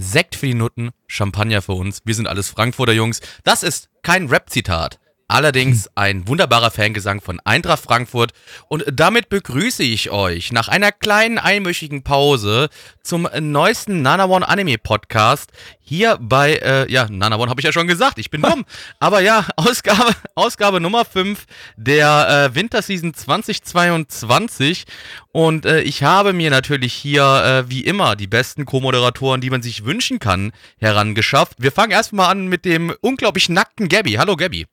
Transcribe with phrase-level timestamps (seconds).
[0.00, 2.00] Sekt für die Nutten, Champagner für uns.
[2.04, 3.20] Wir sind alles Frankfurter Jungs.
[3.44, 4.99] Das ist kein Rap-Zitat.
[5.30, 8.32] Allerdings ein wunderbarer Fangesang von Eintracht Frankfurt.
[8.66, 12.68] Und damit begrüße ich euch nach einer kleinen einwöchigen Pause
[13.04, 15.52] zum neuesten Nana One Anime Podcast.
[15.78, 18.64] Hier bei, äh, ja, Nana One habe ich ja schon gesagt, ich bin dumm.
[18.98, 24.84] Aber ja, Ausgabe, Ausgabe Nummer 5 der äh, Winterseason 2022.
[25.30, 29.62] Und äh, ich habe mir natürlich hier, äh, wie immer, die besten Co-Moderatoren, die man
[29.62, 31.52] sich wünschen kann, herangeschafft.
[31.58, 34.14] Wir fangen erstmal an mit dem unglaublich nackten Gabby.
[34.14, 34.66] Hallo Gabby.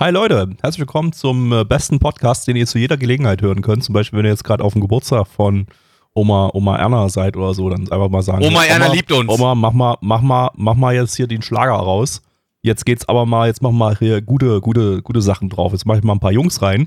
[0.00, 3.82] Hi Leute, herzlich willkommen zum äh, besten Podcast, den ihr zu jeder Gelegenheit hören könnt.
[3.82, 5.66] Zum Beispiel, wenn ihr jetzt gerade auf dem Geburtstag von
[6.14, 8.44] Oma, Oma Erna seid oder so, dann einfach mal sagen.
[8.44, 9.28] Oma Erna liebt uns.
[9.28, 12.22] Oma, mach mal, mach mal, mach mal jetzt hier den Schlager raus.
[12.62, 15.72] Jetzt geht's aber mal, jetzt mach mal hier gute, gute, gute Sachen drauf.
[15.72, 16.86] Jetzt mache ich mal ein paar Jungs rein.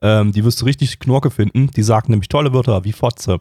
[0.00, 1.68] Ähm, die wirst du richtig Knorke finden.
[1.76, 3.40] Die sagen nämlich tolle Wörter wie Fotze.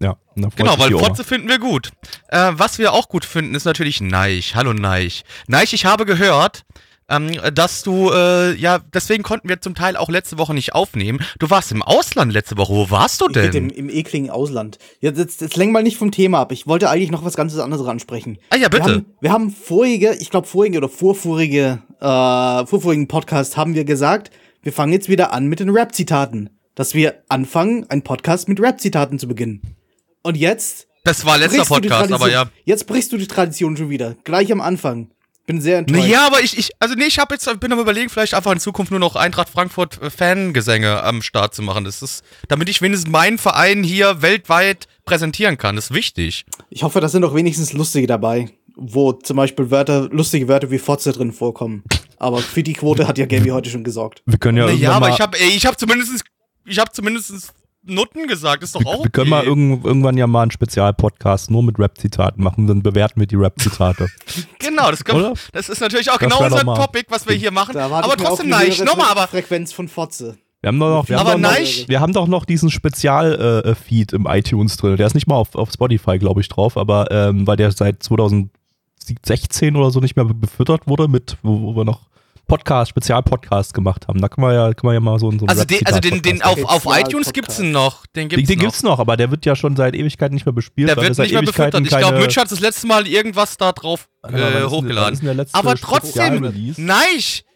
[0.00, 1.04] Ja, Genau, weil Oma.
[1.04, 1.92] Fotze finden wir gut.
[2.26, 4.56] Äh, was wir auch gut finden, ist natürlich Neich.
[4.56, 5.22] Hallo Neich.
[5.46, 6.64] Neich, ich habe gehört,
[7.08, 11.20] ähm, dass du, äh, ja, deswegen konnten wir zum Teil auch letzte Woche nicht aufnehmen.
[11.38, 12.72] Du warst im Ausland letzte Woche.
[12.72, 13.52] Wo warst du denn?
[13.52, 14.78] im, im ekligen Ausland.
[15.00, 16.52] Jetzt, jetzt, jetzt lenk mal nicht vom Thema ab.
[16.52, 18.38] Ich wollte eigentlich noch was ganz anderes ansprechen.
[18.50, 18.84] Ah ja, bitte.
[18.86, 23.84] Wir haben, wir haben vorige, ich glaube vorige oder vorvorige, äh, vorvorigen Podcast haben wir
[23.84, 24.30] gesagt,
[24.62, 26.50] wir fangen jetzt wieder an mit den Rap-Zitaten.
[26.74, 29.76] Dass wir anfangen, einen Podcast mit Rap-Zitaten zu beginnen.
[30.24, 30.88] Und jetzt.
[31.04, 32.46] Das war letzter Podcast, aber ja.
[32.64, 34.16] Jetzt brichst du die Tradition schon wieder.
[34.24, 35.10] Gleich am Anfang.
[35.46, 36.06] Bin sehr enttäuscht.
[36.06, 38.60] Ja, aber ich, ich, also nee, ich habe jetzt, bin am überlegen, vielleicht einfach in
[38.60, 41.84] Zukunft nur noch Eintracht Frankfurt äh, Fangesänge am Start zu machen.
[41.84, 45.76] Das ist, damit ich wenigstens meinen Verein hier weltweit präsentieren kann.
[45.76, 46.46] Das ist wichtig.
[46.70, 50.78] Ich hoffe, da sind doch wenigstens lustige dabei, wo zum Beispiel Wörter, lustige Wörter wie
[50.78, 51.84] Fotze drin vorkommen.
[52.18, 54.22] Aber für die Quote hat ja Gaby heute schon gesorgt.
[54.24, 56.24] Wir können ja, Ja, aber ich habe, ich habe zumindest,
[56.64, 57.52] ich habe zumindest
[57.86, 58.62] Nutten gesagt.
[58.62, 59.48] Ist doch auch wir können mal okay.
[59.48, 64.08] irgend, irgendwann ja mal einen Spezialpodcast nur mit Rap-Zitaten machen, dann bewerten wir die Rap-Zitate.
[64.58, 67.76] Genau, das, kann, das ist natürlich auch Das genau unser Topic, was wir hier machen.
[67.76, 70.38] Aber trotzdem, nein, nochmal, aber Frequenz von Fotze.
[70.62, 74.78] Wir haben doch noch, wir haben noch, wir haben doch noch diesen Spezial-Feed im iTunes
[74.78, 74.96] drin.
[74.96, 78.02] Der ist nicht mal auf, auf Spotify, glaube ich, drauf, aber ähm, weil der seit
[78.02, 82.06] 2016 oder so nicht mehr befüttert wurde, mit, wo, wo wir noch
[82.46, 84.20] Podcast, Spezial-Podcast gemacht haben.
[84.20, 86.22] Da können wir ja, können wir ja mal so, so einen also den, also den,
[86.22, 87.72] den auf, auf iTunes gibt's Podcast.
[87.72, 88.06] noch.
[88.06, 88.64] Den Den, gibt's den noch.
[88.64, 90.88] gibt's noch, aber der wird ja schon seit Ewigkeiten nicht mehr bespielt.
[90.88, 91.82] Der wird nicht mehr befüttert.
[91.82, 95.46] Ich glaube, Mitch hat das letzte Mal irgendwas da drauf äh, hochgeladen.
[95.52, 97.06] Aber trotzdem, nein,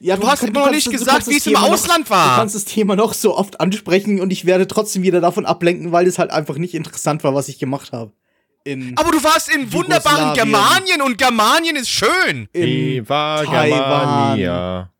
[0.00, 2.36] du, hast immer noch nicht gesagt, wie es im Ausland Du war.
[2.36, 6.06] kannst das Thema noch so oft ansprechen und ich werde trotzdem wieder davon ablenken, weil
[6.06, 8.12] es halt einfach nicht interessant war, was ich gemacht habe.
[8.64, 10.34] In, Aber du warst in wunderbaren.
[10.34, 12.48] Germanien und Germanien ist schön.
[12.52, 13.04] in.
[13.04, 14.90] Germania.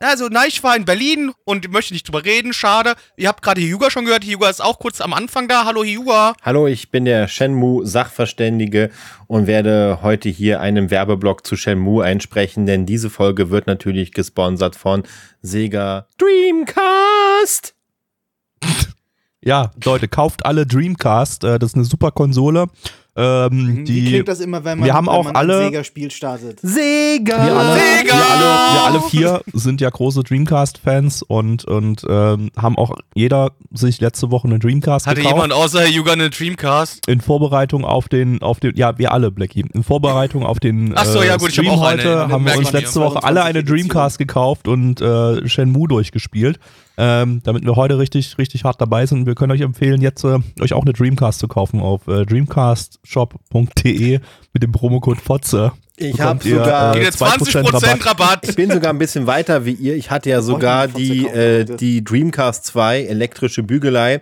[0.00, 2.94] Also, nein, ich war in Berlin und möchte nicht drüber reden, schade.
[3.16, 4.24] Ihr habt gerade Hyuga schon gehört.
[4.24, 5.64] Hyuga ist auch kurz am Anfang da.
[5.64, 6.34] Hallo Hyuga.
[6.42, 8.90] Hallo, ich bin der Shenmue-Sachverständige
[9.28, 14.76] und werde heute hier einen Werbeblock zu Shenmue einsprechen, denn diese Folge wird natürlich gesponsert
[14.76, 15.04] von
[15.40, 17.73] Sega Dreamcast.
[19.44, 21.44] Ja, Leute, kauft alle Dreamcast.
[21.44, 22.66] Äh, das ist eine super Konsole.
[23.16, 25.64] Ähm, Wie die, klingt das immer, wenn man, wir haben wenn auch man alle- ein
[25.66, 26.58] Sega-Spiel startet?
[26.62, 27.46] Sega!
[27.46, 28.12] wir, alle, Sega!
[28.12, 28.44] wir, alle,
[28.74, 34.32] wir alle vier sind ja große Dreamcast-Fans und, und ähm, haben auch jeder sich letzte
[34.32, 35.32] Woche eine Dreamcast Hatte gekauft.
[35.36, 37.06] jemand außer Hyuga eine Dreamcast?
[37.06, 39.64] in Vorbereitung auf den, auf den, ja, wir alle, Blackie.
[39.72, 42.22] In Vorbereitung auf den Ach so, äh, ja gut, ich hab Stream auch eine, heute
[42.24, 43.88] eine haben wir uns letzte Woche alle eine 22 Edition.
[43.90, 46.58] Dreamcast gekauft und äh, Shenmue durchgespielt.
[46.96, 49.26] Ähm, damit wir heute richtig, richtig hart dabei sind.
[49.26, 54.20] Wir können euch empfehlen, jetzt äh, euch auch eine Dreamcast zu kaufen auf äh, dreamcastshop.de
[54.52, 55.72] mit dem Promocode FOTZE.
[55.96, 58.48] Ich Bekommt hab ihr, sogar- äh, Wieder 20% Rabatt.
[58.48, 59.96] Ich bin sogar ein bisschen weiter wie ihr.
[59.96, 64.20] Ich hatte ja sogar die, äh, die Dreamcast 2 elektrische Bügelei.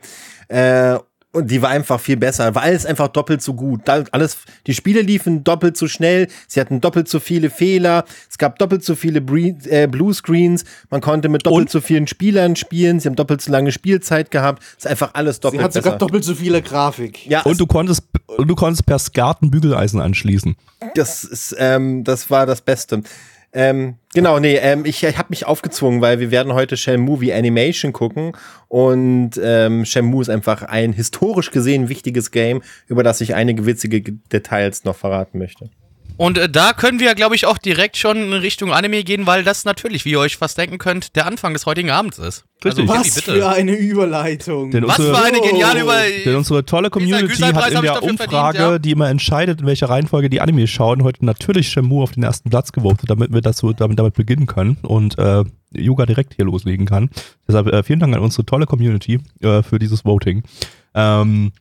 [0.49, 0.99] Äh,
[1.33, 3.83] und die war einfach viel besser, weil es einfach doppelt so gut.
[3.87, 4.37] Da alles,
[4.67, 8.85] die Spiele liefen doppelt so schnell, sie hatten doppelt so viele Fehler, es gab doppelt
[8.85, 11.71] so viele Bre äh, Bluescreens, man konnte mit doppelt Und?
[11.71, 15.37] so vielen Spielern spielen, sie haben doppelt so lange Spielzeit gehabt, es ist einfach alles
[15.37, 15.99] Sie doppelt hat sogar besser.
[15.99, 17.27] doppelt so viele Grafik.
[17.27, 20.55] ja, Und du konntest, und du konntest per SCART ein Bügeleisen anschließen.
[20.95, 23.03] Das ist, ähm, das war das Beste.
[23.55, 27.33] Ähm, genau, nee, ähm, ich, ich habe mich aufgezwungen, weil wir werden heute Shenmue wie
[27.35, 28.33] Animation gucken
[28.69, 34.01] und ähm, Shenmue ist einfach ein historisch gesehen wichtiges Game, über das ich einige witzige
[34.03, 35.71] Details noch verraten möchte.
[36.17, 39.45] Und äh, da können wir, glaube ich, auch direkt schon in Richtung Anime gehen, weil
[39.45, 42.45] das natürlich, wie ihr euch fast denken könnt, der Anfang des heutigen Abends ist.
[42.65, 42.89] Richtig.
[42.89, 43.49] Also, Was Willi, für bitte.
[43.49, 44.71] eine Überleitung.
[44.71, 45.85] Denn Was unsere, für eine geniale Oh.
[45.85, 46.01] Über...
[46.25, 48.79] Denn unsere tolle Community hat in der Umfrage, verdient, ja.
[48.79, 52.51] die immer entscheidet, in welcher Reihenfolge die Anime schauen, heute natürlich Shenmue auf den ersten
[52.51, 55.45] Platz gewotet, damit wir das so damit, damit beginnen können und äh,
[55.75, 57.11] Yuga direkt hier loslegen kann.
[57.49, 60.43] Deshalb äh, vielen Dank an unsere tolle Community äh, für dieses Voting.
[60.95, 61.53] Ähm,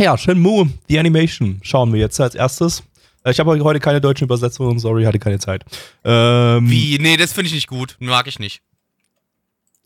[0.00, 2.82] ja, Shenmue, die Animation, schauen wir jetzt als erstes.
[3.24, 5.64] Äh, Ich habe heute keine deutschen Übersetzungen, sorry, hatte keine Zeit.
[6.04, 6.98] Ähm, Wie?
[6.98, 7.96] Nee, das finde ich nicht gut.
[8.00, 8.62] Mag ich nicht.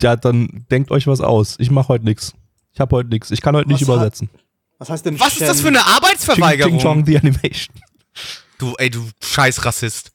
[0.03, 1.57] Ja, dann denkt euch was aus.
[1.59, 2.35] Ich mache heute nichts.
[2.73, 3.31] Ich habe heute nichts.
[3.31, 4.31] Ich kann heute nicht Was hat- übersetzen.
[4.79, 6.73] Was heißt denn Was ist das für eine Arbeitsverweigerung?
[6.79, 7.75] Ching Chong, die Animation.
[8.59, 10.13] Du, ey, du scheiß Rassist.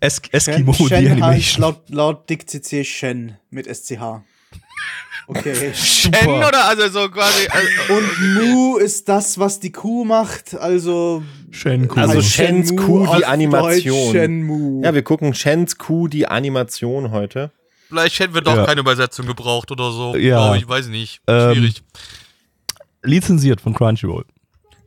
[0.00, 1.60] Es Eskimo, Shen, die Shen heißt Animation.
[1.62, 4.22] laut, laut Dick CC Shen mit SCH.
[5.28, 5.72] Okay.
[5.74, 7.48] Shen oder also so quasi.
[7.48, 11.22] Also, Und Mu ist das, was die Kuh macht, also.
[11.50, 11.98] Shenku.
[11.98, 13.94] Also Shens Shenmue Kuh, die auf Animation.
[14.06, 14.84] Deutsch Shenmue.
[14.84, 17.50] Ja, wir gucken Shens Kuh, die Animation heute.
[17.88, 18.66] vielleicht hätten wir doch Ja.
[18.66, 20.16] keine Übersetzung gebraucht oder so.
[20.16, 20.48] Ja.
[20.50, 21.20] Glaub ich weiß nicht.
[21.26, 21.82] Ähm, Schwierig.
[23.02, 24.24] lizenziert von Crunchyroll.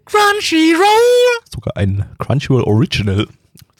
[0.05, 1.43] Crunchyroll!
[1.53, 3.27] Sogar ein Crunchyroll Original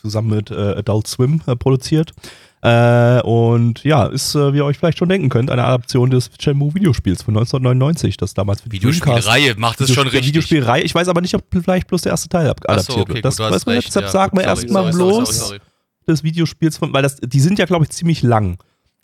[0.01, 2.11] zusammen mit äh, Adult Swim äh, produziert.
[2.61, 6.29] Äh, und ja, ist, äh, wie ihr euch vielleicht schon denken könnt, eine Adaption des
[6.39, 10.27] Shenmue Videospiels von 1999, das damals für die Videospielreihe macht es schon richtig.
[10.27, 10.83] Videospielreihe.
[10.83, 13.25] Ich weiß aber nicht, ob vielleicht bloß der erste Teil adaptiert so, okay, wird.
[13.25, 14.07] Das gut, man recht, ja.
[14.07, 15.59] sagen wir erstmal bloß sorry, sorry.
[16.07, 18.57] des Videospiels von, weil das, die sind ja, glaube ich, ziemlich lang.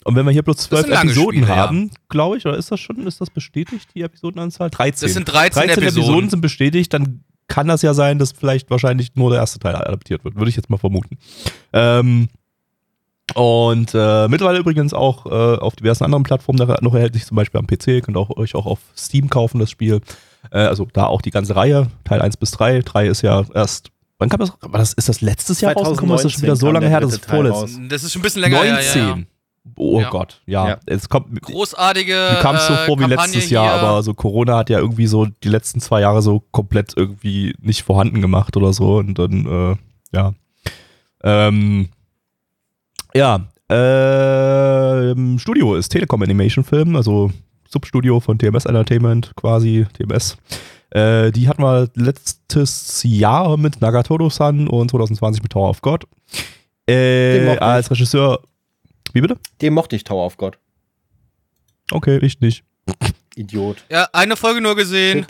[0.04, 1.56] Und wenn wir hier bloß zwölf Episoden Spiele, ja.
[1.56, 4.70] haben, glaube ich, oder ist das schon, ist das bestätigt, die Episodenanzahl?
[4.70, 5.08] 13.
[5.08, 5.88] Das sind 13 Episoden.
[5.88, 6.30] Episoden.
[6.30, 10.24] sind bestätigt, dann kann das ja sein, dass vielleicht wahrscheinlich nur der erste Teil adaptiert
[10.26, 11.18] wird, würde ich jetzt mal vermuten.
[11.74, 12.28] Ähm,
[13.34, 17.68] und äh, mittlerweile übrigens auch äh, auf diversen anderen Plattformen noch- erhältlich, zum Beispiel am
[17.68, 20.02] PC, Ihr könnt auch, euch auch auf Steam kaufen, das Spiel.
[20.52, 22.82] Äh, also da auch die ganze Reihe, Teil 1 bis 3.
[22.82, 23.90] 3 ist ja erst,
[24.20, 24.54] wann kam das?
[24.62, 26.16] War das ist das letztes Jahr rausgekommen?
[26.16, 27.78] Ist das schon wieder so 2019 lange her, das ist vorletztes?
[27.80, 27.88] raus.
[27.90, 28.58] Das ist schon ein bisschen länger.
[28.58, 28.76] 19.
[29.02, 29.24] Ja, ja, ja.
[29.78, 30.10] Oh Ja.
[30.12, 30.68] Gott, ja.
[30.70, 30.78] Ja.
[30.86, 32.14] Es kommt, Großartige.
[32.36, 33.88] mir kam es so äh, vor wie Kampagne letztes Jahr, hier.
[33.88, 37.82] aber so Corona hat ja irgendwie so die letzten zwei Jahre so komplett irgendwie nicht
[37.82, 40.34] vorhanden gemacht oder so und dann, äh, ja.
[41.24, 41.90] Ähm,
[43.16, 47.32] ja, äh, Studio ist Telekom Animation Film, also
[47.70, 50.38] Substudio von TMS Entertainment, quasi TMS.
[50.92, 56.06] Äh, die hatten wir letztes Jahr mit Nagatoro-san und 2020 mit Tower of God.
[56.88, 58.40] Den Äh, als Regisseur.
[59.14, 59.38] Wie bitte?
[59.62, 60.58] Den mochte ich Tower of God.
[61.92, 62.64] Okay, ich nicht.
[63.36, 63.84] Idiot.
[63.90, 65.26] Ja, eine Folge nur gesehen.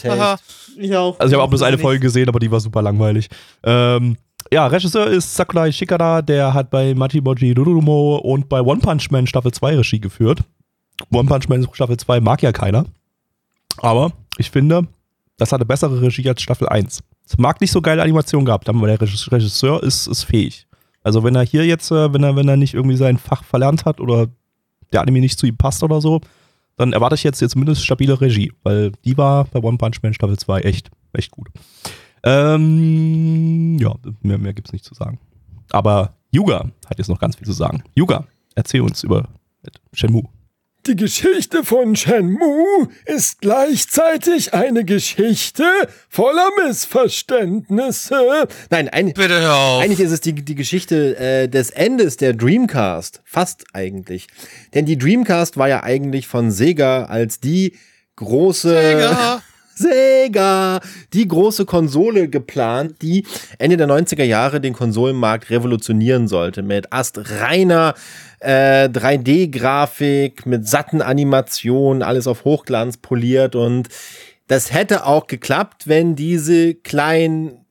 [0.78, 1.20] Ich auch.
[1.20, 1.82] Also ich habe auch bloß eine Nicht.
[1.82, 3.30] Folge gesehen, aber die war super langweilig.
[3.64, 4.18] Ähm,
[4.56, 9.28] ja, Regisseur ist Sakurai Shikada, der hat bei Machimoji Rurumo und bei One Punch Man
[9.28, 10.40] Staffel 2 Regie geführt.
[11.12, 12.86] One Punch Man Staffel 2 mag ja keiner.
[13.80, 14.88] Aber ich finde,
[15.38, 17.04] das hatte bessere Regie als Staffel 1.
[17.28, 20.68] Es mag nicht so geile Animationen gehabt haben, aber der Regis- Regisseur ist, ist fähig.
[21.04, 23.84] Also wenn er hier jetzt, äh, wenn er, wenn er nicht irgendwie sein Fach verlernt
[23.84, 24.28] hat oder
[24.94, 26.22] der Anime nicht zu ihm passt oder so,
[26.78, 30.14] dann erwarte ich jetzt, jetzt zumindest stabile Regie, weil die war bei One Punch Man
[30.14, 31.50] Staffel 2 echt, echt gut.
[32.26, 35.20] Ähm, ja, mehr, mehr gibt's nicht zu sagen.
[35.72, 37.84] Aber Yuga hat jetzt noch ganz viel zu sagen.
[37.96, 38.26] Yuga,
[38.56, 39.30] erzähl uns über
[39.94, 40.28] Shenmue.
[40.88, 45.64] Die Geschichte von Shenmue ist gleichzeitig eine Geschichte
[46.10, 48.48] voller Missverständnisse.
[48.70, 49.84] Nein, ein, Bitte hör auf.
[49.84, 53.22] Eigentlich ist es die, die Geschichte äh, des Endes der Dreamcast.
[53.24, 54.28] Fast eigentlich.
[54.76, 57.74] Denn die Dreamcast war ja eigentlich von Sega als die
[58.16, 58.70] große.
[58.70, 59.42] Sega.
[59.76, 60.80] Sega,
[61.14, 63.26] die große Konsole geplant, die
[63.60, 66.64] Ende der 90er Jahre den Konsolenmarkt revolutionieren sollte.
[66.64, 67.94] Mit astreiner
[68.40, 73.90] äh, 3D-Grafik, mit satten Animationen, alles auf Hochglanz poliert und
[74.48, 77.66] das hätte auch geklappt, wenn diese kleinen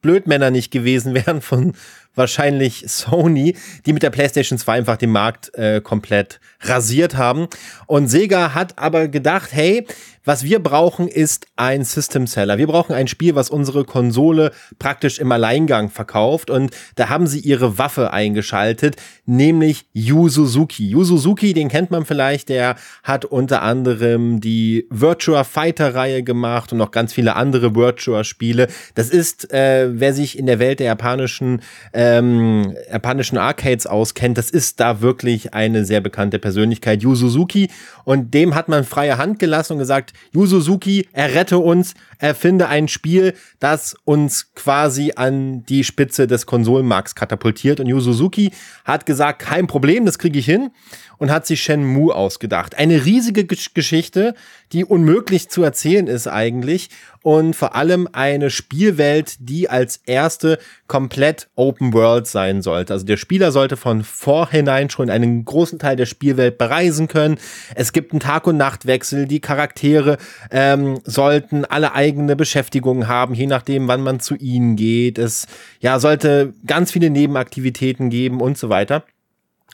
[0.00, 1.72] Blödmänner nicht gewesen wären von
[2.14, 7.46] wahrscheinlich Sony, die mit der PlayStation 2 einfach den Markt äh, komplett rasiert haben.
[7.86, 9.86] Und Sega hat aber gedacht, hey,
[10.26, 12.58] was wir brauchen, ist ein System Seller.
[12.58, 16.50] Wir brauchen ein Spiel, was unsere Konsole praktisch im Alleingang verkauft.
[16.50, 20.88] Und da haben sie ihre Waffe eingeschaltet, nämlich Yu Suzuki.
[20.88, 26.72] Yu Suzuki, den kennt man vielleicht, der hat unter anderem die Virtua Fighter Reihe gemacht
[26.72, 28.66] und noch ganz viele andere Virtua Spiele.
[28.96, 34.50] Das ist, äh, wer sich in der Welt der japanischen, ähm, japanischen Arcades auskennt, das
[34.50, 37.70] ist da wirklich eine sehr bekannte Persönlichkeit, Yu Suzuki.
[38.02, 42.88] Und dem hat man freie Hand gelassen und gesagt, Yu Suzuki, errette uns, erfinde ein
[42.88, 47.80] Spiel, das uns quasi an die Spitze des Konsolenmarkts katapultiert.
[47.80, 48.52] Und Yu Suzuki
[48.84, 50.70] hat gesagt, kein Problem, das kriege ich hin
[51.18, 52.76] und hat sich Shenmue ausgedacht.
[52.76, 54.34] Eine riesige Gesch Geschichte,
[54.72, 56.90] die unmöglich zu erzählen ist eigentlich
[57.26, 62.92] und vor allem eine Spielwelt, die als erste komplett Open World sein sollte.
[62.92, 67.38] Also der Spieler sollte von vorhinein schon einen großen Teil der Spielwelt bereisen können.
[67.74, 69.26] Es gibt einen Tag- und Nachtwechsel.
[69.26, 70.18] Die Charaktere
[70.52, 75.18] ähm, sollten alle eigene Beschäftigungen haben, je nachdem, wann man zu ihnen geht.
[75.18, 75.48] Es
[75.80, 79.02] ja sollte ganz viele Nebenaktivitäten geben und so weiter.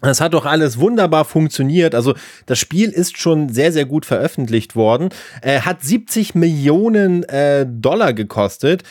[0.02, 1.94] Das hat doch alles wunderbar funktioniert.
[1.94, 2.14] Also
[2.46, 5.10] das Spiel ist schon sehr, sehr gut veröffentlicht worden.
[5.42, 8.82] Äh, hat 70 Millionen äh, Dollar gekostet.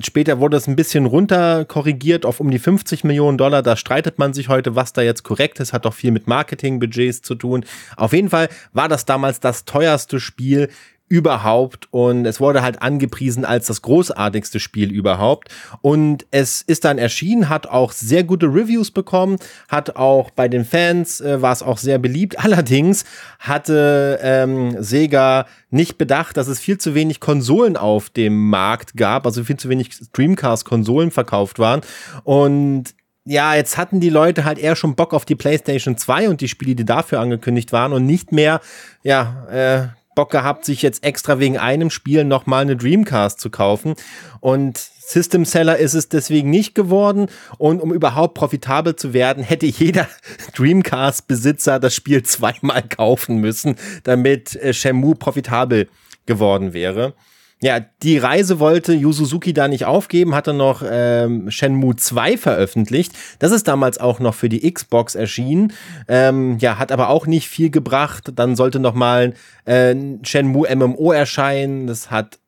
[0.00, 3.62] Später wurde es ein bisschen runter korrigiert auf um die 50 Millionen Dollar.
[3.62, 5.72] Da streitet man sich heute, was da jetzt korrekt ist.
[5.72, 7.64] Hat doch viel mit Marketingbudgets zu tun.
[7.96, 10.68] Auf jeden Fall war das damals das teuerste Spiel
[11.12, 11.88] überhaupt.
[11.90, 15.50] Und es wurde halt angepriesen als das großartigste Spiel überhaupt.
[15.82, 19.36] Und es ist dann erschienen, hat auch sehr gute Reviews bekommen,
[19.68, 22.38] hat auch bei den Fans äh, war es auch sehr beliebt.
[22.42, 23.04] Allerdings
[23.38, 29.26] hatte ähm, Sega nicht bedacht, dass es viel zu wenig Konsolen auf dem Markt gab,
[29.26, 31.82] also viel zu wenig Dreamcast-Konsolen verkauft waren.
[32.24, 32.94] Und
[33.26, 36.48] ja, jetzt hatten die Leute halt eher schon Bock auf die PlayStation 2 und die
[36.48, 38.60] Spiele, die dafür angekündigt waren und nicht mehr,
[39.02, 43.94] ja, äh, Bock gehabt, sich jetzt extra wegen einem Spiel nochmal eine Dreamcast zu kaufen.
[44.40, 47.26] Und System Seller ist es deswegen nicht geworden.
[47.58, 50.08] Und um überhaupt profitabel zu werden, hätte jeder
[50.56, 55.88] Dreamcast-Besitzer das Spiel zweimal kaufen müssen, damit äh, Shenmue profitabel
[56.26, 57.14] geworden wäre.
[57.62, 62.36] Ja, die Reise wollte Yu Suzuki da nicht aufgeben, hat dann noch ähm, Shenmue 2
[62.36, 63.12] veröffentlicht.
[63.38, 65.72] Das ist damals auch noch für die Xbox erschienen.
[66.08, 68.32] Ähm, ja, hat aber auch nicht viel gebracht.
[68.34, 71.86] Dann sollte noch mal äh, Shenmue MMO erscheinen.
[71.86, 72.40] Das hat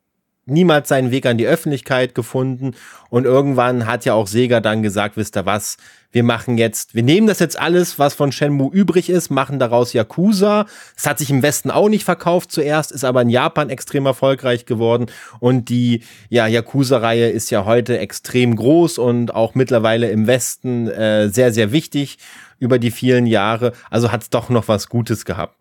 [0.47, 2.73] niemals seinen Weg an die Öffentlichkeit gefunden.
[3.11, 5.77] Und irgendwann hat ja auch Sega dann gesagt, wisst ihr was,
[6.15, 9.93] wir machen jetzt, wir nehmen das jetzt alles, was von Shenmue übrig ist, machen daraus
[9.93, 10.67] Yakuza.
[10.97, 14.65] Es hat sich im Westen auch nicht verkauft zuerst, ist aber in Japan extrem erfolgreich
[14.65, 15.07] geworden.
[15.41, 21.29] Und die ja, Yakuza-Reihe ist ja heute extrem groß und auch mittlerweile im Westen äh,
[21.31, 22.19] sehr, sehr wichtig
[22.61, 23.73] über die vielen Jahre.
[23.91, 25.57] Also hat es doch noch was Gutes gehabt.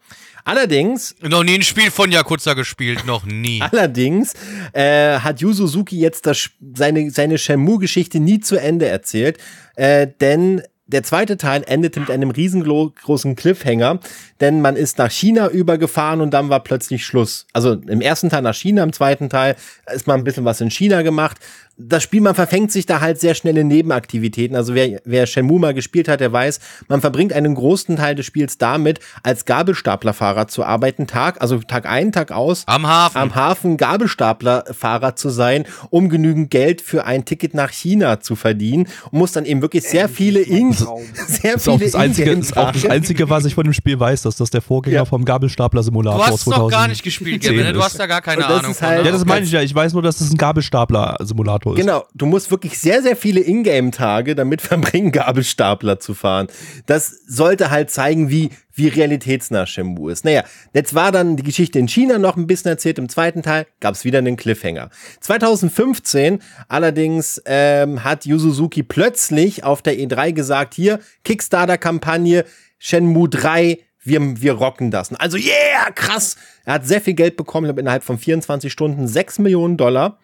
[0.45, 1.15] Allerdings.
[1.21, 3.61] Noch nie ein Spiel von Yakuza gespielt, noch nie.
[3.71, 4.33] Allerdings
[4.73, 9.37] äh, hat Yu Suzuki jetzt das, seine, seine Shenmue-Geschichte nie zu Ende erzählt,
[9.75, 13.99] äh, denn der zweite Teil endete mit einem riesengroßen Cliffhanger,
[14.41, 17.47] denn man ist nach China übergefahren und dann war plötzlich Schluss.
[17.53, 19.55] Also im ersten Teil nach China, im zweiten Teil
[19.93, 21.37] ist mal ein bisschen was in China gemacht
[21.75, 24.55] das Spiel, man verfängt sich da halt sehr schnell in Nebenaktivitäten.
[24.55, 28.27] Also wer, wer Shenmue mal gespielt hat, der weiß, man verbringt einen großen Teil des
[28.27, 32.63] Spiels damit, als Gabelstaplerfahrer zu arbeiten, Tag, also Tag ein, Tag aus.
[32.67, 33.17] Am Hafen.
[33.17, 38.87] Am Hafen Gabelstaplerfahrer zu sein, um genügend Geld für ein Ticket nach China zu verdienen
[39.11, 40.73] und muss dann eben wirklich sehr viele in,
[41.27, 43.73] sehr Das ist, auch viele das, einzige, ist auch das Einzige, was ich von dem
[43.73, 45.05] Spiel weiß, dass das der Vorgänger Ja.
[45.05, 47.73] vom Gabelstapler-Simulator Du hast noch gar nicht gespielt, Kevin, ne?
[47.73, 49.05] Du hast da gar keine Ahnung halt- ne?
[49.07, 49.61] Ja, das meine ich ja.
[49.61, 51.79] Ich weiß nur, dass das ein Gabelstapler-Simulator ist.
[51.79, 56.47] Genau, du musst wirklich sehr, sehr viele Ingame-Tage damit verbringen, Gabelstapler zu fahren.
[56.85, 60.25] Das sollte halt zeigen, wie, wie realitätsnah Shenmue ist.
[60.25, 60.43] Naja,
[60.73, 62.97] jetzt war dann die Geschichte in China noch ein bisschen erzählt.
[62.97, 64.89] Im zweiten Teil gab es wieder einen Cliffhanger.
[65.21, 72.45] 2015 allerdings ähm, hat Yu Suzuki plötzlich auf der E3 gesagt, hier, Kickstarter-Kampagne,
[72.77, 75.13] Shenmue 3, wir, wir rocken das.
[75.13, 76.35] Also, yeah, krass.
[76.65, 80.19] Er hat sehr viel Geld bekommen, ich glaube, innerhalb von 24 Stunden 6 Millionen Dollar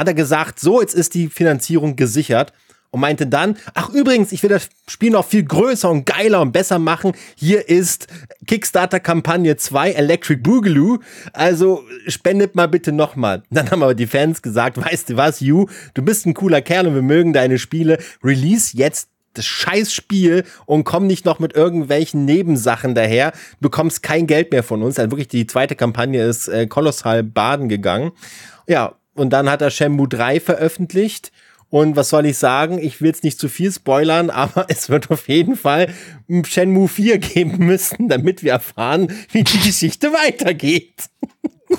[0.00, 2.52] hat er gesagt, so, jetzt ist die Finanzierung gesichert
[2.90, 6.52] und meinte dann, ach übrigens, ich will das Spiel noch viel größer und geiler und
[6.52, 7.12] besser machen.
[7.34, 8.06] Hier ist
[8.46, 10.98] Kickstarter-Kampagne 2 Electric Boogaloo.
[11.32, 13.42] Also spendet mal bitte nochmal.
[13.50, 16.86] Dann haben aber die Fans gesagt, weißt du was, you, du bist ein cooler Kerl
[16.86, 17.98] und wir mögen deine Spiele.
[18.22, 23.32] Release jetzt das Scheißspiel und komm nicht noch mit irgendwelchen Nebensachen daher.
[23.60, 24.98] Bekommst kein Geld mehr von uns.
[24.98, 28.12] Also wirklich, die zweite Kampagne ist äh, kolossal baden gegangen.
[28.66, 31.32] Ja, und dann hat er Shenmue 3 veröffentlicht.
[31.68, 32.78] Und was soll ich sagen?
[32.78, 35.92] Ich will jetzt nicht zu viel spoilern, aber es wird auf jeden Fall
[36.44, 40.94] Shenmue 4 geben müssen, damit wir erfahren, wie die Geschichte weitergeht.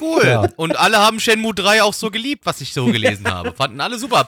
[0.02, 0.22] Cool.
[0.26, 0.50] Ja.
[0.58, 3.54] Und alle haben Shenmue 3 auch so geliebt, was ich so gelesen habe.
[3.54, 4.28] Fanden alle super.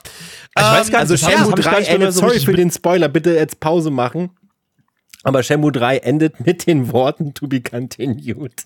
[0.56, 2.14] Ich weiß gar Also das hab- Shenmue das hab ich gar 3 nicht mehr endet,
[2.14, 4.30] so sorry für den Spoiler, bitte jetzt Pause machen.
[5.22, 8.64] Aber Shenmue 3 endet mit den Worten to be continued.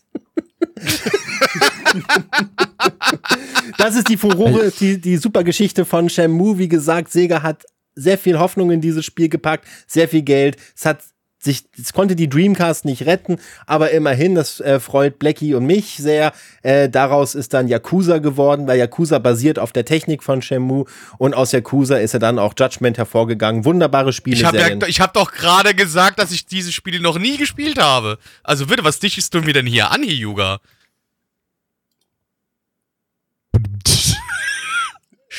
[3.78, 6.58] das ist die Furore, die, die super Geschichte von Shenmue.
[6.58, 10.56] Wie gesagt, Sega hat sehr viel Hoffnung in dieses Spiel gepackt, sehr viel Geld.
[10.76, 11.02] Es hat
[11.44, 15.96] sich, es konnte die Dreamcast nicht retten, aber immerhin, das äh, freut Blackie und mich
[15.96, 16.32] sehr.
[16.62, 20.86] Äh, daraus ist dann Yakuza geworden, weil Yakuza basiert auf der Technik von Shenmue
[21.18, 23.64] und aus Yakuza ist ja dann auch Judgment hervorgegangen.
[23.64, 24.36] Wunderbare Spiele.
[24.36, 27.78] Ich habe ja, ich hab doch gerade gesagt, dass ich diese Spiele noch nie gespielt
[27.78, 28.18] habe.
[28.42, 30.60] Also bitte, was dichtest du mir denn hier an, Hyuga?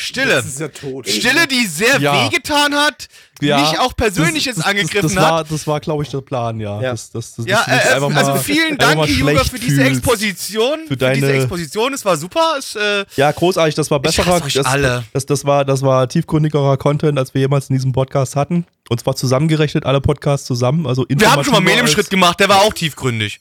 [0.05, 0.33] Stille.
[0.33, 1.07] Das ist ja tot.
[1.07, 2.25] Stille, die sehr Ja.
[2.25, 3.07] wehgetan hat,
[3.41, 5.51] Ja, mich auch persönlich das, jetzt das, angegriffen das, das war, hat.
[5.51, 6.81] Das war, glaube ich, der Plan, ja.
[6.81, 6.91] Ja.
[6.91, 9.83] Das, das, das, Ja, äh, einfach also mal- vielen einfach Dank, schlecht für diese.
[9.83, 10.79] Exposition.
[10.83, 12.55] Für Für, deine- diese Exposition, es war super.
[12.57, 14.39] Es, äh, Ja, großartig, das war besserer.
[14.39, 15.03] das, alle.
[15.13, 18.65] Das, das, war, das war tiefgründigerer Content, als wir jemals in diesem Podcast hatten.
[18.89, 20.85] Und zwar zusammengerechnet, alle Podcasts zusammen.
[20.87, 23.39] Also wir haben schon mal informativer Medium-Schritt gemacht, der war auch tiefgründig.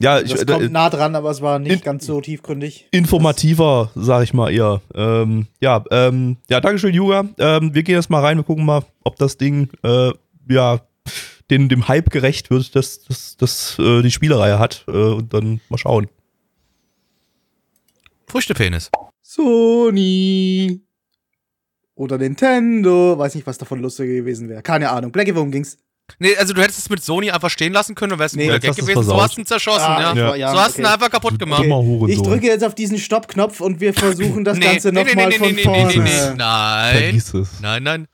[0.00, 2.86] Ja, ich, Das äh, kommt nah dran, aber es war nicht in- ganz so tiefgründig.
[2.92, 4.80] informativer, sag ich mal eher.
[4.94, 7.24] Ähm, ja, ähm, ja, Dankeschön, Yuga.
[7.38, 10.12] Ähm, wir gehen jetzt mal rein, wir gucken mal, ob das Ding äh,
[10.48, 10.80] ja
[11.50, 14.84] den, dem Hype gerecht wird, dass das, das, äh, die Spielereihe hat.
[14.86, 16.08] Äh, und dann mal schauen.
[18.26, 18.90] Früchtepenis.
[19.22, 20.80] Sony.
[21.94, 23.18] Oder Nintendo.
[23.18, 24.62] Weiß nicht, was davon lustiger gewesen wäre.
[24.62, 25.10] Keine Ahnung.
[25.10, 25.78] Blackie, worum ging's?
[26.18, 28.46] Nee, also du hättest es mit Sony einfach stehen lassen können und wärst ein Nee,
[28.46, 29.02] guter jetzt Gag gewesen.
[29.04, 30.34] So hast du ihn zerschossen, Ah, ja.
[30.34, 30.94] ja, so hast du ihn okay.
[30.94, 31.62] einfach kaputt gemacht.
[31.64, 32.08] Hurensohn.
[32.08, 35.28] Ich drücke jetzt auf diesen Stoppknopf und wir versuchen das Nee, Ganze nee, nee, nochmal
[35.28, 35.86] nee, von nee, nee, vorne.
[35.86, 36.34] nee, nee, nee.
[36.36, 37.22] Nein.
[37.60, 38.08] Nein, nein.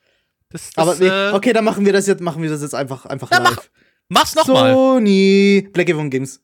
[0.51, 2.75] Das, das, Aber nee, äh, okay, dann machen wir das jetzt, machen wir das jetzt
[2.75, 3.71] einfach, einfach Ja, live.
[4.09, 4.73] Mach's nochmal.
[4.73, 5.69] Sony.
[5.73, 6.41] Blackie, worum ging's?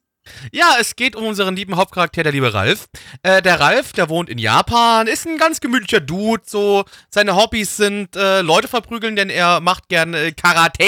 [0.53, 2.89] Ja, es geht um unseren lieben Hauptcharakter, der liebe Ralf.
[3.23, 6.43] Äh, der Ralf, der wohnt in Japan, ist ein ganz gemütlicher Dude.
[6.47, 10.85] So, seine Hobbys sind äh, Leute verprügeln, denn er macht gerne äh, Karate.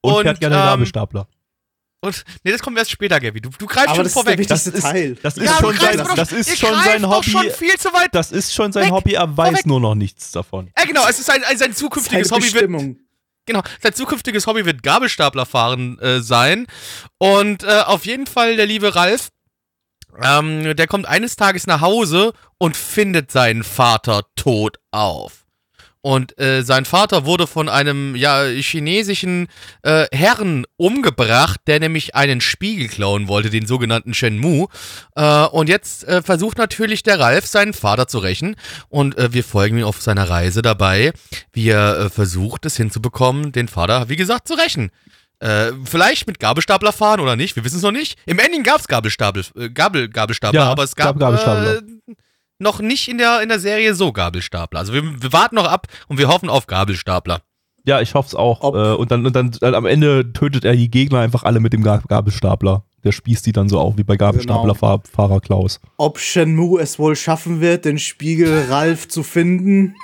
[0.00, 1.26] Und, Und, fährt gerne ähm, Gabelstapler.
[2.02, 3.40] Und nee, das kommt erst später, Gaby.
[3.40, 4.38] Du, du greifst Aber schon das ist der vorweg.
[4.38, 5.16] wichtigste Das ist- Teil.
[5.22, 7.30] Das ist ja, schon sein, doch- das ist schon sein doch Hobby.
[7.30, 8.08] schon viel zu weit.
[8.14, 8.92] Das ist schon sein Weg.
[8.92, 9.66] Hobby, er weiß Vorweg.
[9.66, 10.70] nur noch nichts davon.
[10.78, 12.70] Ja, genau, es ist ein, ein, sein zukünftiges Hobby wird.
[13.46, 16.66] Genau, sein zukünftiges Hobby wird Gabelstapler fahren äh, sein.
[17.18, 19.30] Und äh, auf jeden Fall der liebe Ralf,
[20.22, 25.45] ähm, der kommt eines Tages nach Hause und findet seinen Vater tot auf.
[26.06, 29.48] Und äh, sein Vater wurde von einem ja chinesischen
[29.82, 34.68] äh, Herrn umgebracht, der nämlich einen Spiegel klauen wollte, den sogenannten Shenmue.
[35.16, 38.54] Äh, und jetzt äh, versucht natürlich der Ralf, seinen Vater zu rächen.
[38.88, 41.12] Und äh, wir folgen ihm auf seiner Reise dabei,
[41.52, 44.92] wie er äh, versucht, es hinzubekommen, den Vater, wie gesagt, zu rächen.
[45.40, 48.16] Äh, vielleicht mit Gabelstapler fahren oder nicht, wir wissen es noch nicht.
[48.26, 51.78] Im Ending gab es Gabelstapel, äh, Gabel, Gabelstapler, Ja, aber es gab gab, Gabelstapler.
[51.78, 52.14] Äh,
[52.58, 54.80] noch nicht in der, in der Serie so Gabelstapler.
[54.80, 57.40] Also wir, wir warten noch ab und wir hoffen auf Gabelstapler.
[57.84, 58.62] Ja, ich hoffe es auch.
[58.62, 61.60] Ob- Äh, und dann, und dann, dann am Ende tötet er die Gegner einfach alle
[61.60, 62.84] mit dem Ga- Gabelstapler.
[63.04, 65.80] Der spießt die dann so auf, wie bei Gabelstaplerfahrer Klaus.
[65.96, 69.94] Ob Shenmue es wohl schaffen wird, den Spiegel Ralf zu finden,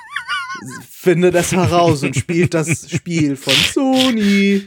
[0.89, 4.61] findet es heraus und spielt das Spiel von Sony.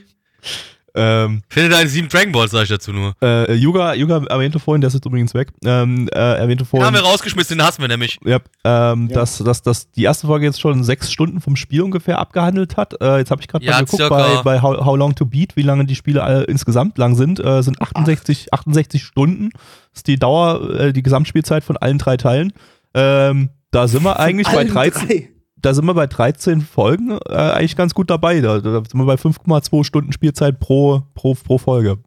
[0.97, 3.15] Ähm, Findet einen sieben Dragon Balls, sag ich dazu nur.
[3.23, 6.87] äh, Yuga, Yuga erwähnte vorhin, der ist jetzt übrigens weg, ähm, äh, erwähnte Den vorhin,
[6.87, 8.19] haben wir rausgeschmissen, den hassen wir nämlich.
[8.25, 9.17] ja, ähm, Ja.
[9.17, 13.01] Dass, dass, dass die erste Folge jetzt schon sechs Stunden vom Spiel ungefähr abgehandelt hat.
[13.01, 14.17] Äh, jetzt habe ich gerade Ja, mal geguckt circa.
[14.17, 17.39] bei, bei How, How Long to Beat, wie lange die Spiele alle insgesamt lang sind.
[17.45, 19.51] Äh, sind 68, 68 Stunden.
[19.53, 22.53] Das ist die Dauer, äh, die Gesamtspielzeit von allen drei Teilen.
[22.95, 25.29] Ähm, da sind wir eigentlich bei Allen 13, drei.
[25.67, 28.41] Da sind wir bei 13 Folgen äh, eigentlich ganz gut dabei.
[28.41, 31.99] Da, da sind wir bei 5,2 Stunden Spielzeit pro, pro, pro Folge.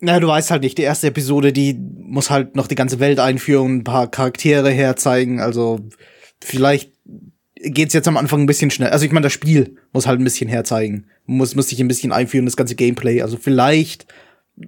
[0.00, 3.20] Na, du weißt halt nicht, die erste Episode, die muss halt noch die ganze Welt
[3.20, 5.38] einführen, ein paar Charaktere herzeigen.
[5.38, 5.80] Also
[6.42, 6.92] vielleicht
[7.54, 8.88] geht's jetzt am Anfang ein bisschen schnell.
[8.88, 11.06] Also ich meine, das Spiel muss halt ein bisschen herzeigen.
[11.26, 13.20] Muss, muss sich ein bisschen einführen, das ganze Gameplay.
[13.20, 14.06] Also vielleicht
[14.58, 14.64] äh,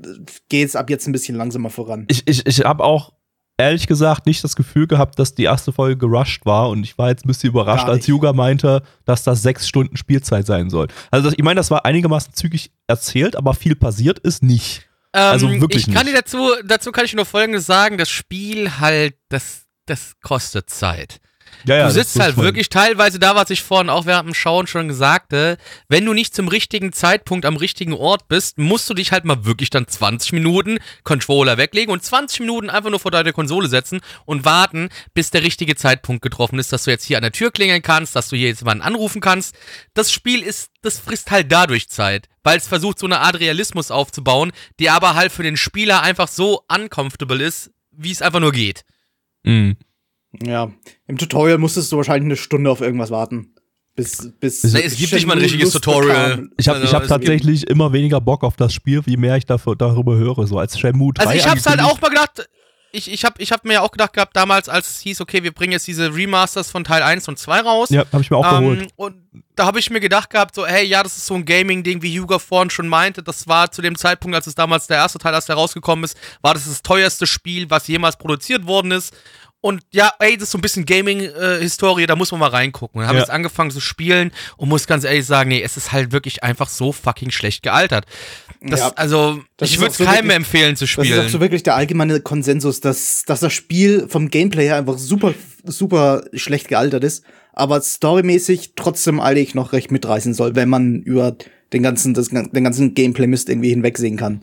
[0.50, 2.04] geht's ab jetzt ein bisschen langsamer voran.
[2.08, 3.12] Ich, ich, ich habe auch
[3.58, 7.08] ehrlich gesagt nicht das Gefühl gehabt, dass die erste Folge gerusht war und ich war
[7.08, 8.06] jetzt ein bisschen überrascht, als.
[8.06, 10.88] Yuga meinte, dass das sechs Stunden Spielzeit sein soll.
[11.10, 14.88] Also ich meine, das war einigermaßen zügig erzählt, aber viel passiert ist nicht.
[15.12, 16.16] Also wirklich Ähm, Ich kann nicht.
[16.16, 21.20] dir dazu, dazu kann ich nur Folgendes sagen, das Spiel halt, das, das kostet Zeit.
[21.64, 24.66] Ja, du das sitzt halt wirklich teilweise da, was ich vorhin auch während dem Schauen
[24.66, 25.56] schon sagte.
[25.88, 29.44] Wenn du nicht zum richtigen Zeitpunkt am richtigen Ort bist, musst du dich halt mal
[29.44, 34.00] wirklich dann 20 Minuten Controller weglegen und 20 Minuten einfach nur vor deine Konsole setzen
[34.24, 37.50] und warten, bis der richtige Zeitpunkt getroffen ist, dass du jetzt hier an der Tür
[37.50, 39.56] klingeln kannst, dass du hier jetzt jemanden anrufen kannst.
[39.94, 43.90] Das Spiel ist, das frisst halt dadurch Zeit, weil es versucht, so eine Art Realismus
[43.90, 48.52] aufzubauen, die aber halt für den Spieler einfach so uncomfortable ist, wie es einfach nur
[48.52, 48.84] geht.
[49.44, 49.76] Mhm.
[50.44, 50.70] Ja,
[51.06, 53.54] im Tutorial musstest du wahrscheinlich eine Stunde auf irgendwas warten.
[53.94, 56.30] Bis, bis Nee, es gibt nicht mal ein richtiges Lust Tutorial.
[56.36, 56.50] bekam.
[56.58, 59.46] Ich habe ich Also, hab tatsächlich immer weniger Bock auf das Spiel, je mehr ich
[59.46, 60.46] dafür, darüber höre.
[60.46, 62.46] So als Shenmue 3 Also ich hab's halt auch mal gedacht,
[62.92, 65.42] ich, ich habe ich hab mir ja auch gedacht gehabt, damals, als es hieß, okay,
[65.42, 67.88] wir bringen jetzt diese Remasters von Teil 1 und 2 raus.
[67.90, 68.88] Ja, habe ich mir auch Ähm, geholt.
[68.96, 69.16] und
[69.54, 72.20] da habe ich mir gedacht gehabt, so, hey, ja, das ist so ein Gaming-Ding, wie
[72.20, 73.22] Hugo vorhin schon meinte.
[73.22, 76.18] Das war zu dem Zeitpunkt, als es damals der erste Teil, als der rausgekommen ist,
[76.42, 79.14] war das das teuerste Spiel, was jemals produziert worden ist.
[79.62, 83.00] Und ja, ey, das ist so ein bisschen Gaming-Historie, da muss man mal reingucken.
[83.00, 83.22] Und habe Ja.
[83.22, 86.68] jetzt angefangen zu spielen und muss ganz ehrlich sagen, nee, es ist halt wirklich einfach
[86.68, 88.06] so fucking schlecht gealtert.
[88.60, 88.92] Das, Ja.
[88.96, 91.28] also, Das ich würde es so keinem wirklich- empfehlen zu Das ist auch spielen.
[91.28, 96.24] so wirklich der allgemeine Konsensus, dass, dass das Spiel vom Gameplay her einfach super, super
[96.34, 101.34] schlecht gealtert ist, aber storymäßig trotzdem eigentlich noch recht mitreißen soll, wenn man über
[101.72, 104.42] den ganzen, das, den ganzen Gameplay-Mist irgendwie hinwegsehen kann.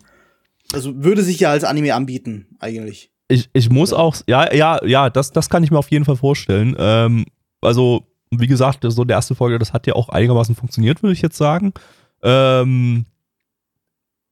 [0.74, 3.12] Also würde sich ja als Anime anbieten, eigentlich.
[3.28, 6.18] Ich, ich muss auch, ja, ja, ja, das, das kann ich mir auf jeden Fall
[6.18, 6.76] vorstellen.
[6.78, 7.26] Ähm,
[7.62, 11.22] also, wie gesagt, so der erste Folge, das hat ja auch einigermaßen funktioniert, würde ich
[11.22, 11.74] jetzt sagen.
[12.22, 13.06] Ähm,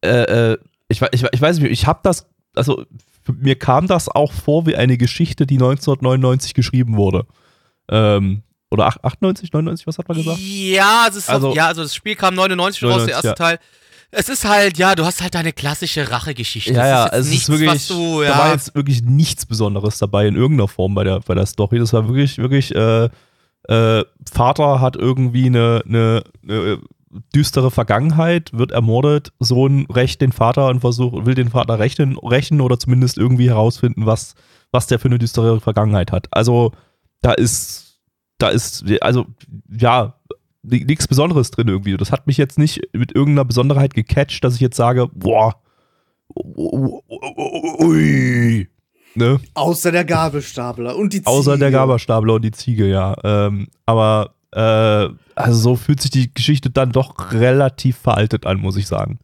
[0.03, 0.57] äh, äh,
[0.89, 2.85] ich, ich, ich weiß nicht, ich habe das, also
[3.31, 7.25] mir kam das auch vor wie eine Geschichte, die 1999 geschrieben wurde.
[7.89, 10.39] Ähm, oder ach- 98, 99, was hat man gesagt?
[10.39, 13.33] Ja, Also- also, ja, also das Spiel kam 99 raus, 99, der erste ja.
[13.35, 13.59] Teil.
[14.11, 16.73] Es ist halt, ja, du hast halt deine klassische Rachegeschichte.
[16.73, 19.45] Ja, ja, es ist, ist nichts, wirklich, was du, da war ja, jetzt wirklich nichts
[19.45, 21.79] Besonderes dabei in irgendeiner Form bei der, bei der Story.
[21.79, 23.09] Das war wirklich, wirklich, äh,
[23.69, 26.79] äh, Vater hat irgendwie eine, eine, eine
[27.35, 32.61] düstere Vergangenheit, wird ermordet, Sohn rächt den Vater und versucht, will den Vater rächen, rächen
[32.61, 34.35] oder zumindest irgendwie herausfinden, was,
[34.71, 36.27] was der für eine düstere Vergangenheit hat.
[36.31, 36.73] Also,
[37.21, 37.99] da ist,
[38.37, 39.25] da ist, also,
[39.69, 40.15] ja,
[40.63, 41.97] nichts Besonderes drin irgendwie.
[41.97, 45.55] Das hat mich jetzt nicht mit irgendeiner Besonderheit gecatcht, dass ich jetzt sage, boah,
[47.79, 48.67] ui,
[49.15, 49.39] ne?
[49.53, 51.77] Außer der Gabelstapler und die Außer der Ziege.
[51.77, 53.15] Gabelstapler und die Ziege, ja.
[53.23, 58.77] Ähm, aber äh, also so fühlt sich die Geschichte dann doch relativ veraltet an, muss
[58.77, 59.19] ich sagen.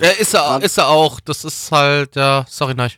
[0.00, 1.20] ja, ist er, ist er auch.
[1.20, 2.90] Das ist halt, ja, sorry, nein.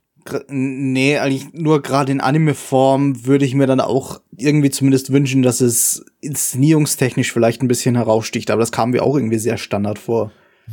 [0.49, 5.61] Nee, eigentlich nur gerade in Anime-Form würde ich mir dann auch irgendwie zumindest wünschen, dass
[5.61, 10.31] es inszenierungstechnisch vielleicht ein bisschen heraussticht, aber das kam mir auch irgendwie sehr Standard vor.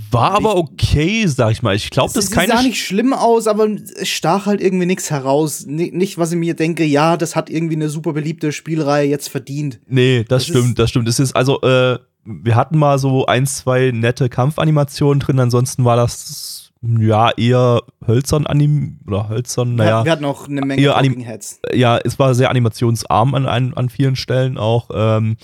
[0.10, 1.76] War aber okay, sag ich mal.
[1.76, 2.54] Ich glaube, das es ist keine.
[2.54, 3.68] sah nicht schlimm aus, aber
[4.00, 5.66] es stach halt irgendwie nichts heraus.
[5.68, 9.28] Ni- Nicht, was ich mir denke, ja, das hat irgendwie eine super beliebte Spielreihe jetzt
[9.28, 9.82] verdient.
[9.88, 11.10] Nee, das, Das stimmt, das stimmt.
[11.10, 15.98] Es ist also, äh, wir hatten mal so ein, zwei nette Kampfanimationen drin, ansonsten war
[15.98, 20.04] das ja eher hölzern anim oder hölzern, naja.
[20.04, 21.60] wir hatten auch eine Menge Eher Anim- Heads.
[21.74, 24.89] ja, es war sehr animationsarm an, an, an vielen Stellen auch.
[24.94, 25.38] Ähm,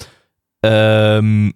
[0.63, 1.54] ähm,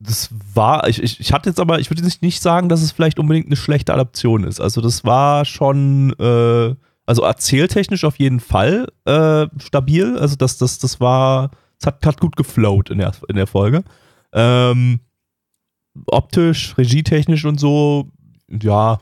[0.00, 2.90] das war, ich, ich, ich hatte jetzt aber, ich würde nicht, nicht sagen, dass es
[2.90, 4.60] vielleicht unbedingt eine schlechte Adaption ist.
[4.60, 6.74] Also das war schon, äh,
[7.06, 10.18] also erzähltechnisch auf jeden Fall äh, stabil.
[10.18, 13.84] Also das, das, das war, es hat, hat gut geflowt in der, in der Folge.
[14.32, 14.98] Ähm,
[16.06, 18.08] optisch, regietechnisch und so,
[18.48, 18.98] ja,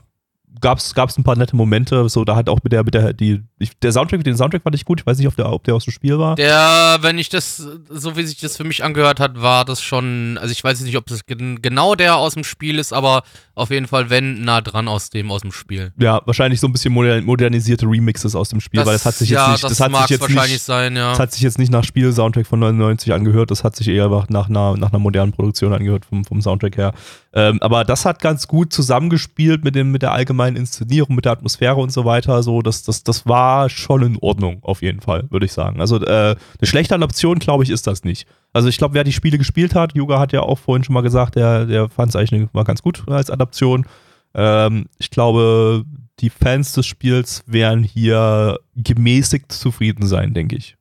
[0.61, 2.09] gab's, gab's ein paar nette Momente.
[2.09, 4.75] So, da hat auch mit der, mit der, die, ich, der Soundtrack, den Soundtrack fand
[4.75, 5.01] ich gut.
[5.01, 6.37] Ich weiß nicht, ob der, ob der aus dem Spiel war.
[6.37, 7.57] Der, wenn ich das,
[7.89, 10.87] so wie sich das für mich angehört hat, war das schon, also ich weiß jetzt
[10.87, 13.23] nicht, ob das gen genau der aus dem Spiel ist, aber
[13.55, 15.93] auf jeden Fall, wenn, nah dran aus dem aus dem Spiel.
[15.99, 19.31] ja, wahrscheinlich so ein bisschen moder modernisierte Remixes aus dem Spiel, weil das hat sich
[19.31, 21.11] ja, jetzt nicht, das, das, hat sich jetzt wahrscheinlich nicht, sein, ja.
[21.11, 24.29] das hat sich jetzt nicht nach Spiel-Soundtrack von 99 angehört, das hat sich eher nach,
[24.29, 26.95] nach, einer, nach einer modernen Produktion angehört vom, vom Soundtrack her.
[27.33, 31.33] Ähm, aber das hat ganz gut zusammengespielt mit, dem, mit der allgemeinen Inszenierung, mit der
[31.33, 32.43] Atmosphäre und so weiter.
[32.43, 35.81] So, das, das, das war schon in Ordnung, auf jeden Fall, würde ich sagen.
[35.81, 38.27] Also äh, eine schlechte Adaption, glaube ich, ist das nicht.
[38.53, 41.03] Also ich glaube, wer die Spiele gespielt hat, Yuga hat ja auch vorhin schon mal
[41.03, 43.87] gesagt, der, der fand es eigentlich mal ganz gut als Adaption.
[44.35, 45.85] Ähm, ich glaube,
[46.21, 50.77] die Fans des Spiels werden hier gemäßigt zufrieden sein, denke ich.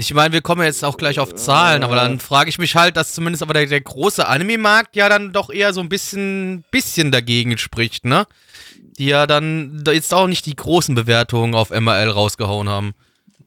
[0.00, 2.96] Ich meine, wir kommen jetzt auch gleich auf Zahlen, aber dann frage ich mich halt,
[2.96, 7.10] dass zumindest aber der, der große Anime-Markt ja dann doch eher so ein bisschen, bisschen
[7.10, 8.24] dagegen spricht, ne?
[8.98, 12.94] Die ja dann da jetzt auch nicht die großen Bewertungen auf MRL rausgehauen haben.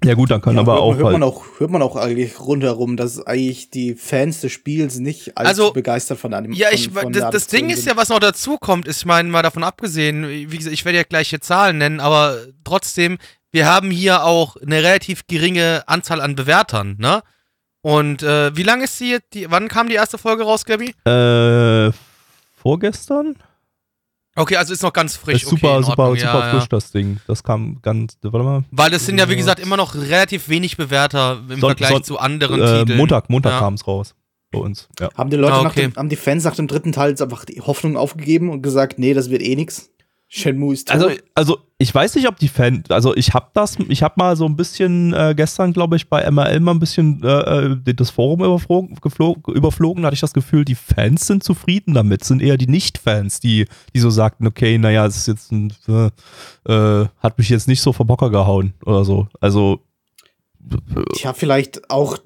[0.04, 1.96] Ja gut, dann kann Ja, aber hört, auch hört, halt, man auch, hört man auch
[1.96, 6.70] eigentlich rundherum, dass eigentlich die Fans des Spiels nicht allzu Also, begeistert von einem Ja,
[6.70, 9.06] von, ich, von das, der das Ding ist ja, was noch dazu kommt, ist, ich
[9.06, 13.20] meine, mal davon abgesehen, wie gesagt, ich werde ja gleich hier Zahlen nennen, aber trotzdem,
[13.52, 17.22] wir haben hier auch eine relativ geringe Anzahl an Bewertern, ne?
[17.84, 20.94] Und äh, wie lange ist die, die, wann kam die erste Folge raus, Gabi?
[21.06, 21.92] äh,
[22.56, 23.36] vorgestern?
[24.36, 25.44] Okay, also ist noch ganz frisch.
[25.44, 26.68] ist super, okay, super, Ordnung, super ja, frisch, Ja.
[26.70, 27.20] das Ding.
[27.28, 28.64] Das kam ganz, warte mal.
[28.72, 32.04] Weil das sind ja, wie gesagt, immer noch relativ wenig Bewerter im Son- Vergleich son-
[32.04, 32.98] zu anderen Äh, Titeln.
[32.98, 33.60] Montag, Montag Ja.
[33.60, 34.16] kam es raus.
[34.54, 34.90] Bei uns.
[35.00, 35.10] Ja.
[35.18, 35.82] Haben die Leute Ah, nach okay.
[35.88, 39.00] dem, haben die Fans nach dem dritten Teil jetzt einfach die Hoffnung aufgegeben und gesagt,
[39.00, 39.91] nee, das wird eh nix?
[40.34, 40.96] Shenmue ist tot.
[40.96, 44.38] Also, also ich weiß nicht, ob die Fans, also ich habe das, ich habe mal
[44.38, 48.12] so ein bisschen äh, gestern, glaube ich, bei MRL mal ein bisschen äh, äh, das
[48.12, 52.42] Forum überflogen, geflogen, überflogen, da hatte ich das Gefühl, die Fans sind zufrieden damit, sind
[52.42, 56.12] eher die Nicht-Fans, die, die so sagten, okay, naja, es ist jetzt ein, äh,
[56.72, 59.28] äh, hat mich jetzt nicht so vom Bocker gehauen oder so.
[59.42, 59.82] Also
[61.16, 62.20] Tja, vielleicht auch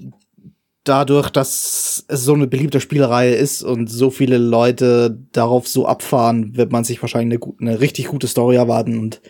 [0.88, 6.56] dadurch, dass es so eine beliebte Spielereihe ist und so viele Leute darauf so abfahren,
[6.56, 8.98] wird man sich wahrscheinlich eine, eine richtig gute Story erwarten.
[8.98, 9.22] Und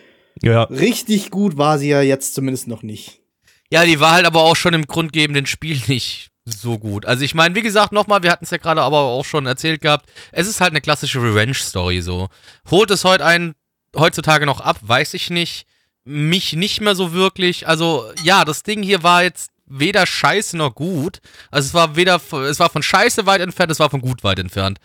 [0.42, 3.20] ja, richtig gut war sie ja jetzt zumindest noch nicht.
[3.70, 7.04] Ja, die war halt aber auch schon im grundgebenden Spiel nicht so gut.
[7.06, 9.80] Also ich meine, wie gesagt, nochmal, wir hatten es ja gerade aber auch schon erzählt
[9.80, 12.28] gehabt, es ist halt eine klassische Revenge-Story so.
[12.70, 13.54] Holt es heute einen
[13.96, 15.66] heutzutage noch ab, weiß ich nicht.
[16.04, 17.66] Mich nicht mehr so wirklich.
[17.66, 21.20] Also ja, das Ding hier war jetzt weder scheiße noch gut.
[21.50, 24.38] Also es war weder, es war von scheiße weit entfernt, es war von gut weit
[24.38, 24.78] entfernt.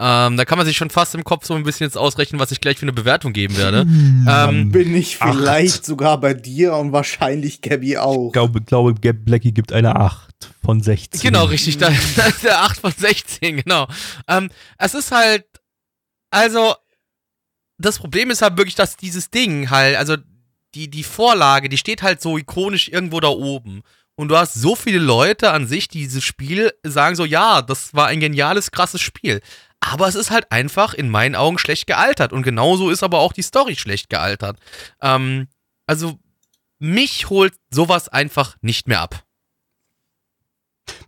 [0.00, 2.52] Ähm, da kann man sich schon fast im Kopf so ein bisschen jetzt ausrechnen, was
[2.52, 3.80] ich gleich für eine Bewertung geben werde.
[3.80, 8.28] ähm, Bin ich vielleicht sogar bei dir und wahrscheinlich Gabby auch.
[8.28, 11.20] ich glaube, glaube Gab Blackie gibt eine 8 von 16.
[11.20, 11.78] Genau, richtig.
[11.78, 13.88] Da, da ist der 8 von 16, genau.
[14.28, 15.46] Ähm, es ist halt,
[16.30, 16.74] also,
[17.78, 20.16] das Problem ist halt wirklich, dass dieses Ding halt, also
[20.76, 23.82] die, die Vorlage, die steht halt so ikonisch irgendwo da oben.
[24.18, 27.94] Und du hast so viele Leute an sich, die dieses Spiel sagen so, ja, das
[27.94, 29.40] war ein geniales, krasses Spiel.
[29.78, 32.32] Aber es ist halt einfach in meinen Augen schlecht gealtert.
[32.32, 34.58] Und genauso ist aber auch die Story schlecht gealtert.
[35.00, 35.46] Ähm,
[35.86, 36.18] also,
[36.80, 39.22] mich holt sowas einfach nicht mehr ab.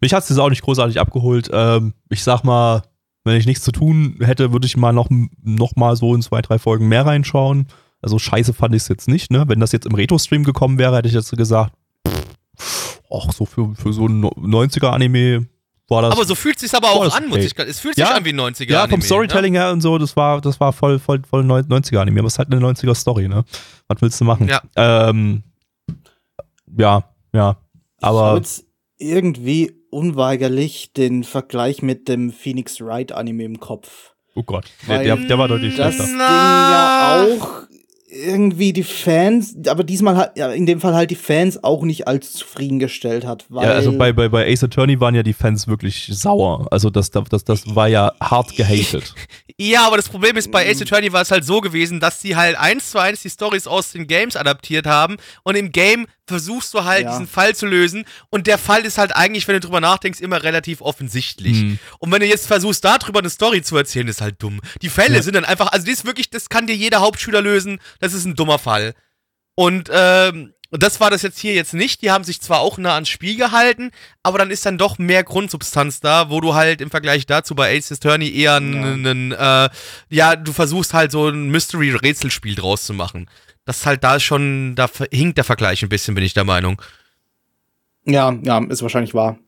[0.01, 1.51] Mich hat es auch nicht großartig abgeholt.
[1.53, 2.85] Ähm, ich sag mal,
[3.25, 5.09] wenn ich nichts zu tun hätte, würde ich mal noch,
[5.43, 7.67] noch mal so in zwei, drei Folgen mehr reinschauen.
[8.03, 9.49] Also scheiße fand ich es jetzt nicht, ne?
[9.49, 11.75] Wenn das jetzt im Retro-Stream gekommen wäre, hätte ich jetzt gesagt,
[13.11, 15.47] ach, so für, für so ein 90er-Anime
[15.89, 16.13] war das.
[16.13, 18.15] Aber so fühlt es sich aber auch das an, muss ich Es fühlt sich Ja.
[18.15, 18.71] an wie ein 90er.
[18.71, 22.21] ja, vom Anime, Storytelling her und so, das war, das war voll, voll, voll 90er-Anime.
[22.21, 23.45] Aber es ist halt eine 90er-Story, ne?
[23.89, 24.47] Was willst du machen?
[24.49, 24.63] Ja.
[24.77, 25.43] Ähm,
[26.79, 27.57] ja, ja.
[27.99, 28.65] ich habe Aber jetzt
[28.99, 34.13] irgendwie unweigerlich den Vergleich mit dem Phoenix Wright Anime im Kopf.
[34.37, 36.07] oh Gott, der, der, der war deutlich Das schlechter.
[36.13, 37.25] Ding Na.
[37.27, 37.63] ja auch
[38.13, 42.09] irgendwie die Fans, aber diesmal halt, ja, in dem Fall halt die Fans auch nicht
[42.09, 43.45] allzu zufriedengestellt hat.
[43.49, 46.67] Weil Ja, also bei, bei, bei Ace Attorney waren ja die Fans wirklich sauer.
[46.71, 49.15] Also das, das, das war ja hart gehatet.
[49.63, 52.35] Ja, aber das Problem ist, bei Ace Attorney war es halt so gewesen, dass sie
[52.35, 56.73] halt eins zu eins die Stories aus den Games adaptiert haben und im Game versuchst
[56.73, 57.11] du halt Ja.
[57.11, 60.43] diesen Fall zu lösen und der Fall ist halt eigentlich, wenn du drüber nachdenkst, immer
[60.45, 61.59] relativ offensichtlich.
[61.61, 61.79] Hm.
[61.99, 64.61] Und wenn du jetzt versuchst, darüber eine Story zu erzählen, ist halt dumm.
[64.81, 65.23] Die Fälle Ja.
[65.23, 68.25] sind dann einfach, also das ist wirklich, das kann dir jeder Hauptschüler lösen, das ist
[68.25, 68.95] ein dummer Fall.
[69.55, 72.03] Und ähm, das war das jetzt hier jetzt nicht.
[72.03, 73.91] Die haben sich zwar auch nah ans Spiel gehalten,
[74.23, 77.77] aber dann ist dann doch mehr Grundsubstanz da, wo du halt im Vergleich dazu bei
[77.77, 79.69] Ace Attorney eher einen, einen, äh,
[80.09, 83.29] ja, du versuchst halt so ein Mystery-Rätselspiel draus zu machen.
[83.65, 86.81] Das ist halt da schon, da hinkt der Vergleich ein bisschen, bin ich der Meinung.
[88.07, 89.39] Ja, ja, ist wahrscheinlich wahr.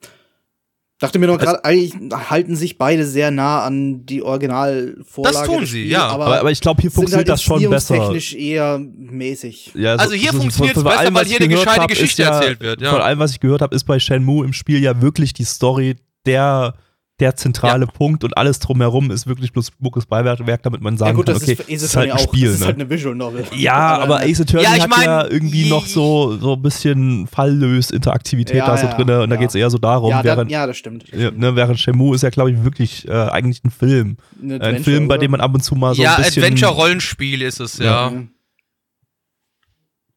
[1.03, 1.93] Dachte mir nur gerade, eigentlich
[2.31, 5.37] halten sich beide sehr nah an die Originalvorlage.
[5.37, 6.07] Das tun sie, Spiels, ja.
[6.07, 7.95] Aber, Aber, ich glaube, hier funktioniert halt das schon besser.
[7.99, 9.73] technisch eher mäßig.
[9.75, 11.83] Ja, Also hier so- von- von besser, allem, weil was hier ich eine gehört gescheite
[11.83, 12.91] hab, ist Geschichte erzählt wird, ja.
[12.93, 15.97] Von allem, was ich gehört habe, ist bei Shenmue im Spiel ja wirklich die Story
[16.25, 16.75] der,
[17.21, 21.15] der zentrale Punkt und alles drumherum ist wirklich bloß Muckes Beiwerk, damit man sagen ja
[21.15, 22.21] gut, kann, das okay, ist ist halt ein auch.
[22.21, 22.47] Spiel.
[22.47, 22.67] das ist ne?
[22.67, 23.45] halt eine Visual Novel.
[23.55, 27.27] ja, aber Ace Attorney Ja, ich hat mein, ja irgendwie noch so, so ein bisschen
[27.27, 29.41] Falllös-Interaktivität Ja, da so ja, drin und da ja.
[29.41, 31.05] geht es eher so darum, ja, da, während, ja, das stimmt.
[31.13, 34.17] ja, ne, während Shenmue ist ja, glaube ich, wirklich äh, eigentlich ein Film.
[34.43, 36.43] Ein Film, bei dem man ab und zu mal so ja, ein bisschen...
[36.43, 38.11] Adventure-Rollenspiel ist es, ja.
[38.11, 38.23] Ja.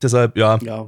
[0.02, 0.88] Deshalb, ja, ja.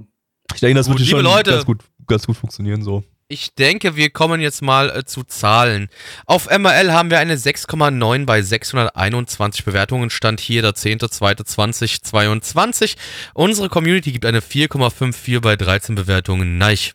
[0.54, 1.52] ich denke, das Gut, wird hier liebe schon Leute.
[1.52, 3.04] ganz gut, ganz gut funktionieren so.
[3.29, 5.89] Ich denke, wir kommen jetzt mal äh, zu Zahlen.
[6.25, 10.09] Auf MRL haben wir eine 6,9 bei 621 Bewertungen.
[10.09, 12.95] Stand hier der 10.2.2022.
[13.33, 16.57] Unsere Community gibt eine 4,54 bei 13 Bewertungen.
[16.57, 16.93] Neich.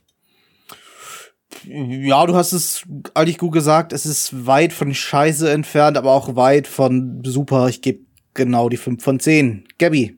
[1.66, 3.92] Ja, du hast es eigentlich gut gesagt.
[3.92, 7.68] Es ist weit von Scheiße entfernt, aber auch weit von super.
[7.68, 9.68] Ich gebe genau die 5 von 10.
[9.76, 10.16] Gabby.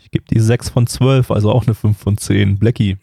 [0.00, 2.58] Ich gebe die 6 von 12, also auch eine 5 von 10.
[2.58, 2.96] Blackie.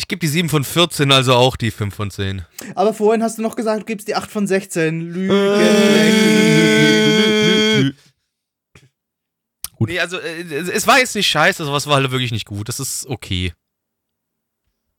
[0.00, 2.40] Ich gebe die 7 von 14, also auch die 5 von 10.
[2.74, 4.98] Aber vorhin hast du noch gesagt, du gibst die 8 von 16.
[5.02, 5.36] Lügen.
[9.74, 9.90] Gut.
[9.90, 12.70] Nee, also äh, es war jetzt nicht scheiße, sowas war halt wirklich nicht gut.
[12.70, 13.52] Das ist okay.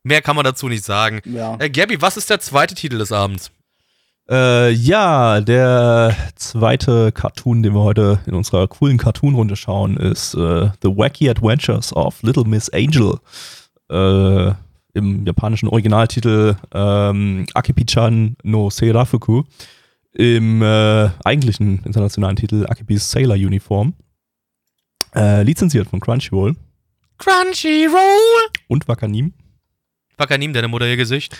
[0.03, 1.21] Mehr kann man dazu nicht sagen.
[1.25, 1.55] Ja.
[1.57, 3.49] Äh, Gabby, was ist der zweite Titel des Abends?
[4.29, 10.69] Äh, ja, der zweite Cartoon, den wir heute in unserer coolen Cartoon-Runde schauen, ist äh,
[10.83, 13.17] The Wacky Adventures of Little Miss Angel.
[13.89, 14.53] Äh,
[14.93, 19.43] Im japanischen Originaltitel ähm, Akipi-chan no Seirafuku.
[20.13, 23.93] Im äh, eigentlichen internationalen Titel Akipis Sailor Uniform.
[25.15, 26.55] Äh, lizenziert von Crunchyroll
[27.17, 28.49] Crunchyroll.
[28.67, 29.33] und Wakanim.
[30.17, 31.37] Wakanim, deine Mutter ihr Gesicht.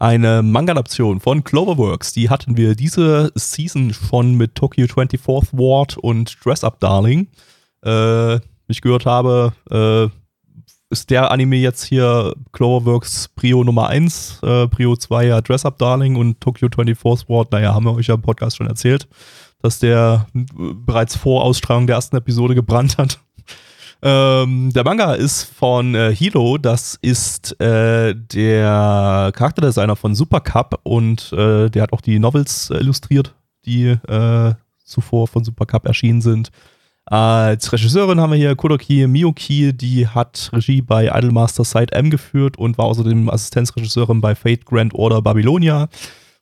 [0.00, 2.12] Eine Manga-Adaption von Cloverworks.
[2.12, 7.28] Die hatten wir diese Season schon mit Tokyo 24th Ward und Dress Up Darling.
[7.84, 8.36] Äh,
[8.68, 10.08] ich gehört habe, äh,
[10.90, 15.78] ist der Anime jetzt hier Cloverworks Prio Nummer 1, äh, Prio 2 ja Dress Up
[15.78, 19.06] Darling und Tokyo 24th Ward, naja, haben wir euch ja im Podcast schon erzählt,
[19.60, 23.20] dass der äh, bereits vor Ausstrahlung der ersten Episode gebrannt hat.
[24.00, 30.78] Ähm, der Manga ist von äh, Hiro, das ist äh, der Charakterdesigner von Super Cup
[30.84, 33.34] und äh, der hat auch die Novels äh, illustriert,
[33.66, 33.96] die
[34.84, 36.52] zuvor von Super Cup erschienen sind.
[37.10, 42.58] Als Regisseurin haben wir hier Kodoki Miyuki, die hat Regie bei Idolmaster Side M geführt
[42.58, 45.88] und war außerdem Assistenzregisseurin bei Fate Grand Order Babylonia.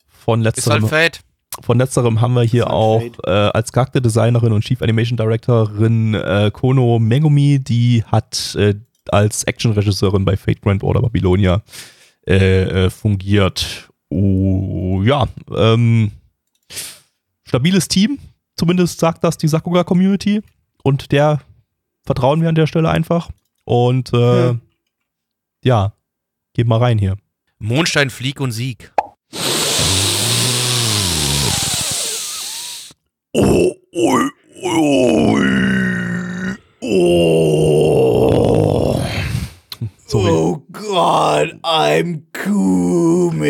[0.08, 1.20] Von Ist halt letzterem, Fate.
[1.62, 6.50] von letzterem haben wir hier halt auch äh, als Charakterdesignerin und Chief Animation Directorin äh,
[6.52, 8.74] Kono Megumi, die hat äh,
[9.10, 11.62] als Actionregisseurin bei Fate Grand Order Babylonia
[12.26, 13.88] äh, äh, fungiert.
[14.08, 16.10] Oh, ja, ähm,
[17.44, 18.18] stabiles Team,
[18.56, 20.42] zumindest sagt das die Sakuga Community
[20.86, 21.40] und der
[22.04, 23.30] vertrauen wir an der Stelle einfach
[23.64, 24.56] und äh, Ja.
[25.64, 25.92] ja,
[26.54, 27.16] geht mal rein hier.
[27.58, 28.92] Mondstein, Flieg und Sieg.
[33.32, 34.30] Oh, oh,
[36.80, 39.00] oh.
[40.06, 40.56] Sorry.
[40.98, 43.42] Oh Gott, I'm coming.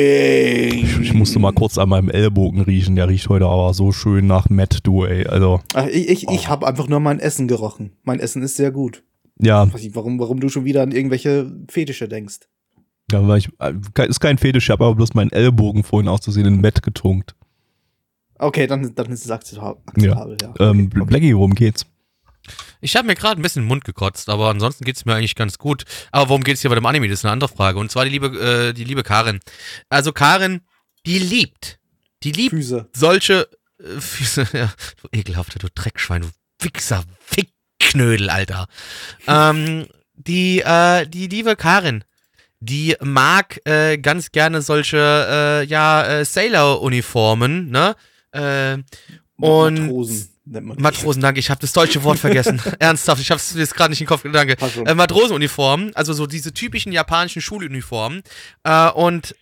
[0.84, 2.96] Ich, ich musste mal kurz an meinem Ellbogen riechen.
[2.96, 5.28] Der riecht heute aber so schön nach Matt, du, ey.
[5.28, 7.92] Also, Ach, ich ich, ich habe einfach nur mein Essen gerochen.
[8.02, 9.04] Mein Essen ist sehr gut.
[9.38, 12.40] ja, Ich weiß nicht, warum, warum du schon wieder an irgendwelche Fetische denkst.
[13.12, 13.74] ja weil ich, äh,
[14.08, 17.36] ist kein Fetisch, ich habe aber bloß meinen Ellbogen vorhin auszusehen in Matt getunkt.
[18.40, 19.80] Okay, dann, dann ist es akzeptabel.
[19.86, 20.48] akzeptabel ja.
[20.58, 21.04] Ähm, Okay, okay.
[21.06, 21.86] Blackie, worum geht's?
[22.80, 25.58] Ich habe mir gerade ein bisschen den Mund gekotzt, aber ansonsten geht's mir eigentlich ganz
[25.58, 25.84] gut.
[26.12, 27.08] Aber worum geht's hier bei dem Anime?
[27.08, 27.78] Das ist eine andere Frage.
[27.78, 29.40] Und zwar die liebe, äh, die liebe Karin.
[29.88, 30.60] Also Karin,
[31.06, 31.78] die liebt,
[32.22, 32.88] die liebt Füße.
[32.94, 33.48] solche
[33.80, 34.46] äh, Füße.
[34.52, 36.30] Ja, du ekelhafter, du Dreckschwein, du
[36.60, 37.04] Wichser,
[37.34, 38.66] Wickknödel, Alter.
[39.26, 42.02] ähm, die, äh, die liebe Karin,
[42.60, 47.94] die mag äh, ganz gerne solche, äh, ja, äh, Sailor-Uniformen, ne?
[48.32, 48.78] Äh,
[49.38, 50.82] und Matrosen nennt man die.
[50.82, 52.60] Matrosen, danke, ich habe das deutsche Wort vergessen.
[52.78, 54.56] Ernsthaft, ich habe es jetzt gerade nicht im Kopf, danke.
[54.84, 58.22] Äh, Matrosenuniformen, also so diese typischen japanischen Schuluniformen.
[58.64, 59.34] Äh, und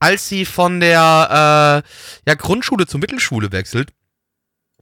[0.00, 3.92] als sie von der äh, ja, Grundschule zur Mittelschule wechselt,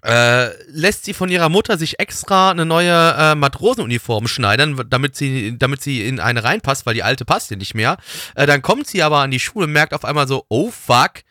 [0.05, 5.57] äh, lässt sie von ihrer Mutter sich extra eine neue äh, Matrosenuniform schneidern, damit sie,
[5.57, 7.97] damit sie in eine reinpasst, weil die alte passt ihr nicht mehr.
[8.35, 11.23] Äh, dann kommt sie aber an die Schule und merkt auf einmal so, oh fuck,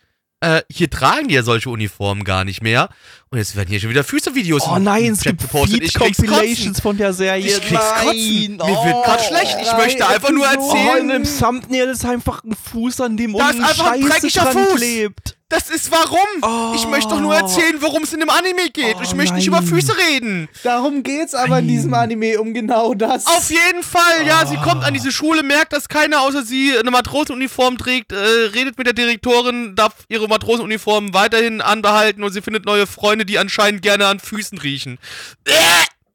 [0.43, 2.89] äh, hier tragen die ja solche Uniformen gar nicht mehr.
[3.29, 5.51] Und jetzt werden hier schon wieder Füße-Videos Oh nein, es Chat gibt.
[5.51, 7.47] Feed-Compilations von der Serie.
[7.47, 8.57] Ich krieg's kotzen.
[8.57, 9.57] Mir wird grad schlecht.
[9.61, 10.99] Ich möchte einfach nur Oh, erzählen.
[11.01, 14.75] in dem Thumbnail ist einfach ein Fuß, an dem unten einfach ein Scheiße dran Fuß.
[14.75, 15.37] klebt.
[15.53, 16.73] Das ist warum.
[16.73, 18.95] Ich möchte doch nur erzählen, worum es in dem Anime geht.
[18.97, 19.59] Oh, ich möchte nicht nein.
[19.59, 20.49] über Füße reden.
[20.63, 23.27] Darum geht's aber in diesem Anime um genau das.
[23.27, 24.47] Auf jeden Fall, ja.
[24.47, 28.79] Sie kommt an diese Schule, merkt, dass keiner außer sie eine Matrosenuniform trägt, äh, redet
[28.79, 33.83] mit der Direktorin, darf ihre Matrosenuniform weiterhin anbehalten und sie findet neue Freunde, die anscheinend
[33.83, 34.97] gerne an Füßen riechen.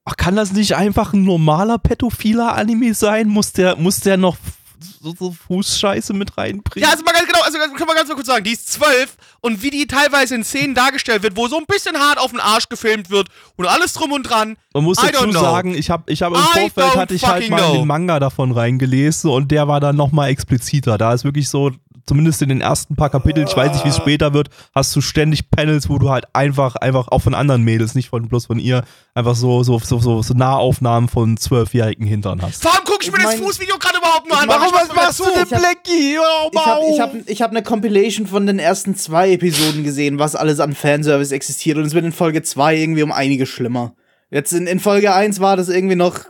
[0.05, 3.29] Ach, kann das nicht einfach ein normaler pädophiler Anime sein?
[3.29, 4.37] Muss der, muss der noch
[4.81, 6.87] so, so Fußscheiße mit reinbringen?
[6.87, 9.17] Ja, also mal ganz genau, also können wir ganz mal kurz sagen, die ist zwölf
[9.41, 12.41] und wie die teilweise in Szenen dargestellt wird, wo so ein bisschen hart auf den
[12.41, 14.57] Arsch gefilmt wird und alles drum und dran.
[14.75, 17.49] Man muss I dazu sagen, ich habe ich hab im I Vorfeld hatte ich halt
[17.51, 17.73] mal know.
[17.75, 20.99] den Manga davon reingelesen und der war dann nochmal expliziter.
[20.99, 21.73] Da ist wirklich so,
[22.09, 25.01] zumindest in den ersten paar Kapiteln, ich weiß nicht, wie es später wird, hast du
[25.01, 28.59] ständig Panels, wo du halt einfach, einfach auch von anderen Mädels, nicht von bloß von
[28.59, 28.83] ihr,
[29.15, 32.65] einfach so, so, so, so, so Nahaufnahmen von zwölfjährigen Hintern hast.
[32.65, 34.49] Warum guck ich mir Ich das mein- Fußvideo gerade überhaupt nur an?
[34.49, 35.25] Warum, was dazu?
[35.33, 36.17] Ich hab- Blackie?
[36.19, 40.19] Oh, Ich habe ich hab, ich hab eine Compilation von den ersten zwei Episoden gesehen,
[40.19, 41.77] was alles an Fanservice existiert.
[41.79, 43.95] Und es wird in Folge 2 irgendwie um einige schlimmer.
[44.31, 46.21] Jetzt in, in Folge 1 war das irgendwie noch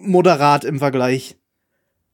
[0.00, 1.36] moderat im Vergleich.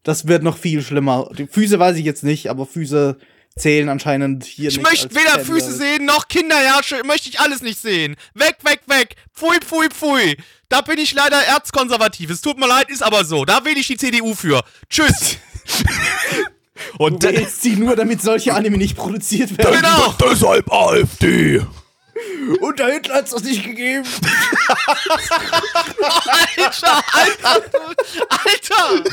[0.07, 1.29] Das wird noch viel schlimmer.
[1.37, 3.19] Die Füße weiß ich jetzt nicht, aber Füße
[3.59, 4.89] zählen anscheinend hier Ich nicht.
[4.89, 5.65] möchte als weder Fanservice.
[5.65, 8.15] Füße sehen, noch Kinderherrsche, möchte ich alles nicht sehen.
[8.35, 9.17] Weg, weg, weg.
[9.35, 10.37] Pfui, pfui, pfui.
[10.69, 12.31] Da bin ich leider erzkonservativ.
[12.31, 13.45] Es tut mir leid, ist aber so.
[13.45, 14.63] Da wähle ich die CDU für.
[14.89, 15.39] Tschüss.
[16.99, 19.75] Und Du wählst sie nur, damit solche Anime nicht produziert werden.
[19.81, 20.15] genau.
[20.21, 21.63] deshalb AfD.
[22.61, 24.07] Unter Hitler hat's das nicht gegeben.
[26.57, 27.63] Alter, Alter,
[28.31, 29.05] Alter.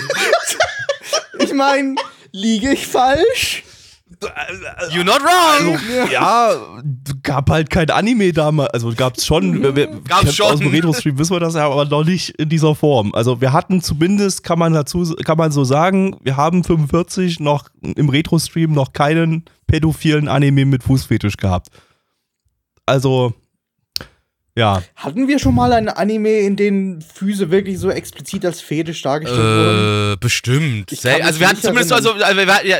[1.39, 1.95] Ich meine,
[2.31, 3.63] liege ich falsch?
[4.91, 5.77] You're not wrong.
[6.09, 6.55] Ja,
[7.23, 8.73] gab halt kein Anime damals.
[8.73, 9.61] Also gab's schon.
[9.61, 10.45] wir- wir Gab's schon.
[10.45, 13.13] Aus dem Retro-Stream wissen wir das ja, aber noch nicht in dieser Form.
[13.13, 17.67] Also wir hatten zumindest, kann man dazu, kann man so sagen, wir haben 45 noch
[17.81, 21.67] im Retro-Stream noch keinen pädophilen Anime mit Fußfetisch gehabt.
[22.85, 23.33] Also,
[24.55, 24.83] ja.
[24.95, 29.39] Hatten wir schon mal ein Anime, in dem Füße wirklich so explizit als Fetisch dargestellt
[29.41, 30.13] wurden?
[30.13, 30.91] Äh, bestimmt.
[30.91, 32.77] Ich Also wir hatten zumindest also, also wir, hatten ja,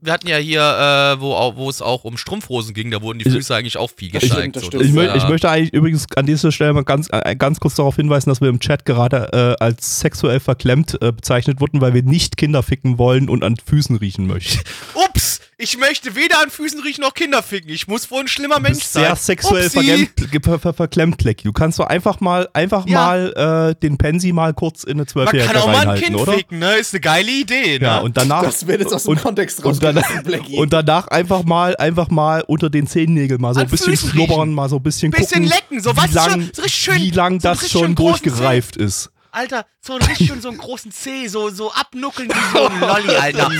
[0.00, 3.26] wir hatten ja hier, äh, wo, wo es auch um Strumpfhosen ging, da wurden die
[3.26, 4.60] Ich- Füße eigentlich auch viel gezeigt.
[4.60, 4.80] so.
[4.80, 7.96] Ich, äh, ich möchte eigentlich übrigens an dieser Stelle mal ganz, äh, ganz kurz darauf
[7.96, 12.04] hinweisen, dass wir im Chat gerade äh, als sexuell verklemmt äh, bezeichnet wurden, weil wir
[12.04, 14.60] nicht Kinder ficken wollen und an Füßen riechen möchten.
[14.94, 15.17] Ups!
[15.60, 17.70] Ich möchte weder an Füßen riechen noch Kinder ficken.
[17.70, 19.02] Ich muss wohl ein schlimmer Du Mensch sein.
[19.06, 21.42] sehr sexuell verklemmt, Lecky.
[21.42, 23.00] Du kannst doch einfach mal, einfach Ja.
[23.06, 26.04] mal äh, den Pensi mal kurz in eine Man Zwölfjährige kann auch mal ein reinhalten,
[26.04, 26.32] Kind oder?
[26.34, 26.74] ficken, ne?
[26.76, 27.86] Ist eine geile Idee, ne?
[27.86, 28.44] Ja, und danach.
[28.44, 30.08] Das wird jetzt aus dem und, Kontext und, danach,
[30.56, 34.10] und danach einfach mal, einfach mal unter den Zehennägeln mal so An ein bisschen Füßen
[34.10, 34.54] schnuppern, riechen.
[34.54, 37.02] mal so ein bisschen Bisschen gucken, lecken, so wie was lang, schon- so richtig schön-
[37.02, 39.10] wie lang so das schon durchgereift ist.
[39.30, 42.80] Alter, so ein richtig schön so einen großen Zeh, so, so abnuckeln wie so ein
[43.06, 43.50] Lolli, Alter.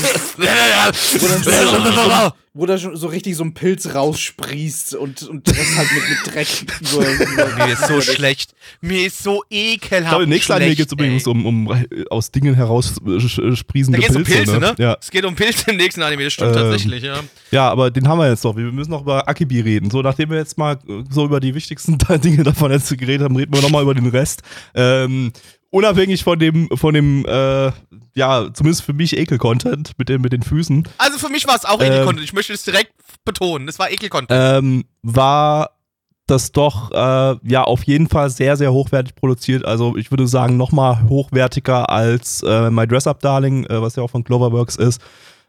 [2.59, 6.34] Wo da schon so richtig so ein Pilz raussprießt und, und das halt mit, mit
[6.34, 6.48] Dreck
[6.80, 8.52] über, über Mir ist so schlecht.
[8.80, 10.02] Mir ist so ekelhaft.
[10.02, 13.50] Ich glaube, im nächsten Anime geht es übrigens um, um aus Dingen heraus äh, äh,
[13.50, 14.74] Da sprießende geht es um Pilze, ne?
[14.76, 14.96] Ja.
[15.00, 17.20] Es geht um Pilze im nächsten Anime, das stimmt Ähm, tatsächlich, ja.
[17.52, 18.56] ja, aber den haben wir jetzt noch.
[18.56, 19.88] Wir müssen noch über Akibi reden.
[19.92, 23.36] So, nachdem wir jetzt mal äh, so über die wichtigsten Dinge davon jetzt geredet haben,
[23.36, 24.42] reden wir nochmal über den Rest.
[24.74, 25.32] Ähm,
[25.71, 27.71] unabhängig von dem, von dem, äh,
[28.14, 31.64] ja, zumindest für mich Ekel-Content mit, den- mit den Füßen, Also für mich war es
[31.64, 32.25] auch Ähm, Ekel-Content.
[32.25, 32.93] Ich möchte das direkt
[33.25, 33.66] betonen.
[33.66, 34.31] Das war Ekel-Content.
[34.33, 35.71] ähm, war
[36.27, 39.64] das doch äh, ja auf jeden Fall sehr, sehr hochwertig produziert.
[39.64, 44.03] Also ich würde sagen, nochmal hochwertiger als äh, My Dress Up Darling, äh, was ja
[44.03, 45.01] auch von Cloverworks ist.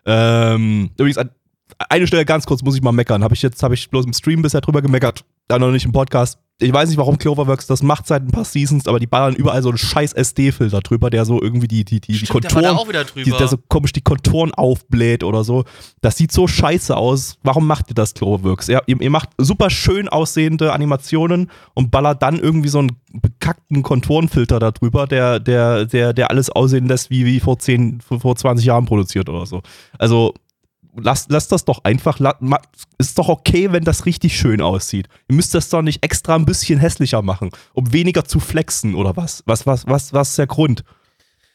[0.06, 1.32] Ähm, übrigens, an-
[1.90, 3.24] eine Stelle ganz kurz muss ich mal meckern.
[3.24, 5.92] Habe ich jetzt, habe ich bloß im Stream bisher drüber gemeckert, dann noch nicht im
[5.92, 6.38] Podcast.
[6.62, 9.64] Ich weiß nicht, warum Cloverworks das macht seit ein paar Seasons, aber die ballern überall
[9.64, 12.70] so einen scheiß SD-Filter drüber, der so irgendwie die, die, die, die Stimmt, der da
[12.70, 15.64] Konturen wieder die, der so komisch die Konturen aufbläht oder so.
[16.02, 17.38] Das sieht so scheiße aus.
[17.44, 18.68] Warum macht ihr das, Cloverworks?
[18.68, 24.60] Ihr, ihr macht super schön aussehende Animationen und ballert dann irgendwie so einen bekackten Konturenfilter
[24.60, 28.36] da drüber, der, der, der, der alles aussehen lässt, wie, wie vor 10, vor vor
[28.36, 29.62] 20 Jahren produziert oder so.
[29.98, 30.34] Also,
[30.96, 32.20] lasst, lasst das doch einfach.
[32.98, 35.08] Ist doch okay, wenn das richtig schön aussieht.
[35.28, 39.16] Ihr müsst das doch nicht extra ein bisschen hässlicher machen, um weniger zu flexen oder
[39.18, 39.44] was?
[39.46, 40.84] Was, was, was, was ist der Grund?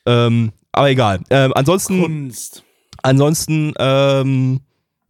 [0.06, 1.20] Ähm, aber egal.
[1.30, 2.64] Ähm, ansonsten, Kunst.
[3.02, 4.60] ansonsten, ähm,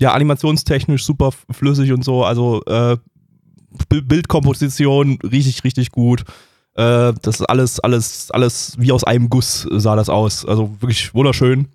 [0.00, 2.24] ja, animationstechnisch super flüssig und so.
[2.24, 2.96] Also äh,
[3.88, 6.24] Bi- Bildkomposition richtig, richtig gut.
[6.74, 10.44] Äh, das ist alles, alles, alles wie aus einem Guss sah das aus.
[10.44, 11.68] Also wirklich wunderschön.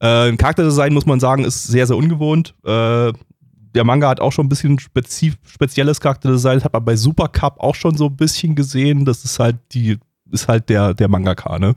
[0.00, 2.54] Äh, Charakterdesign, muss man sagen, ist sehr, sehr ungewohnt.
[2.64, 3.12] Äh,
[3.74, 6.56] der Manga hat auch schon ein bisschen spezif spezielles Charakterdesign.
[6.56, 9.04] Das hat man bei Super Cup auch schon so ein bisschen gesehen.
[9.04, 9.98] Das ist halt die,
[10.30, 11.74] ist halt der, der Mangaka, ne?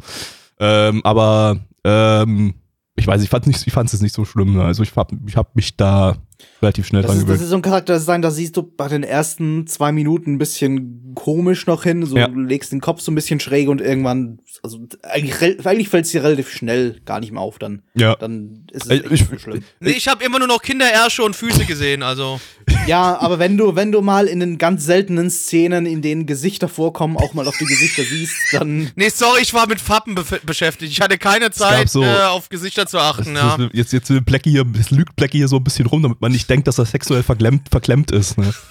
[0.60, 2.56] Ähm, aber ähm,
[2.96, 4.60] ich weiß, ich fand nicht, ich fand es nicht so schlimm.
[4.60, 6.16] Also ich hab, ich hab mich da
[6.62, 7.42] relativ schnell Das dran ist, das gewöhnt.
[7.44, 11.68] ist so ein Charakterdesign, da siehst du bei den ersten zwei Minuten ein bisschen komisch
[11.68, 12.06] noch hin.
[12.06, 12.28] So, Ja.
[12.28, 16.12] Du legst den Kopf so ein bisschen schräg und irgendwann, also eigentlich, eigentlich fällt es
[16.12, 17.82] dir relativ schnell gar nicht mehr auf dann.
[17.96, 18.16] Ja.
[18.16, 19.64] Dann ist es Ich- echt ich- nicht so schlimm.
[19.80, 22.40] Nee, ich habe immer nur noch Kinderärsche und Füße gesehen, also.
[22.88, 26.68] Ja, aber wenn du, wenn du mal in den ganz seltenen Szenen, in denen Gesichter
[26.68, 28.90] vorkommen, auch mal auf die Gesichter siehst, dann.
[28.96, 30.16] Nee, sorry, ich war mit Fappen
[30.46, 30.92] beschäftigt.
[30.92, 33.70] Ich hatte keine Zeit, so- äh, auf Gesichter zu achten, Das ja.
[33.74, 36.32] Jetzt, jetzt will Blackie hier, jetzt lügt Blackie hier so ein bisschen rum, damit man
[36.34, 38.38] nicht denkt, dass er sexuell verklemmt, verklemmt ist.
[38.38, 38.54] Ne?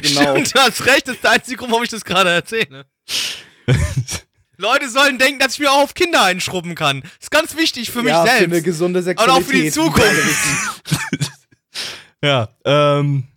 [0.00, 0.36] Genau.
[0.36, 2.86] Und du hast recht, das ist der einzige Grund, warum ich das gerade erzähle.
[4.56, 7.02] Leute sollen denken, dass ich mir auch auf Kinder einschrubben kann.
[7.20, 8.38] ist ganz wichtig für mich ja, selbst.
[8.38, 9.42] Für eine gesunde Und Sexualität.
[9.42, 11.28] auch für die Zukunft.
[12.20, 13.28] Ja, ähm,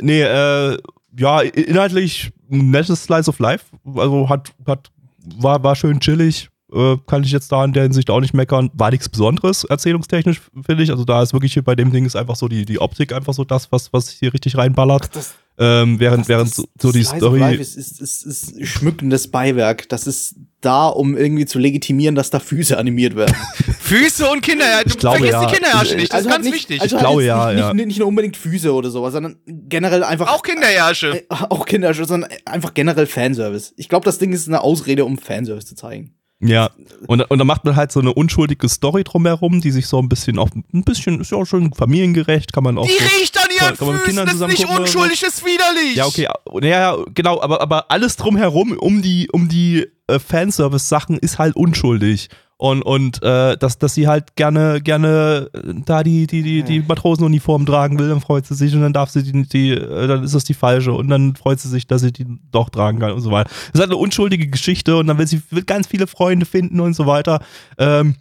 [0.00, 0.76] nee, äh,
[1.16, 3.64] ja, inhaltlich ein nettes Slice of Life.
[3.96, 4.90] Also hat, hat,
[5.36, 6.50] war, war schön chillig.
[6.72, 8.70] Äh, kann ich jetzt da in der Hinsicht auch nicht meckern.
[8.74, 10.90] War nichts Besonderes erzählungstechnisch, finde ich.
[10.90, 13.32] Also da ist wirklich hier bei dem Ding ist einfach so die, die Optik einfach
[13.34, 15.08] so das, was, was hier richtig reinballert.
[15.16, 17.40] Das, Ähm, während, während das- so, so die das Story.
[17.40, 19.88] Life ist, ist, ist, ist schmückendes Beiwerk.
[19.88, 23.34] Das ist da, um irgendwie zu legitimieren, dass da Füße animiert werden.
[23.80, 24.82] Füße und Kinder, ja.
[24.82, 25.46] Du Ich glaube, vergisst ja.
[25.46, 26.80] die Kinderärsche nicht, das ist halt ganz nicht, wichtig.
[26.82, 27.74] Also Ich halt glaube, ja, nicht, ja.
[27.74, 30.28] Nicht, nicht nur unbedingt Füße oder sowas, sondern generell einfach.
[30.32, 31.22] auch Kinderärsche.
[31.22, 33.72] äh, auch Kinder, sondern einfach generell Fanservice.
[33.76, 36.14] Ich glaube, das Ding ist eine Ausrede, um Fanservice zu zeigen.
[36.40, 36.70] Ja,
[37.08, 40.08] und, und dann macht man halt so eine unschuldige Story drumherum, die sich so ein
[40.08, 42.86] bisschen auch ein bisschen, ist ja auch schon familiengerecht, kann man auch.
[42.86, 45.96] Die so, riecht an ihren kann mit Füßen, Kindern das ist nicht unschuldig, ist widerlich.
[45.96, 46.28] Ja, okay,
[46.62, 51.56] ja, ja, genau, aber, aber alles drumherum, um die, um die äh, Fanservice-Sachen ist halt
[51.56, 52.28] unschuldig.
[52.60, 56.80] Und, und äh, dass, dass sie halt gerne, gerne äh, da die, die, die, die
[56.80, 60.24] Matrosenuniform tragen will, dann freut sie sich und dann darf sie die, die äh, dann
[60.24, 63.12] ist das die falsche und dann freut sie sich, dass sie die doch tragen kann
[63.12, 63.48] und so weiter.
[63.48, 66.80] Das ist halt eine unschuldige Geschichte und dann will sie will ganz viele Freunde finden
[66.80, 67.40] und so weiter.
[67.78, 68.16] Ähm,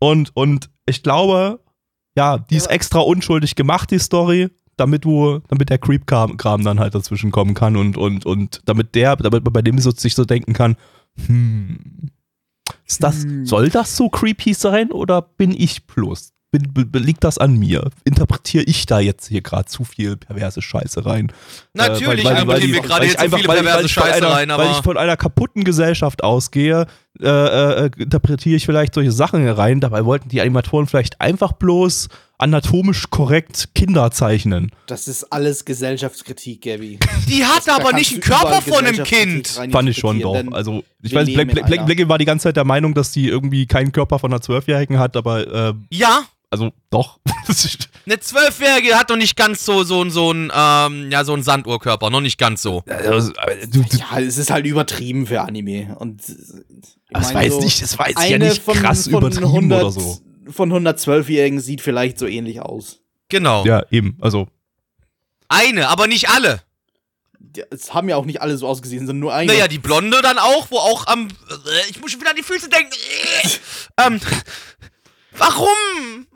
[0.00, 1.60] und, und ich glaube,
[2.14, 6.78] ja, die ist extra unschuldig gemacht, die Story, damit du, damit der Creep-Kram Kram dann
[6.78, 10.14] halt dazwischen kommen kann und, und, und damit der, damit man bei dem so, sich
[10.14, 10.76] so denken kann,
[11.26, 12.10] hm,
[12.88, 16.32] ist das, soll das so creepy sein oder bin ich bloß?
[16.50, 17.90] Bin, liegt das an mir?
[18.04, 21.30] Interpretiere ich da jetzt hier gerade zu viel perverse Scheiße rein?
[21.74, 24.48] Natürlich Äh, weil- weil- interpretieren wir gerade jetzt so einfach- viele perverse Scheiße einer, rein,
[24.48, 26.86] Weil ich aber von einer kaputten Gesellschaft ausgehe,
[27.20, 27.26] äh,
[27.86, 29.80] äh, interpretiere ich vielleicht solche Sachen rein.
[29.80, 32.08] Dabei wollten die Animatoren vielleicht einfach bloß
[32.38, 34.70] anatomisch korrekt Kinder zeichnen.
[34.86, 36.98] Das ist alles Gesellschaftskritik, Gabby.
[37.28, 39.48] die hat Da aber nicht einen Körper von einem Kind.
[39.48, 40.36] Fand ich schon doch.
[40.52, 43.26] Also, ich weiß, Black, Black, Black, Blackie war die ganze Zeit der Meinung, dass die
[43.28, 47.18] irgendwie keinen Körper von einer Zwölfjährigen hat, aber äh, Ja, also doch.
[48.06, 51.42] eine Zwölfjährige hat doch nicht ganz so, so, ein- so ein, ähm, ja, so ein
[51.42, 52.82] Sanduhrkörper, noch nicht ganz so.
[52.86, 53.32] Also,
[53.70, 55.96] du, du, Ja, es ist halt übertrieben für Anime.
[55.98, 59.14] Und äh, ich das weiß so nicht, das weiß ich ja nicht von, krass von
[59.18, 60.18] übertrieben 100, oder so.
[60.50, 63.00] Von 112-Jährigen sieht vielleicht so ähnlich aus.
[63.28, 63.64] Genau.
[63.64, 64.16] Ja, eben.
[64.20, 64.48] Also,
[65.48, 66.62] Eine, aber nicht alle.
[67.56, 69.52] Ja, Es haben ja auch nicht alle so ausgesehen, sondern nur eine.
[69.52, 71.28] Naja, die Blonde dann auch, wo auch am.
[71.28, 72.92] Äh, ich muss schon wieder an die Füße denken.
[72.92, 73.48] Äh,
[74.06, 74.20] ähm.
[75.36, 75.68] Warum?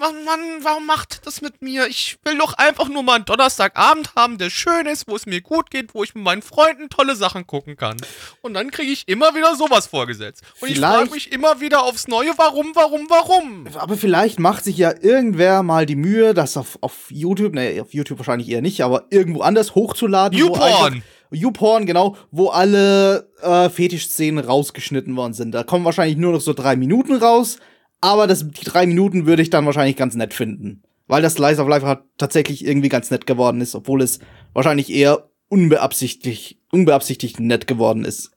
[0.02, 1.86] Mann, Mann, warum macht das mit mir?
[1.86, 5.40] Ich will doch einfach nur mal einen Donnerstagabend haben, der schön ist, wo es mir
[5.40, 7.96] gut geht, wo ich mit meinen Freunden tolle Sachen gucken kann.
[8.40, 10.42] Und dann kriege ich immer wieder sowas vorgesetzt.
[10.60, 13.68] Und ich Vielleicht- frage mich immer wieder aufs Neue, warum, warum, warum?
[13.76, 17.94] Aber vielleicht macht sich ja irgendwer mal die Mühe, das auf, auf YouTube, ne, auf
[17.94, 20.36] YouTube wahrscheinlich eher nicht, aber irgendwo anders hochzuladen.
[20.36, 21.04] YouPorn.
[21.30, 25.52] YouPorn, genau, wo alle äh, Fetischszenen rausgeschnitten worden sind.
[25.52, 27.58] Da kommen wahrscheinlich nur noch so drei Minuten raus,
[28.02, 30.82] aber das, die drei Minuten würde ich dann wahrscheinlich ganz nett finden.
[31.06, 34.18] Weil das Slice of Life halt tatsächlich irgendwie ganz nett geworden ist, obwohl es
[34.52, 38.32] wahrscheinlich eher unbeabsichtigt, unbeabsichtigt nett geworden ist.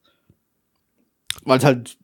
[1.43, 1.97] Weil es halt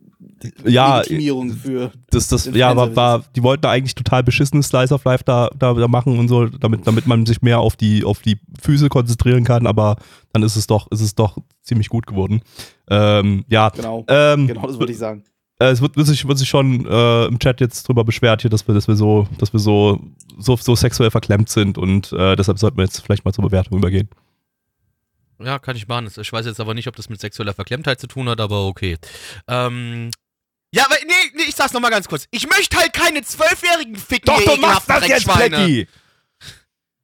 [0.66, 5.03] ja, Legitimierung für das, das, ja, war, war, die wollten eigentlich total beschissenes Slice of
[5.03, 8.22] Life da, da, da machen und so, damit, damit man sich mehr auf die, auf
[8.22, 9.97] die Füße konzentrieren kann, aber
[10.34, 12.41] dann ist es doch, ist es doch ziemlich gut geworden.
[12.89, 14.05] Ähm, ja, Genau.
[14.07, 15.24] ähm, Genau, das würde ich sagen.
[15.62, 18.49] Äh, es wird, wird, sich, wird sich schon äh, im Chat jetzt drüber beschwert hier,
[18.49, 20.01] dass wir, dass wir so, dass wir so,
[20.39, 23.78] so, so sexuell verklemmt sind und äh, deshalb sollten wir jetzt vielleicht mal zur Bewertung
[23.78, 24.09] übergehen.
[25.39, 26.12] Ja, kann ich machen.
[26.16, 28.97] Ich weiß jetzt aber nicht, ob das mit sexueller Verklemmtheit zu tun hat, aber okay.
[29.47, 30.12] Ähm.
[30.74, 32.28] Ja, aber nee, nee, ich sag's nochmal ganz kurz.
[32.32, 35.88] Ich möchte halt keine Zwölfjährigen ficken, ihr ekelhaften Dreckschweine.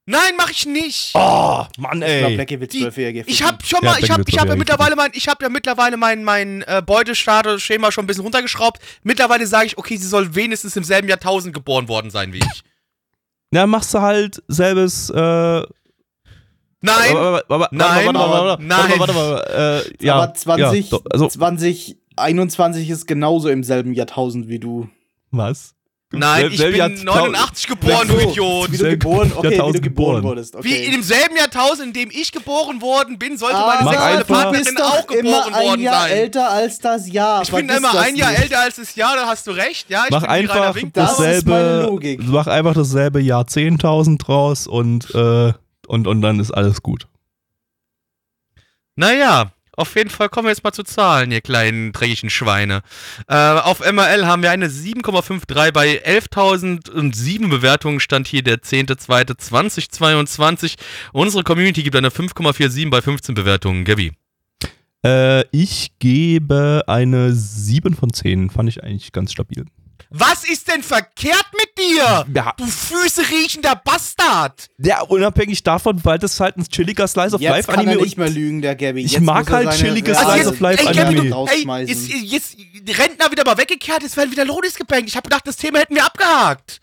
[0.10, 1.12] Nein, mach ich nicht.
[1.16, 2.38] Oh, Mann, ey.
[2.72, 2.80] Die-
[3.28, 5.50] Ich hab schon Ja, mal, ich hab, ich hab ja mittlerweile mein, ich hab ja
[5.50, 8.80] mittlerweile mein, mein äh, Beutestatus-Schema schon ein bisschen runtergeschraubt.
[9.04, 12.64] Mittlerweile sage ich, okay, sie soll wenigstens im selben Jahrtausend geboren worden sein wie ich.
[13.54, 15.62] Ja, machst du halt selbes, äh,
[16.80, 19.00] Nein, aber, aber, Nein, warte, nein.
[19.00, 24.60] warte, warte, äh, ja, aber 20, ja, also, 2021 ist genauso im selben Jahrtausend wie
[24.60, 24.88] du.
[25.32, 25.74] was?
[26.12, 28.72] Nein, Sel- ich bin Jahr- 89 geboren, du Idiot.
[28.72, 30.56] Wie du geboren, okay, wie du Jahrtausend geboren wurdest.
[30.56, 30.66] Okay.
[30.68, 34.64] Wie in demselben Jahrtausend, in dem ich geboren worden bin, sollte Ah, meine sexuelle Partnerin
[34.64, 36.12] du bist doch auch geboren immer ein worden Jahr sein.
[36.18, 37.42] älter als das Jahr.
[37.42, 38.42] Ich bin Vergiss immer das ein Jahr nicht.
[38.44, 39.90] älter als das Jahr, da hast du recht.
[39.90, 40.92] Ja, ich Mach bin einfach Winkler.
[41.04, 41.34] Das ist meine
[41.64, 42.20] dasselbe, Logik.
[42.24, 45.52] mach einfach dasselbe Jahrzehntausend draus und, äh,
[45.88, 47.08] und, und dann ist alles gut.
[48.96, 52.82] Naja, auf jeden Fall kommen wir jetzt mal zu Zahlen, ihr kleinen dreckigen Schweine.
[53.28, 60.76] Äh, auf MRL haben wir eine 7,53 bei 11.007 Bewertungen, stand hier der 10.2.2022.
[61.14, 63.86] Unsere Community gibt eine 5,47 bei 15 Bewertungen.
[63.86, 64.14] Gabi.
[65.06, 69.66] Äh, ich gebe eine 7 von 10, fand ich eigentlich ganz stabil.
[70.10, 72.26] Was ist denn verkehrt mit dir?
[72.34, 74.70] Ja, Du Füße riechender Bastard!
[74.80, 78.04] ja unabhängig davon, weil das halt ein chilliger Slice of Jetzt Life kann Anime und
[78.06, 79.02] nicht mehr lügen, der Gabby.
[79.02, 81.04] Ich Jetzt mag halt seine chilliges realen Slice of Life ey, Anime.
[81.04, 82.08] Gabi, du, ey, rausschmeißen.
[82.10, 82.58] jetzt, jetzt
[83.00, 85.10] Rentner wieder mal weggekehrt, jetzt werden wieder Lodis gebankt.
[85.10, 86.80] Ich habe gedacht, das Thema hätten wir abgehakt.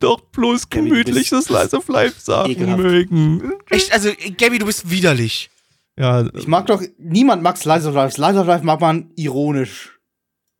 [0.00, 2.78] doch bloß Gabi, du gemütliches Slice of Life Sachen ekelhaft.
[2.82, 3.52] mögen.
[3.68, 5.50] Echt, also, Gabi, du bist widerlich.
[5.98, 8.14] Ja, Ich mag doch, niemand mag Slice of Life.
[8.14, 9.95] Slice of Life mag man ironisch.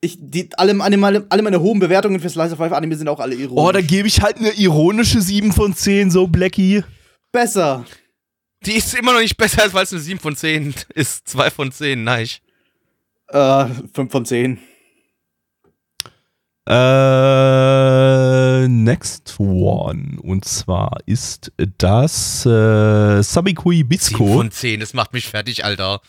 [0.03, 3.09] Ich, die, alle, alle, meine- alle meine hohen Bewertungen für Slice of Life Anime sind
[3.09, 3.65] auch alle ironisch.
[3.65, 6.85] oh, da gebe ich halt eine ironische 7 von 10, so Blackie.
[7.33, 7.85] Besser.
[8.65, 11.29] Die ist immer noch nicht besser, als weil es eine 7 von 10 ist.
[11.29, 12.29] 2 von 10, nein.
[13.29, 14.59] Äh, 5 von 10.
[17.37, 20.19] Äh, next one.
[20.21, 24.27] Und zwar ist das äh, Sabikui 10 Bisco.
[24.27, 26.01] von 10, das macht mich fertig, Alter.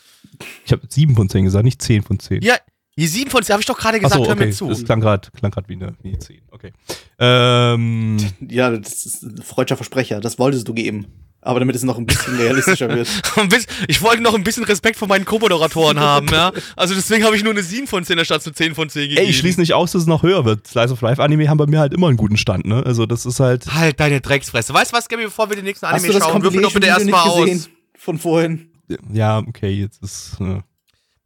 [0.65, 2.41] Ich habe 7 von 10 gesagt, nicht 10 von 10.
[2.41, 2.55] Ja,
[2.97, 4.47] Die 7 von 10 habe ich doch gerade gesagt, hör okay.
[4.47, 4.67] mir zu.
[4.67, 6.41] Das klang gerade klang grad wie eine, wie eine 10.
[6.51, 6.73] Okay.
[7.19, 8.17] Ähm,
[8.49, 10.19] Ja, das ist ein freudscher Versprecher.
[10.19, 11.05] Das wolltest du geben.
[11.39, 13.07] Aber damit es noch ein bisschen realistischer wird.
[13.87, 16.51] Ich wollte noch ein bisschen Respekt vor meinen Co-Moderatoren haben, ja.
[16.75, 19.21] Also deswegen habe ich nur eine 7 von 10 anstatt eine 10 von 10 gegeben.
[19.21, 20.67] ey, ich schließe nicht aus, dass es noch höher wird.
[20.67, 22.83] Slice of Life Anime haben bei mir halt immer einen guten Stand, ne?
[22.85, 23.67] Also das ist halt.
[23.73, 24.73] Halt deine Drecksfresse.
[24.73, 26.73] Weißt du was, Gabby, bevor wir den nächsten Hast Anime du das schauen, würfel doch
[26.73, 27.45] bitte erstmal aus.
[27.45, 27.65] gesehen?
[27.95, 28.71] Von vorhin.
[29.13, 30.37] Ja, okay, jetzt ist.
[30.41, 30.61] Äh,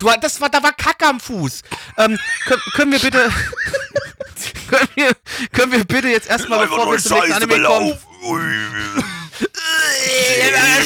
[0.02, 1.62] Du, das war, da war Kacke am Fuß.
[1.99, 3.20] Ähm, können, können wir bitte,
[4.68, 5.12] können wir,
[5.54, 7.97] können wir bitte jetzt erstmal, bevor wir zum nächsten Anime kommen.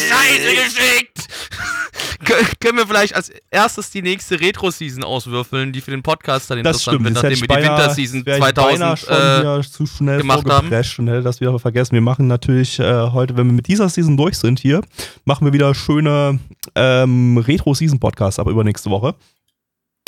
[0.09, 1.17] Scheiße geschickt.
[2.25, 6.63] Kön- Können wir vielleicht als erstes die nächste Retro-Season auswürfeln, die für den Podcast dann
[6.63, 7.05] das interessant stimmt.
[7.05, 9.85] wird, nachdem wir ich die beinahe- Winterseason wäre ich beinahe 2000 schon äh, wieder zu
[9.85, 11.93] schnell gemacht und hätte das wieder vergessen.
[11.93, 14.81] Wir machen natürlich äh, heute, wenn wir mit dieser Season durch sind hier,
[15.25, 16.39] machen wir wieder schöne
[16.73, 19.13] ähm, Retro-Season-Podcasts ab übernächste Woche.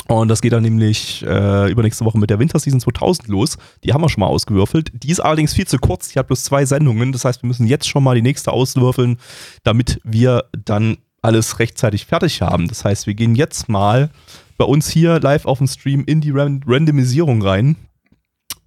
[0.07, 3.57] Und das geht dann nämlich äh, übernächste Woche mit der Winterseason 2000 los.
[3.83, 4.91] Die haben wir schon mal ausgewürfelt.
[4.93, 6.09] Die ist allerdings viel zu kurz.
[6.09, 7.11] Die hat bloß zwei Sendungen.
[7.11, 9.17] Das heißt, wir müssen jetzt schon mal die nächste auswürfeln,
[9.63, 12.69] damit wir dann alles rechtzeitig fertig haben.
[12.69, 14.09] Das heißt, wir gehen jetzt mal
[14.57, 17.75] bei uns hier live auf dem Stream in die Ran Randomisierung rein.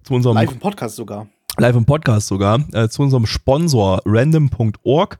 [0.03, 1.27] Zu unserem Live im Podcast sogar.
[1.57, 5.17] live im Podcast sogar, äh, zu unserem Sponsor random.org.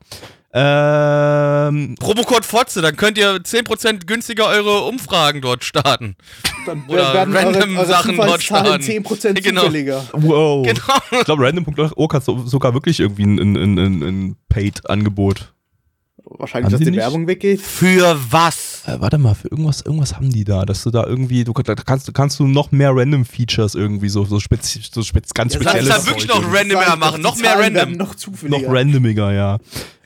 [0.54, 6.16] Ähm, Promocode Fotze, dann könnt ihr 10% günstiger eure Umfragen dort starten.
[6.66, 8.84] Dann Oder werden random eure, eure Sachen dort starten.
[8.84, 9.62] 10% Genau.
[9.62, 10.04] zufälliger.
[10.14, 10.66] wow.
[10.66, 11.20] Genau.
[11.20, 15.54] Ich glaube, random.org hat so, sogar wirklich irgendwie ein, ein, ein, ein, ein Paid-Angebot.
[16.42, 16.98] Wahrscheinlich, Haben dass die die?
[16.98, 17.62] Werbung weggeht.
[17.62, 18.84] Für was?
[18.88, 21.76] Äh, warte mal, für irgendwas, irgendwas haben die da, dass du da irgendwie, du da
[21.76, 25.90] kannst, kannst du noch mehr Random-Features irgendwie, so, so, spezi so spez ganz Ja, spezielles
[25.90, 27.92] Kannst da wirklich noch randomer machen, noch mehr random.
[27.92, 28.60] Noch zufälliger.
[28.60, 29.60] Noch randomiger, ja.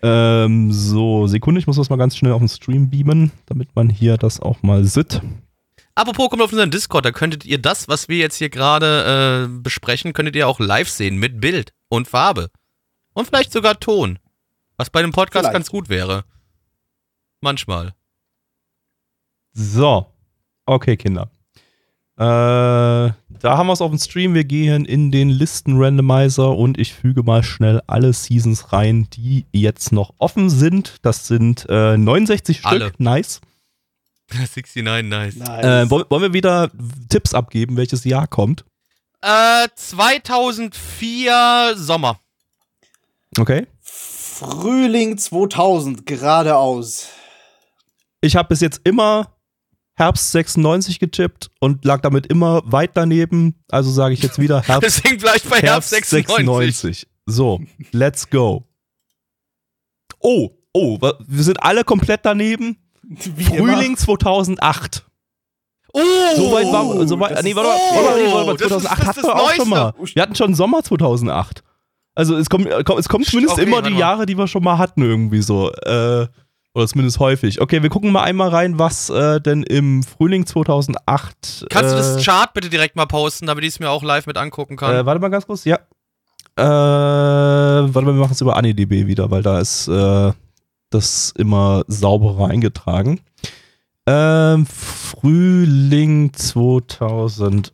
[0.04, 3.90] Ähm, so, Sekunde, ich muss das mal ganz schnell auf den Stream beamen, damit man
[3.90, 5.22] hier das auch mal sieht.
[5.96, 9.60] Apropos, kommt auf unseren Discord, da könntet ihr das, was wir jetzt hier gerade äh,
[9.62, 12.50] besprechen, könntet ihr auch live sehen mit Bild und Farbe.
[13.14, 14.20] Und vielleicht sogar Ton.
[14.78, 15.54] Was bei dem Podcast Vielleicht.
[15.54, 16.26] ganz gut wäre.
[17.42, 17.94] Manchmal.
[19.54, 20.08] So,
[20.66, 21.30] okay, Kinder.
[22.18, 23.14] Äh, da
[23.44, 24.34] haben wir es auf dem Stream.
[24.34, 29.92] Wir gehen in den Listen-Randomizer und ich füge mal schnell alle Seasons rein, die jetzt
[29.92, 30.96] noch offen sind.
[31.02, 32.72] Das sind äh, 69 Stück.
[32.72, 32.92] Alle.
[32.98, 33.42] Nice.
[34.34, 35.36] 69, nice.
[35.36, 35.66] Nice.
[35.66, 36.72] Äh, wollen, wollen wir wieder
[37.10, 38.66] Tipps abgeben, welches Jahr kommt?
[39.22, 42.20] Äh, 2004 Sommer.
[43.38, 43.68] Okay.
[44.38, 47.08] Frühling 2000, geradeaus.
[48.20, 49.34] Ich habe bis jetzt immer
[49.96, 53.64] Herbst 96 getippt und lag damit immer weit daneben.
[53.70, 57.08] Also sage ich jetzt wieder Herbst Deswegen vielleicht bei Herbst 96.
[57.26, 57.62] So,
[57.94, 58.66] let's go.
[60.20, 62.78] Oh, oh, wir sind alle komplett daneben.
[63.04, 65.06] Wie Frühling 2008.
[65.94, 66.02] Oh!
[66.36, 68.82] So weit war, so weit, nee, warte, mal, warte, mal, nee, warte mal, das ist-
[68.82, 69.94] 2008 das hatten wir auch schon mal.
[70.14, 71.64] Wir hatten schon Sommer 2008.
[72.16, 73.94] Also es kommt, es kommt zumindest Okay, immer die.
[73.94, 75.72] Jahre, die wir schon mal hatten irgendwie so.
[75.72, 76.28] Äh,
[76.74, 77.62] oder zumindest häufig.
[77.62, 82.00] Okay, wir gucken mal einmal rein, was äh, denn im Frühling 2008 Kannst du äh,
[82.00, 84.94] das Chart bitte direkt mal posten, damit ich es mir auch live mit angucken kann?
[84.94, 85.78] Äh, warte mal ganz kurz, ja.
[86.58, 90.34] Äh, warte mal, wir machen es über AniDB wieder, weil da ist äh,
[90.90, 93.22] das immer sauberer eingetragen.
[94.06, 97.72] Ähm, Frühling 2008.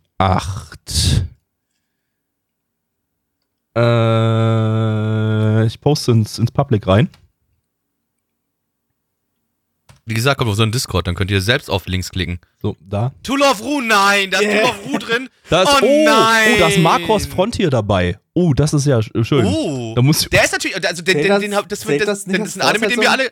[3.75, 7.09] Äh, ich poste ins, ins Public rein.
[10.05, 12.39] Wie gesagt, kommt auf so einen Discord, dann könnt ihr selbst auf Links klicken.
[12.61, 13.13] So, da.
[13.23, 14.61] Tool of Ruhe, nein, da ist Yeah.
[14.61, 15.29] Tool of Ruhe drin.
[15.49, 16.51] Da ist, Oh oh, nein.
[16.55, 18.19] oh, da ist Macross Frontier dabei.
[18.33, 19.45] Oh, das ist ja sch- schön.
[19.45, 19.93] Oh.
[19.95, 22.05] Da muss ich, Der ist natürlich, also den, den, das- den, hab- das, das, das
[22.05, 23.31] das, das ist ein Anime, mit dem wir alle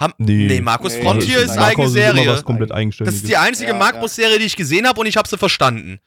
[0.00, 0.14] haben.
[0.18, 0.46] Nee.
[0.48, 2.26] Nee, Markus Nee, Frontier das ist ist eigene ist Serie.
[2.28, 5.28] was komplett Das ist die einzige Ja, Macross-Serie, die ich gesehen habe und ich habe
[5.28, 6.00] sie verstanden.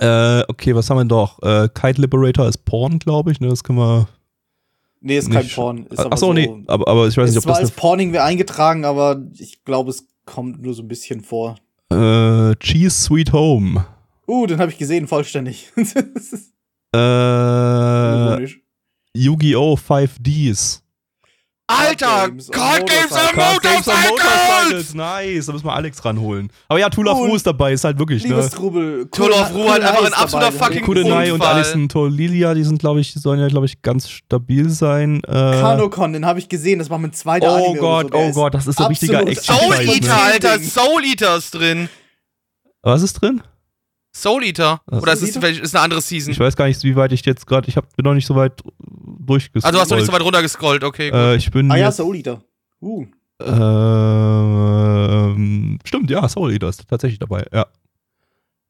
[0.00, 1.42] Äh, okay, was haben wir noch?
[1.42, 3.40] Äh, Kite Liberator ist Porn, glaube ich.
[3.40, 4.08] Ne, das können wir.
[5.00, 5.86] Nee, ist kein Porn.
[5.86, 7.76] Ist aber Achso, so, nee, aber, aber ich weiß nicht, Ist ob zwar als das
[7.76, 11.56] Porning wir eingetragen, aber ich glaube, es kommt nur so ein bisschen vor.
[11.92, 13.86] äh, Cheese Sweet Home.
[14.28, 15.70] Uh, den habe ich gesehen, vollständig.
[15.76, 16.50] das
[16.94, 18.46] Äh.
[19.14, 19.74] Yu-Gi-Oh!
[19.76, 20.82] 5Ds.
[21.68, 24.94] Alter, Games Card Games on on Motorcycles!
[24.94, 26.48] Nice, da müssen wir Alex ranholen.
[26.68, 28.56] Aber ja, Tool of Ruhe ist dabei, ist halt wirklich, Liebes ne?
[28.56, 29.08] Trubel.
[29.10, 31.42] Tool of Ruhe hat einfach ein absoluter fucking Kudenai und.
[31.42, 35.22] Alison Tolilia, die sind, glaube ich, die sollen ja, glaube ich, ganz stabil sein.
[35.26, 37.80] Äh, Kanokon, den habe ich gesehen, das war mein zweiter oh Anime.
[37.80, 38.18] Gott, so.
[38.18, 40.14] Oh Gott, das ist ein richtiger Action Soul Eater, ne?
[40.14, 40.60] Alter.
[40.60, 41.88] Soul Eater ist drin.
[42.82, 43.42] Was ist drin?
[44.14, 44.80] Soul Eater.
[44.86, 45.02] Was?
[45.02, 46.32] Oder ist es ist eine andere Season?
[46.32, 48.34] Ich weiß gar nicht, wie weit ich jetzt gerade, ich hab, bin noch nicht so
[48.34, 48.62] weit
[49.26, 49.64] durchgescrollt.
[49.64, 51.10] Also hast du nicht so weit runtergescrollt, okay.
[51.10, 51.18] Gut.
[51.18, 52.42] Äh, ich bin Ah ja, Soul Eater.
[52.80, 53.06] Uh.
[53.40, 54.68] ähm,
[55.84, 57.66] stimmt, ja, Soul Eater ist tatsächlich dabei, ja.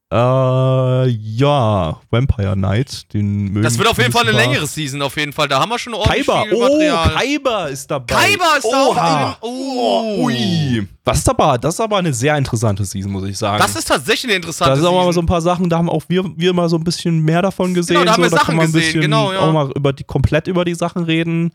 [0.09, 5.17] Äh, ja, Vampire Knight, den mögen Das wird auf jeden Fall eine längere Season, auf
[5.17, 5.49] jeden Fall.
[5.49, 7.09] Da haben wir schon ordentlich Kaiba, viel oh, Material.
[7.09, 8.15] Kaiba ist dabei.
[8.15, 9.19] Kaiba ist da auch Oha.
[9.19, 10.23] in dem- Oh.
[10.23, 10.87] Ui.
[11.03, 13.59] Das ist, aber, das ist aber eine sehr interessante Season, muss ich sagen.
[13.59, 15.13] Das ist tatsächlich eine interessante da sind auch mal Season.
[15.13, 17.73] so ein paar Sachen, da haben auch wir, wir mal so ein bisschen mehr davon
[17.73, 17.95] gesehen.
[17.95, 19.39] Genau, da haben so, wir Sachen gesehen, bisschen genau, ja.
[19.39, 21.51] auch mal über die, komplett über die Sachen reden.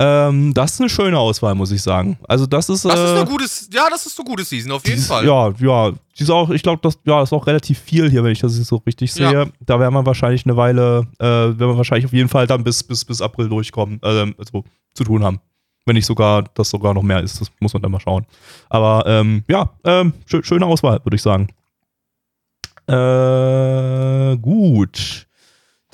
[0.00, 2.18] Ähm, das ist eine schöne Auswahl, muss ich sagen.
[2.26, 4.86] Also das ist, Das ist äh, eine gute, ja, das ist eine gute Season, auf
[4.86, 5.24] jeden Fall.
[5.24, 5.92] Ja, ja.
[6.18, 8.40] Die ist auch, ich glaube, das, ja, das ist auch relativ viel hier, wenn ich
[8.40, 9.32] das so richtig sehe.
[9.32, 9.46] Ja.
[9.60, 12.82] Da werden wir wahrscheinlich eine Weile, äh, werden wir wahrscheinlich auf jeden Fall dann bis,
[12.82, 14.64] bis, bis April durchkommen, ähm, also
[14.94, 15.40] zu tun haben.
[15.86, 18.26] Wenn nicht sogar, das sogar noch mehr ist, das muss man dann mal schauen.
[18.70, 21.48] Aber ähm, ja, ähm, schö schöne Auswahl, würde ich sagen.
[22.86, 25.23] Äh, gut.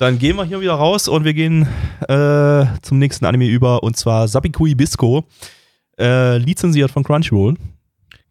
[0.01, 1.67] Dann gehen wir hier wieder raus und wir gehen
[2.07, 5.27] äh, zum nächsten Anime über und zwar Sabikui Bisco.
[5.95, 7.55] Äh, lizenziert von Crunchyroll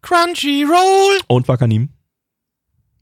[0.01, 1.21] Crunchyroll.
[1.29, 1.87] und Wakanim.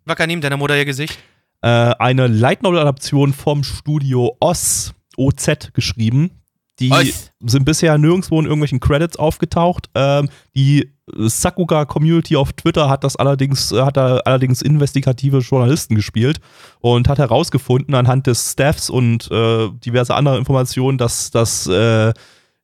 [0.05, 1.17] Wakanim, deiner Mutter ihr Gesicht.
[1.63, 6.38] Äh, eine Light Novel Adaption vom Studio OZ, OZ geschrieben.
[6.79, 7.31] Die Oz.
[7.45, 9.89] sind bisher nirgendwo in irgendwelchen Credits aufgetaucht.
[9.95, 15.95] Ähm, die Sakuga Community auf Twitter hat das allerdings, äh, hat da allerdings investigative Journalisten
[15.95, 16.39] gespielt
[16.79, 22.13] und hat herausgefunden anhand des Staffs und äh, diverse andere Informationen, dass das, äh,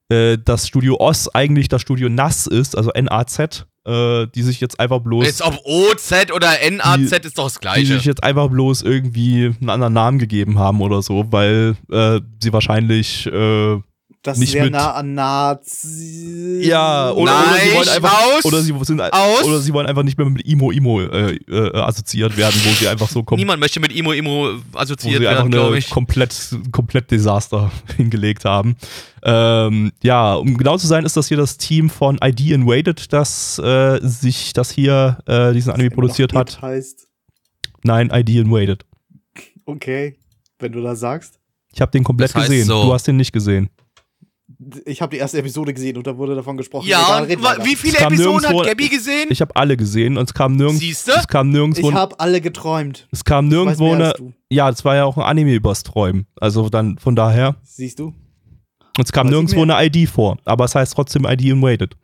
[0.10, 4.80] äh, das Studio Oz eigentlich das Studio NAS ist, also NAZ, äh, die sich jetzt
[4.80, 7.94] einfach bloß Jetzt ob OZ oder NAZ Die- ist doch das die Gleiche.
[7.96, 12.54] sich jetzt einfach bloß irgendwie einen anderen Namen gegeben haben oder so, weil äh, sie
[12.54, 13.26] wahrscheinlich
[14.26, 16.62] Das Nicht sehr mit- nah an Nazi.
[16.64, 19.44] ja oder, Nein, oder sie wollen einfach aus, oder sie sind aus.
[19.44, 22.88] oder sie wollen einfach nicht mehr mit Imo Imo äh, äh, assoziiert werden, wo sie
[22.88, 25.78] einfach so kom Niemand möchte mit Imo Imo wo assoziiert sie einfach werden, glaube eine
[25.78, 25.92] ich.
[25.92, 28.76] komplett komplett Desaster hingelegt haben.
[29.24, 33.60] Ähm, ja, um genau zu sein, ist das hier das Team von ID Invaded, das
[33.60, 36.62] äh, sich das hier äh, diesen Anime produziert hat.
[36.64, 37.08] Heißt.
[37.84, 38.86] Nein, ID Invaded.
[39.66, 40.18] Okay,
[40.58, 41.40] wenn du das sagst.
[41.74, 42.66] Ich habe den komplett Das heißt gesehen.
[42.68, 42.84] so.
[42.86, 43.70] Du hast den nicht gesehen.
[44.86, 46.88] Ich habe die erste Episode gesehen und da wurde davon gesprochen.
[46.88, 49.28] Ja, und wie viele Episoden hat Gabby gesehen?
[49.30, 51.12] Ich habe alle gesehen und es kam nirgends, Siehste?
[51.18, 53.08] es kam nirgendwo, Ich habe alle geträumt.
[53.12, 54.14] es kam nirgendwo eine,
[54.50, 56.26] ja, es war ja auch ein Anime übers Träumen.
[56.40, 58.14] Also dann von daher, Siehst du?
[59.02, 61.96] es kam Weiß nirgendwo eine ID vor, aber es heißt trotzdem ID Invaded.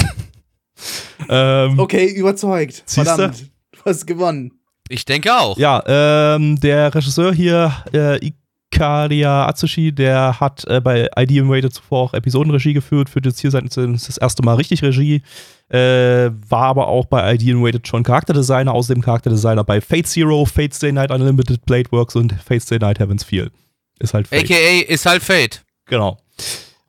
[1.28, 2.82] ähm, Okay, überzeugt.
[2.86, 3.04] Siehste?
[3.04, 3.50] Verdammt.
[3.72, 4.52] Du hast gewonnen.
[4.88, 5.58] Ich denke auch.
[5.58, 8.30] Ja, ähm, der Regisseur hier, äh,
[8.76, 13.50] Ikaria Atsushi, der hat äh, bei ID Invaded zuvor auch Episodenregie geführt, führt jetzt hier
[13.50, 15.22] sein, das erste Mal richtig Regie,
[15.70, 20.74] äh, war aber auch bei ID Invaded schon Charakterdesigner, außerdem Charakterdesigner bei Fate Zero, Fate
[20.74, 23.50] Stay Night Unlimited Blade Works und Fate Stay Night Heaven's Feel.
[23.98, 24.44] Ist halt Fate.
[24.44, 25.64] AKA ist halt Fate.
[25.86, 26.18] Genau.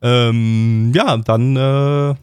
[0.02, 2.14] Ähm, ja, dann äh,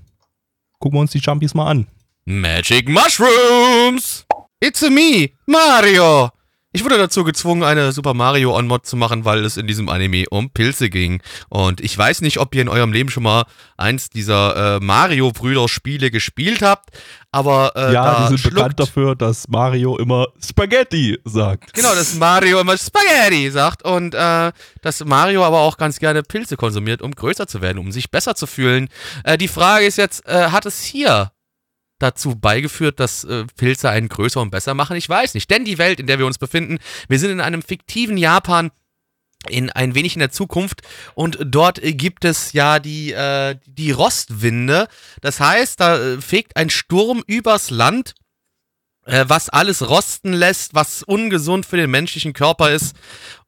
[0.80, 1.88] gucken wir uns die Jumpies mal an.
[2.26, 4.26] Magic Mushrooms!
[4.60, 6.30] It's me, Mario!
[6.76, 10.26] Ich wurde dazu gezwungen, eine Super Mario On-Mod zu machen, weil es in diesem Anime
[10.30, 11.22] um Pilze ging.
[11.48, 13.46] Und ich weiß nicht, ob ihr in eurem Leben schon mal
[13.78, 16.90] eins dieser äh, Mario-Brüder-Spiele gespielt habt,
[17.32, 21.74] aber äh, ja, die sind schluckt, bekannt dafür, dass Mario immer Spaghetti sagt.
[21.74, 24.52] Genau, dass Mario immer Spaghetti sagt und äh,
[24.82, 28.36] dass Mario aber auch ganz gerne Pilze konsumiert, um größer zu werden, um sich besser
[28.36, 28.90] zu fühlen.
[29.24, 31.32] Äh, die Frage ist jetzt, äh, hat es hier
[32.00, 34.98] dazu beigeführt, dass äh, Pilze einen größer und besser machen?
[34.98, 35.50] Ich weiß nicht.
[35.50, 38.72] Denn die Welt, in der wir uns befinden, wir sind in einem fiktiven Japan,
[39.50, 40.82] in ein wenig in der Zukunft
[41.14, 44.88] und dort gibt es ja die, äh, die Rostwinde.
[45.22, 48.16] Das heißt, da äh, fegt ein Sturm übers Land,
[49.06, 52.96] äh, was alles rosten lässt, was ungesund für den menschlichen Körper ist.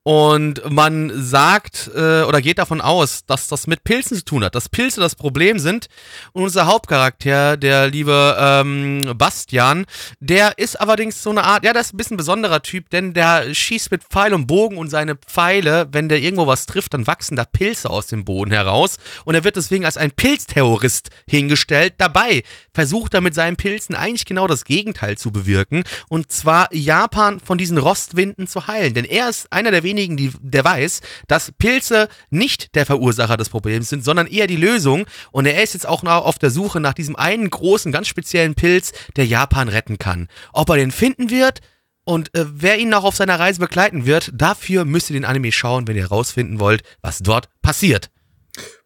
[0.08, 4.56] Und man sagt äh, oder geht davon aus, dass das mit Pilzen zu tun hat,
[4.56, 5.88] dass Pilze das Problem sind.
[6.32, 9.86] Und unser Hauptcharakter, der liebe ähm, Bastian,
[10.22, 13.54] der ist allerdings so eine Art, ja, das ist ein bisschen besonderer Typ, denn der
[13.54, 17.36] schießt mit Pfeil und Bogen und seine Pfeile, wenn der irgendwo was trifft, dann wachsen
[17.36, 19.00] da Pilze aus dem Boden heraus.
[19.26, 21.96] Und er wird deswegen als ein Pilzterrorist hingestellt.
[21.98, 22.44] Dabei
[22.74, 25.84] versucht er mit seinen Pilzen eigentlich genau das Gegenteil zu bewirken.
[26.08, 28.94] Und zwar Japan von diesen Rostwinden zu heilen.
[28.94, 33.50] Denn er ist einer der wenigen, die, der weiß, dass Pilze nicht der Verursacher des
[33.50, 35.06] Problems sind, sondern eher die Lösung.
[35.32, 38.56] Und er ist jetzt auch noch auf der Suche nach diesem einen großen, ganz speziellen
[38.56, 40.28] Pilz, der Japan retten kann.
[40.54, 41.62] Ob er den finden wird,
[42.06, 45.52] und äh, wer ihn noch auf seiner Reise begleiten wird, dafür müsst ihr den Anime
[45.52, 48.10] schauen, wenn ihr herausfinden wollt, was dort passiert.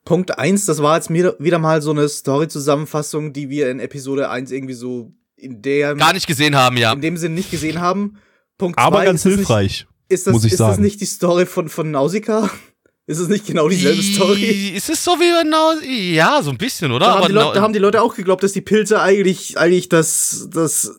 [0.06, 4.50] Punkt 1, das war jetzt wieder mal so eine Story-Zusammenfassung, die wir in Episode 1
[4.50, 6.94] irgendwie so in der Gar nicht gesehen haben, ja.
[6.94, 8.18] in dem Sinn nicht gesehen haben.
[8.58, 9.88] Punkt Aber zwei, ganz hilfreich.
[10.12, 10.82] Ist das, muss ich ist das sagen.
[10.84, 12.50] nicht die Story von, von Nausicaa?
[13.08, 14.74] Ist es nicht genau dieselbe Story?
[14.76, 15.74] Ist es so wie genau?
[16.14, 17.08] Ja, so ein bisschen, oder?
[17.08, 19.90] Da haben, die Leute, da haben die Leute auch geglaubt, dass die Pilze eigentlich, eigentlich
[19.90, 20.98] das, das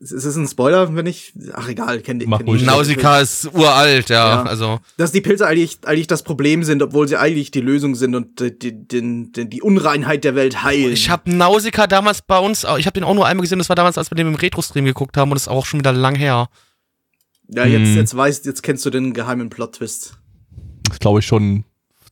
[0.00, 2.64] ist es ein Spoiler, wenn ich, ach egal, kenn, Mach kenn ich.
[2.64, 4.28] Nausicaa ist uralt, ja.
[4.28, 4.42] Ja.
[4.42, 8.14] Also, Dass die Pilze eigentlich, eigentlich das Problem sind, obwohl sie eigentlich die Lösung sind
[8.14, 10.92] und die, die, die, die, die Unreinheit der Welt heilen.
[10.92, 13.76] ich habe Nausicaa damals bei uns, ich habe den auch nur einmal gesehen, das war
[13.76, 16.14] damals, als wir den im Retro-Stream geguckt haben und das ist auch schon wieder lang
[16.14, 16.48] her.
[17.48, 17.96] Ja, jetzt, Hm.
[17.96, 20.18] jetzt weißt, jetzt kennst du den geheimen Plot-Twist.
[20.88, 21.64] Das glaube ich schon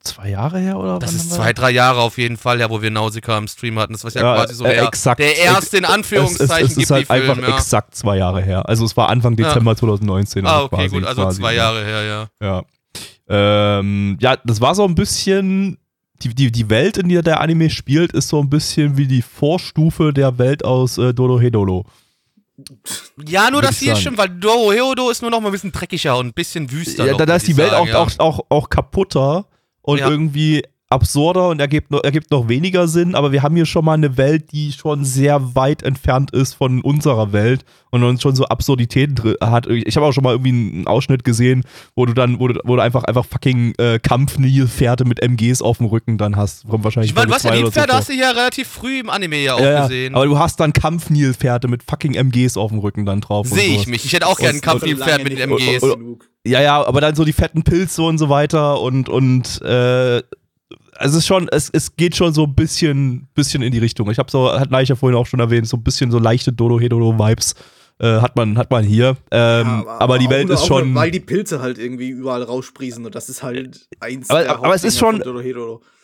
[0.03, 2.91] zwei Jahre her oder Das ist zwei, drei Jahre auf jeden Fall, ja, wo wir
[2.91, 3.93] Nausicaa im Stream hatten.
[3.93, 5.19] Das war ja, Ja, quasi so äh, der, exakt.
[5.19, 7.57] der erste in Anführungszeichen es, es, es ist halt Ghibli-Film, einfach ja.
[7.57, 8.69] exakt zwei Jahre her.
[8.69, 9.49] Also es war Anfang Ja.
[9.49, 10.47] Dezember 2019.
[10.47, 11.63] Ah, also okay, quasi, gut, also quasi, zwei ja.
[11.65, 12.29] Jahre her, ja.
[12.41, 12.63] Ja.
[13.29, 15.79] Ähm, ja, das war so ein bisschen.
[16.23, 19.21] Die, die, die Welt, in der der Anime spielt, ist so ein bisschen wie die
[19.21, 21.85] Vorstufe der Welt aus äh, Dodo Hedolo.
[23.27, 24.01] Ja, nur das hier sagen.
[24.01, 27.07] stimmt, weil Doro Heodo ist nur noch mal ein bisschen dreckiger und ein bisschen wüster.
[27.07, 27.99] Ja, da, da ist die Welt sagen, auch, ja.
[27.99, 29.47] auch, auch, auch kaputter
[29.83, 30.09] und Ja.
[30.09, 33.95] irgendwie absurder und ergibt noch, ergibt noch weniger Sinn, aber wir haben hier schon mal
[33.95, 38.45] eine Welt, die schon sehr weit entfernt ist von unserer Welt und uns schon so
[38.45, 39.67] Absurditäten drin hat.
[39.67, 41.65] Ich habe auch schon mal irgendwie einen Ausschnitt gesehen,
[41.97, 45.79] wo du dann, wo du, wo du einfach, einfach fucking äh, Kampfnilpferde mit MGs auf
[45.79, 46.69] dem Rücken dann hast.
[46.69, 49.39] Kommt wahrscheinlich Ich meine, was zwei die Pferde hast du ja relativ früh im Anime
[49.39, 50.15] ja auch ja, gesehen.
[50.15, 53.51] aber du hast dann Kampfnilpferde mit fucking MGs auf dem Rücken dann drauf.
[53.51, 54.05] und Sehe ich mich.
[54.05, 55.83] Ich hätte auch gerne ein Und- Kampfnilpferd mit MGs.
[55.83, 60.23] und- Ja, ja, aber dann so die fetten Pilze und so weiter und, und äh,
[60.99, 64.11] also es ist schon, es, es geht schon so ein bisschen, bisschen in die Richtung.
[64.11, 66.53] Ich habe so, hat Neich ja vorhin auch schon erwähnt, so ein bisschen so leichte
[66.53, 67.55] Dodo-Hedodo-Vibes
[67.99, 69.17] äh, hat, man, hat man hier.
[69.31, 70.95] Ähm, aber, die auch Welt ist schon.
[70.95, 74.75] Weil die Pilze halt irgendwie überall raussprießen und das ist halt eins Aber- der aber
[74.75, 75.23] es ist schon-.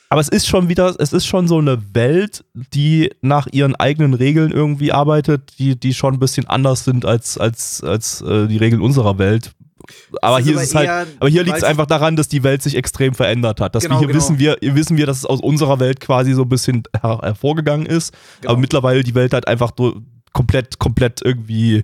[0.08, 4.12] Aber es ist schon wieder, es ist schon so eine Welt, die nach ihren eigenen
[4.12, 8.58] Regeln irgendwie arbeitet, die, die schon ein bisschen anders sind als, als, als äh, die
[8.58, 9.52] Regeln unserer Welt.
[10.20, 12.76] Aber hier aber ist halt, aber hier liegt es einfach daran, dass die Welt sich
[12.76, 13.74] extrem verändert hat.
[13.74, 14.18] Dass Genau, wir hier genau.
[14.18, 17.18] wissen wir, hier wissen wir, dass es aus unserer Welt quasi so ein bisschen her
[17.22, 18.14] hervorgegangen ist.
[18.40, 18.52] Genau.
[18.52, 20.00] Aber mittlerweile die Welt halt einfach so
[20.32, 21.82] komplett, komplett irgendwie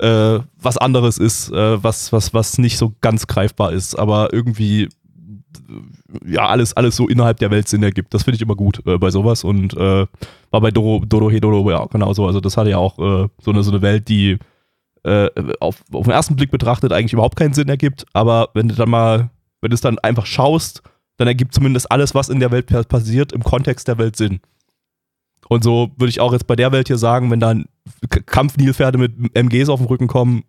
[0.00, 4.88] äh, was anderes ist, äh, was, was, was nicht so ganz greifbar ist, aber irgendwie
[6.26, 8.14] ja, alles, alles so innerhalb der Welt Sinn ergibt.
[8.14, 10.06] Das finde ich immer gut äh, bei sowas und äh,
[10.50, 12.26] war bei Doro, Doro Hedoro ja genauso.
[12.26, 14.38] Also das hatte ja auch äh, so, eine, so eine Welt, die
[15.04, 15.28] äh,
[15.60, 18.90] auf, auf den ersten Blick betrachtet eigentlich überhaupt keinen Sinn ergibt, aber wenn du dann
[18.90, 19.30] mal,
[19.60, 20.82] wenn du es dann einfach schaust,
[21.16, 24.40] dann ergibt zumindest alles, was in der Welt pa- passiert, im Kontext der Welt Sinn.
[25.48, 27.64] Und so würde ich auch jetzt bei der Welt hier sagen, wenn dann
[28.26, 30.44] Kampfnilpferde mit MGs auf dem Rücken kommen,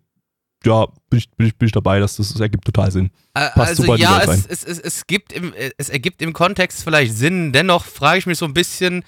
[0.64, 3.06] ja, bin ich, bin ich, bin ich dabei, das, das ergibt total Sinn.
[3.34, 6.34] Äh, Passt also super ja, es, es, es, es, gibt im, äh, es ergibt im
[6.34, 7.52] Kontext vielleicht Sinn.
[7.52, 9.02] Dennoch frage ich mich so ein bisschen,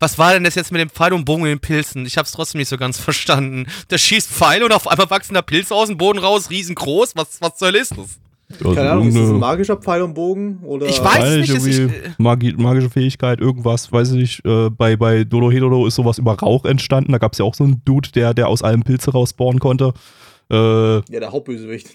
[0.00, 2.04] was war denn das jetzt mit dem Pfeil und Bogen und den Pilzen?
[2.06, 3.66] Ich habe es trotzdem nicht so ganz verstanden.
[3.90, 7.16] Der schießt Pfeile und auf einmal wachsen da Pilze aus dem Boden raus, riesengroß.
[7.16, 8.18] Was, was zur Hölle ist das?
[8.60, 10.58] Also Keine Ahnung, ist das ein magischer Pfeil und Bogen?
[10.64, 14.44] Oder Ich weiß es nicht, ist- Magi magische Fähigkeit, irgendwas, weiß ich nicht.
[14.44, 17.12] Äh, bei, bei Dodo Hedoro ist sowas über Rauch entstanden.
[17.12, 19.94] Da gab es ja auch so einen Dude, der, der aus allem Pilze rausspawnen konnte.
[20.50, 21.88] Äh, Ja, der Hauptbösewicht.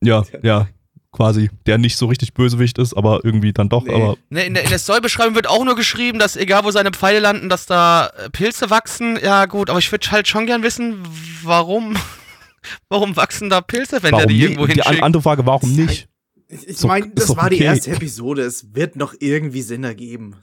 [0.00, 0.68] ja, ja,
[1.12, 1.50] quasi.
[1.66, 3.84] Der nicht so richtig Bösewicht ist, aber irgendwie dann doch.
[3.84, 3.94] Nee.
[3.94, 6.90] Aber Ne, in der, in der Storybeschreibung wird auch nur geschrieben, dass egal wo seine
[6.90, 9.18] Pfeile landen, dass da äh, Pilze wachsen.
[9.22, 11.02] Ja gut, aber ich würde halt schon gern wissen,
[11.42, 11.96] warum,
[12.88, 14.42] warum wachsen da Pilze, wenn der warum die nicht?
[14.44, 15.02] irgendwo Die an- hinschickt?
[15.04, 16.08] andere Frage, warum nicht?
[16.48, 17.64] Ich, ich So- meine, das war die okay.
[17.64, 18.42] erste Episode.
[18.42, 20.36] Es wird noch irgendwie Sinn ergeben.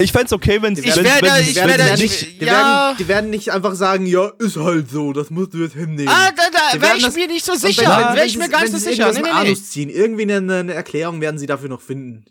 [0.00, 2.40] Ich fände es okay, wenn sie Ich wenn, werde- wenn, ich wenn ich- nicht.
[2.40, 2.52] Die, Ja.
[2.52, 6.08] werden, die werden nicht einfach sagen, ja, ist halt so, das musst du jetzt hinnehmen.
[6.08, 8.12] Ah, da, da wäre werden ich das- mir nicht so sicher.
[8.14, 9.12] Wäre ich mir gar nicht so sicher.
[9.12, 9.30] Nee, nee, nee.
[9.30, 9.90] Anus ziehen.
[9.90, 12.24] Irgendwie eine, eine Erklärung werden sie dafür noch finden.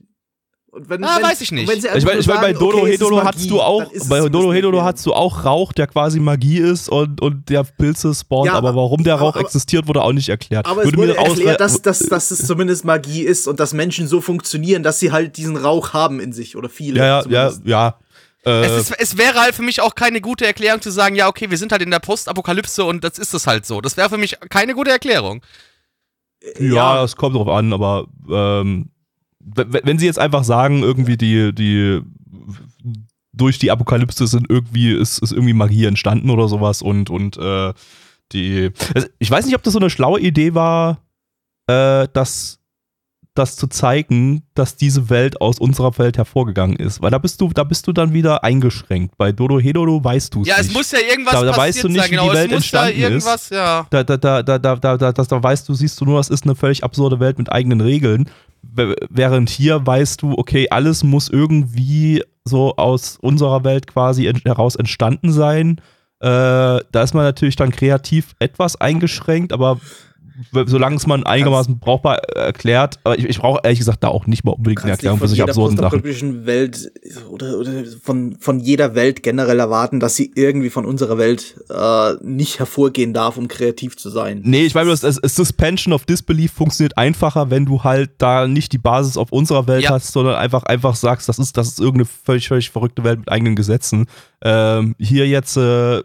[0.71, 1.67] Und wenn, Ah, wenn, weiß ich nicht.
[1.67, 4.19] wenn Ich meine, ich mein, bei Dodo okay, es Magie, hattest du auch, es bei
[4.19, 4.83] Dodo Erklärung.
[4.83, 8.75] hattest du auch Rauch, der quasi Magie ist und, und der Pilze spawnt, Ja, aber
[8.75, 10.67] warum der Rauch aber- existiert, wurde auch nicht erklärt.
[10.67, 13.59] Aber es Würde wurde mir ausre- erklärt, dass, dass, dass es zumindest Magie ist und
[13.59, 16.99] dass Menschen so funktionieren, dass sie halt diesen Rauch haben in sich oder viele.
[16.99, 17.95] Ja, ja, ja, ja.
[18.45, 21.27] Äh, Es, ist, es wäre halt für mich auch keine gute Erklärung zu sagen, ja,
[21.27, 23.81] okay, wir sind halt in der Postapokalypse und das ist es halt so.
[23.81, 25.41] Das wäre für mich keine gute Erklärung.
[26.59, 28.89] ja, es kommt drauf an, aber ähm,
[29.41, 32.01] wenn sie jetzt einfach sagen, irgendwie die, die
[33.33, 37.73] durch die Apokalypse sind irgendwie, ist, ist irgendwie Magie entstanden oder sowas und, und äh,
[38.33, 38.71] die.
[38.93, 40.99] Also ich weiß nicht, ob das so eine schlaue Idee war,
[41.67, 42.57] äh, dass
[43.35, 47.01] das zu zeigen, dass diese Welt aus unserer Welt hervorgegangen ist.
[47.01, 49.15] Weil da bist du, da bist du dann wieder eingeschränkt.
[49.17, 50.67] Bei Dodo Hedoro weißt du es Ja, nicht.
[50.69, 52.33] es muss ja irgendwas Da- da passiert weißt du nicht, sein, wie die genau.
[52.33, 53.25] Welt es muss da entstanden ist.
[53.25, 53.87] irgendwas, ja.
[53.89, 56.29] da, da, da, da, da, da, da, das, da weißt du, siehst du nur, das
[56.29, 58.29] ist eine völlig absurde Welt mit eigenen Regeln.
[58.73, 65.31] Während hier weißt du, okay, alles muss irgendwie so aus unserer Welt quasi heraus entstanden
[65.31, 65.81] sein.
[66.19, 66.27] Äh,
[66.91, 69.79] da ist man natürlich dann kreativ etwas eingeschränkt, aber
[70.65, 74.27] solange es man einigermaßen brauchbar äh, erklärt, aber ich, ich brauche ehrlich gesagt da auch
[74.27, 76.45] nicht mal unbedingt eine Erklärung für solche absurden Sachen.
[76.45, 76.91] Welt
[77.29, 77.71] oder, oder
[78.03, 83.13] von, von jeder Welt generell erwarten, dass sie irgendwie von unserer Welt äh, nicht hervorgehen
[83.13, 84.41] darf, um kreativ zu sein.
[84.43, 88.47] Nee, ich meine, das, das das Suspension of Disbelief funktioniert einfacher, wenn du halt da
[88.47, 89.91] nicht die Basis auf unserer Welt Ja.
[89.91, 93.29] hast, sondern einfach, einfach sagst, das ist, das ist irgendeine völlig, völlig verrückte Welt mit
[93.29, 94.07] eigenen Gesetzen.
[94.41, 96.01] Ähm, hier jetzt, äh,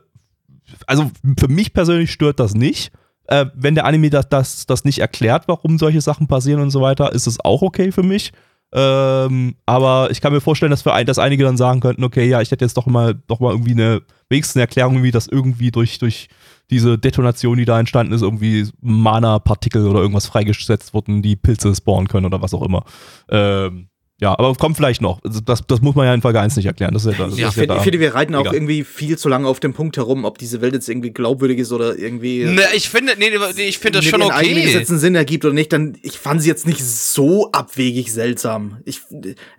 [0.87, 2.93] also für mich persönlich stört das nicht.
[3.27, 6.81] Äh, wenn der Anime das, das, das nicht erklärt, warum solche Sachen passieren und so
[6.81, 8.33] weiter, ist es auch okay für mich.
[8.77, 12.41] Ähm, aber ich kann mir vorstellen, dass, ein, dass einige dann sagen könnten, okay, ja,
[12.41, 15.71] ich hätte jetzt doch mal, doch mal irgendwie eine, wenigstens eine Erklärung, wie das irgendwie
[15.71, 16.29] durch, durch
[16.71, 22.09] diese Detonation, die da entstanden ist, irgendwie Mana-Partikel oder irgendwas freigesetzt wurden, die Pilze spawnen
[22.09, 22.85] können oder was auch immer.
[23.29, 23.89] Ähm,
[24.21, 25.21] ja, aber kommt vielleicht noch.
[25.25, 26.95] Also Das, das muss man ja in Folge 1 nicht erklären.
[26.95, 28.55] Das ist ja, das Ja, ist Ich finde, da- ich finde, wir reiten auch Egal.
[28.55, 31.73] irgendwie viel zu lange auf dem Punkt herum, ob diese Welt jetzt irgendwie glaubwürdig ist
[31.73, 33.31] oder irgendwie Ne, ich finde, nee,
[33.67, 34.67] ich finde das schon ihren eigenen okay.
[34.73, 38.79] Gesetzen Sinn ergibt oder nicht, dann ich fand sie jetzt nicht so abwegig seltsam.
[38.85, 39.01] Ich,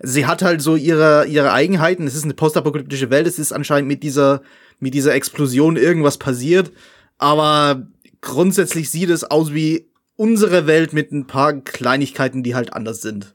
[0.01, 2.07] sie hat halt so ihre ihre Eigenheiten.
[2.07, 3.27] Es ist eine postapokalyptische Welt.
[3.27, 4.41] Es ist anscheinend mit dieser
[4.79, 6.71] mit dieser Explosion irgendwas passiert,
[7.17, 7.87] aber
[8.21, 13.34] grundsätzlich sieht es aus wie unsere Welt mit ein paar Kleinigkeiten, die halt anders sind.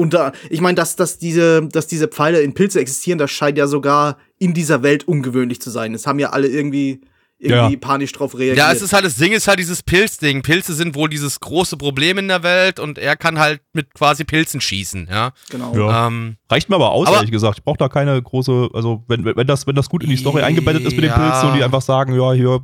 [0.00, 3.58] Und da, ich meine, dass, dass, diese, dass diese Pfeile in Pilze existieren, das scheint
[3.58, 5.92] ja sogar in dieser Welt ungewöhnlich zu sein.
[5.94, 7.02] Es haben ja alle irgendwie,
[7.38, 7.78] irgendwie Ja.
[7.80, 8.56] panisch drauf reagiert.
[8.56, 10.40] Ja, es ist halt, das Ding ist halt dieses Pilzding.
[10.42, 14.24] Pilze sind wohl dieses große Problem in der Welt und er kann halt mit quasi
[14.24, 15.32] Pilzen schießen, ja.
[15.50, 15.74] genau.
[15.76, 16.06] Ja.
[16.06, 17.58] Ähm, Reicht mir aber aus, Aber- ehrlich gesagt.
[17.58, 20.42] Ich brauche da keine große, also wenn, wenn, das, wenn das gut in die Story
[20.42, 21.12] eingebettet ist mit den.
[21.12, 22.60] Pilzen und die einfach sagen, ja, hier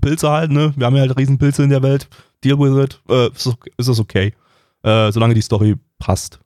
[0.00, 0.72] Pilze halt, ne?
[0.76, 2.08] Wir haben ja halt Riesenpilze in der Welt,
[2.42, 3.28] deal with it, äh,
[3.76, 4.32] ist das okay.
[4.82, 6.40] Äh, solange die Story passt.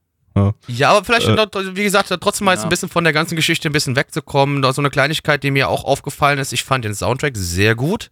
[0.66, 1.76] Ja, aber vielleicht, Äh.
[1.76, 2.66] wie gesagt, trotzdem mal jetzt Ja.
[2.66, 4.62] ein bisschen von der ganzen Geschichte ein bisschen wegzukommen.
[4.62, 6.52] Da so eine Kleinigkeit, die mir auch aufgefallen ist.
[6.52, 8.10] Ich fand den Soundtrack sehr gut.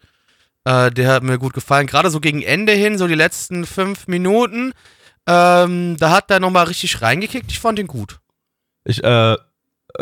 [0.64, 1.86] Äh, der hat mir gut gefallen.
[1.86, 4.72] Gerade so gegen Ende hin, so die letzten fünf Minuten.
[5.26, 7.50] Ähm, da hat er nochmal richtig reingekickt.
[7.50, 8.20] Ich fand den gut.
[8.84, 9.36] Ich, äh, äh,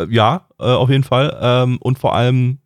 [0.09, 1.37] ja, äh, auf jeden Fall.
[1.41, 2.59] Ähm, und vor allem,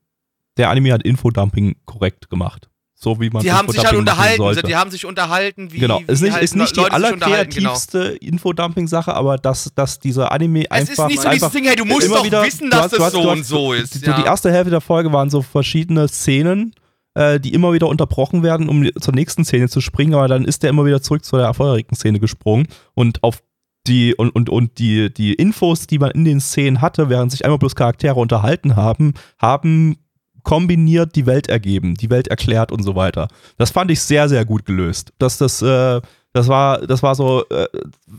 [0.57, 2.70] der Anime hat Infodumping korrekt gemacht.
[3.01, 4.37] So wie man Die haben sich halt unterhalten.
[4.37, 4.61] sollte.
[4.63, 5.79] Die haben sich unterhalten, wie.
[5.79, 7.69] genau, ist wie nicht, halt ist nicht die Leute unterhalten, genau.
[7.69, 11.05] allerkreativste Infodumping-Sache, aber dass, dass dieser Anime Es einfach.
[11.05, 12.99] ist nicht so dieses Ding, hey, du musst immer doch wieder- wissen, dass hast- das
[12.99, 13.95] hast- so und so ist.
[13.95, 16.73] Die, die erste Hälfte der Folge waren so verschiedene Szenen,
[17.13, 20.63] äh, die immer wieder unterbrochen werden, um zur nächsten Szene zu springen, aber dann ist
[20.63, 23.41] der immer wieder zurück zu der vorherigen Szene gesprungen und auf
[23.87, 27.45] die und, und, und die, die Infos, die man in den Szenen hatte, während sich
[27.45, 29.97] einmal bloß Charaktere unterhalten haben, haben
[30.43, 33.27] kombiniert die Welt ergeben, die Welt erklärt und so weiter.
[33.57, 35.13] Das fand ich sehr, sehr gut gelöst.
[35.19, 36.01] Dass das, äh,
[36.33, 37.67] das war, das war so, äh,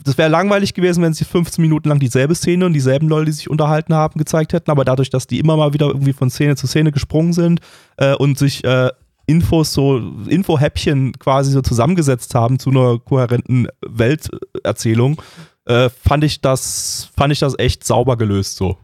[0.04, 3.32] das wäre langweilig gewesen, wenn sie 15 Minuten lang dieselbe Szene und dieselben Leute, die
[3.32, 6.56] sich unterhalten haben, gezeigt hätten, aber dadurch, dass die immer mal wieder irgendwie von Szene
[6.56, 7.60] zu Szene gesprungen sind
[7.96, 8.90] äh, und sich äh,
[9.26, 15.22] Infos so, Info-Häppchen quasi so zusammengesetzt haben zu einer kohärenten Welterzählung,
[15.66, 18.76] äh, fand ich das, fand ich das echt sauber gelöst so.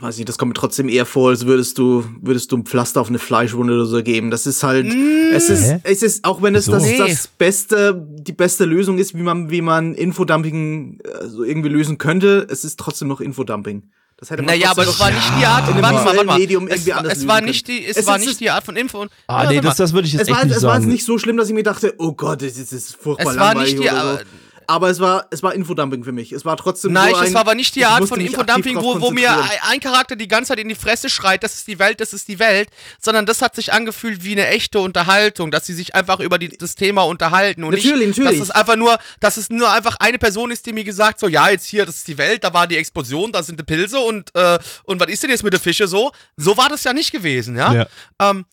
[0.00, 3.00] Weiß nicht, das kommt mir trotzdem eher vor, als würdest du, würdest du ein Pflaster
[3.00, 4.30] auf eine Fleischwunde oder so geben.
[4.30, 4.86] Das ist halt,
[5.32, 5.80] es ist, Hä?
[5.84, 6.78] es ist, auch wenn es Wieso?
[6.78, 11.68] das, das beste, die beste Lösung ist, wie man, wie man Infodumping äh, so irgendwie
[11.68, 13.84] lösen könnte, es ist trotzdem noch Infodumping.
[14.16, 15.68] Das hätte man Naja, aber das war nicht die Art.
[15.68, 16.38] warte mal, warte mal.
[16.40, 18.50] Medium Es, irgendwie war- anders es war nicht die, es, Es war ist- nicht die
[18.50, 19.02] Art von Info.
[19.02, 20.72] Und, Ah, Ja, nee, das, das würde ich jetzt es echt war, nicht es war
[20.72, 20.84] sagen.
[20.84, 23.32] jetzt nicht so schlimm, dass ich mir dachte, oh Gott, das ist, das ist furchtbar
[23.32, 24.24] Es war langweilig nicht die, oder so.
[24.68, 26.32] Aber- es war, es war Infodumping für mich.
[26.32, 29.00] Es war trotzdem Nein, so ein, es war aber nicht die Art von Infodumping, wo,
[29.00, 29.30] wo mir
[29.68, 32.28] ein Charakter die ganze Zeit in die Fresse schreit, das ist die Welt, das ist
[32.28, 32.68] die Welt,
[33.00, 36.50] sondern das hat sich angefühlt wie eine echte Unterhaltung, dass sie sich einfach über die,
[36.56, 38.38] das Thema unterhalten und Natürlich, nicht, natürlich.
[38.40, 41.28] dass es einfach nur, dass es nur einfach eine Person ist, die mir gesagt so,
[41.28, 43.98] ja, jetzt hier, das ist die Welt, da war die Explosion, da sind die Pilze
[43.98, 46.12] und, äh, und was ist denn jetzt mit den Fische so?
[46.36, 47.72] So war das ja nicht gewesen, ja?
[47.72, 47.86] Ja.
[48.20, 48.44] Ähm,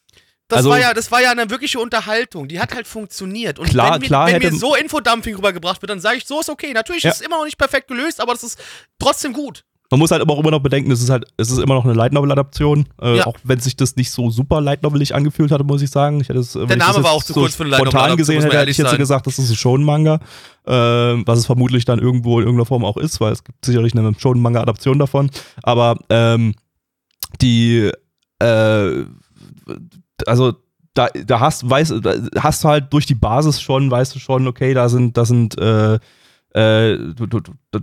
[0.47, 2.47] das Also- war ja, das war ja eine wirkliche Unterhaltung.
[2.47, 3.57] Die hat halt funktioniert.
[3.59, 6.25] Und Klar- wenn, mir, klar wenn hätte- mir so Infodumping rübergebracht wird, dann sage ich,
[6.25, 6.71] so ist okay.
[6.73, 7.11] Natürlich Ja.
[7.11, 8.59] ist es immer noch nicht perfekt gelöst, aber das ist
[8.99, 9.63] trotzdem gut.
[9.91, 11.85] Man muss halt aber auch immer noch bedenken, es ist halt, es ist immer noch
[11.85, 13.27] eine Light Novel Adaption, äh, Ja.
[13.27, 16.19] auch wenn sich das nicht so super Light Novelig angefühlt hatte, muss ich sagen.
[16.21, 18.17] Ich hätte es, wenn Der Name war auch zu kurz für eine Light Novel Spontan
[18.17, 18.97] gesehen hätte, hätte ich jetzt sein.
[18.97, 20.15] gesagt, das ist schon Manga,
[20.65, 23.95] äh, was es vermutlich dann irgendwo in irgendeiner Form auch ist, weil es gibt sicherlich
[23.95, 25.29] eine schon Manga Adaption davon.
[25.61, 26.55] Aber ähm,
[27.41, 27.91] die,
[28.39, 29.03] äh,
[30.25, 30.53] also
[30.93, 31.93] da, da hast, weißt,
[32.39, 35.57] hast du halt durch die Basis schon, weißt du schon, okay, da sind, da sind,
[35.57, 35.95] äh,
[36.53, 37.79] äh, du, du, du,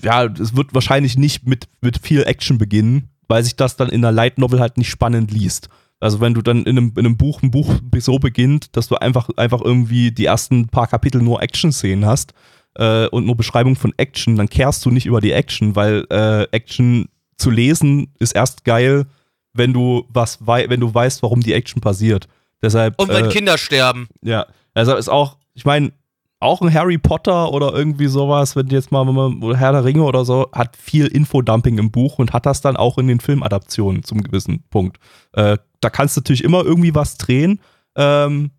[0.00, 4.04] ja, es wird wahrscheinlich nicht mit, mit viel Action beginnen, weil sich das dann in
[4.04, 5.68] einer Light Novel halt nicht spannend liest.
[6.00, 8.94] Also wenn du dann in einem, in einem Buch, ein Buch so beginnt, dass du
[8.94, 12.34] einfach, einfach irgendwie die ersten paar Kapitel nur Action-Szenen hast
[12.74, 16.44] äh, und nur Beschreibung von Action, dann kehrst du nicht über die Action, weil äh,
[16.52, 17.06] Action
[17.36, 19.06] zu lesen ist erst geil,
[19.52, 22.28] wenn du was wei wenn du weißt, warum die Action passiert.
[22.62, 24.08] Deshalb Und wenn äh, Kinder sterben.
[24.22, 24.46] ja.
[24.74, 25.92] Also ist auch, ich meine,
[26.40, 29.84] auch ein Harry Potter oder irgendwie sowas, wenn jetzt mal, wenn man, oder Herr der
[29.84, 33.18] Ringe oder so, hat viel Infodumping im Buch und hat das dann auch in den
[33.18, 34.98] Filmadaptionen zum gewissen Punkt.
[35.32, 37.60] Äh, da kannst du natürlich immer irgendwie was drehen.
[37.96, 38.52] Ähm,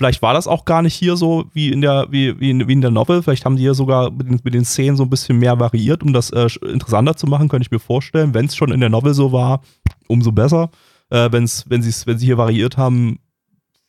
[0.00, 2.72] vielleicht war das auch gar nicht hier so wie in der, wie, wie, in, wie
[2.72, 3.22] in der Novel.
[3.22, 6.02] Vielleicht haben die hier sogar mit den, mit den Szenen so ein bisschen mehr variiert,
[6.02, 8.32] um das äh, interessanter zu machen, könnte ich mir vorstellen.
[8.32, 9.60] Wenn es schon in der Novel so war,
[10.08, 10.70] umso besser.
[11.10, 13.18] Äh, wenn's, wenn, sie's, wenn sie hier variiert haben,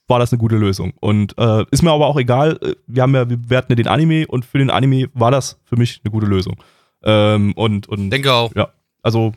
[0.10, 0.92] war das eine gute Lösung.
[1.00, 2.60] Und äh, ist mir aber auch egal.
[2.62, 5.62] äh, Wir haben ja, wir bewerten ja den Anime und für den Anime war das
[5.64, 6.58] für mich eine gute Lösung.
[7.04, 8.54] Ähm, und, und Denke auch.
[8.54, 8.68] ja,
[9.02, 9.32] also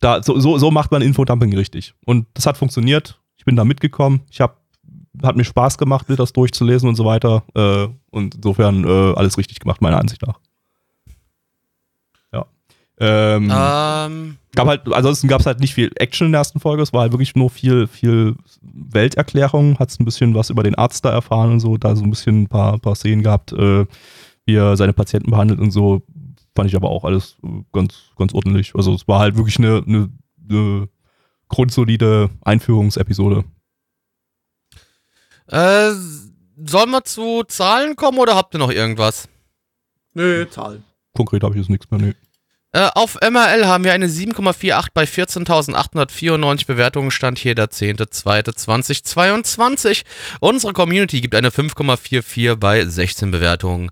[0.00, 1.94] da, so, so, so macht man Infodumping richtig.
[2.04, 3.20] Und das hat funktioniert.
[3.36, 4.22] Ich bin da mitgekommen.
[4.28, 4.54] Ich habe
[5.22, 7.42] hat mir Spaß gemacht, mir das durchzulesen und so weiter.
[7.54, 10.38] Äh, und insofern äh, alles richtig gemacht, meiner Ansicht nach.
[12.32, 12.46] Ja.
[12.98, 16.82] Ähm, Ähm, gab halt, ansonsten gab es halt nicht viel Action in der ersten Folge.
[16.82, 19.78] Es war halt wirklich nur viel, viel Welterklärung.
[19.78, 21.76] Hat ein bisschen was über den Arzt da erfahren und so.
[21.76, 23.86] Da so ein bisschen ein paar, paar Szenen gehabt, äh,
[24.46, 26.02] wie er seine Patienten behandelt und so.
[26.54, 27.36] Fand ich aber auch alles
[27.72, 28.74] ganz, ganz ordentlich.
[28.74, 30.10] Also es war halt wirklich eine, eine,
[30.48, 30.88] eine
[31.48, 33.44] grundsolide Einführungsepisode.
[35.52, 35.92] Äh,
[36.64, 39.28] sollen wir zu Zahlen kommen oder habt ihr noch irgendwas?
[40.14, 40.84] Nö, Zahlen.
[41.14, 42.00] Konkret habe ich jetzt nichts mehr.
[42.00, 42.14] Nee.
[42.74, 47.10] Äh, auf MRL haben wir eine 7,48 bei 14.894 Bewertungen.
[47.10, 50.04] Stand hier der 10.2.2022.
[50.40, 53.90] Unsere Community gibt eine 5,44 bei 16 Bewertungen.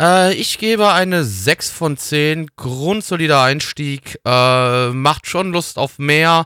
[0.00, 2.50] Äh, ich gebe eine 6 von 10.
[2.56, 4.20] Grundsolider Einstieg.
[4.26, 6.44] Äh, macht schon Lust auf mehr.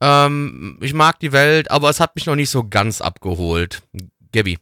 [0.00, 3.82] Ähm, ich mag die Welt, aber es hat mich noch nicht so ganz abgeholt.
[4.32, 4.58] Gabby.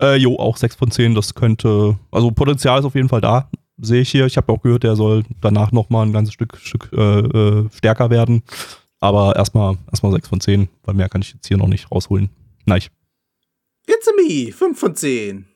[0.00, 3.50] Äh, jo, auch 6 von 10, das könnte, also Potenzial ist auf jeden Fall da,
[3.78, 4.26] sehe ich hier.
[4.26, 8.10] Ich habe auch gehört, der soll danach nochmal ein ganzes Stück, Stück äh, äh, stärker
[8.10, 8.42] werden.
[9.00, 12.30] Aber erstmal erstmal 6 von 10, weil mehr kann ich jetzt hier noch nicht rausholen.
[12.64, 12.82] Nein.
[13.86, 15.46] It's a me, 5 von 10.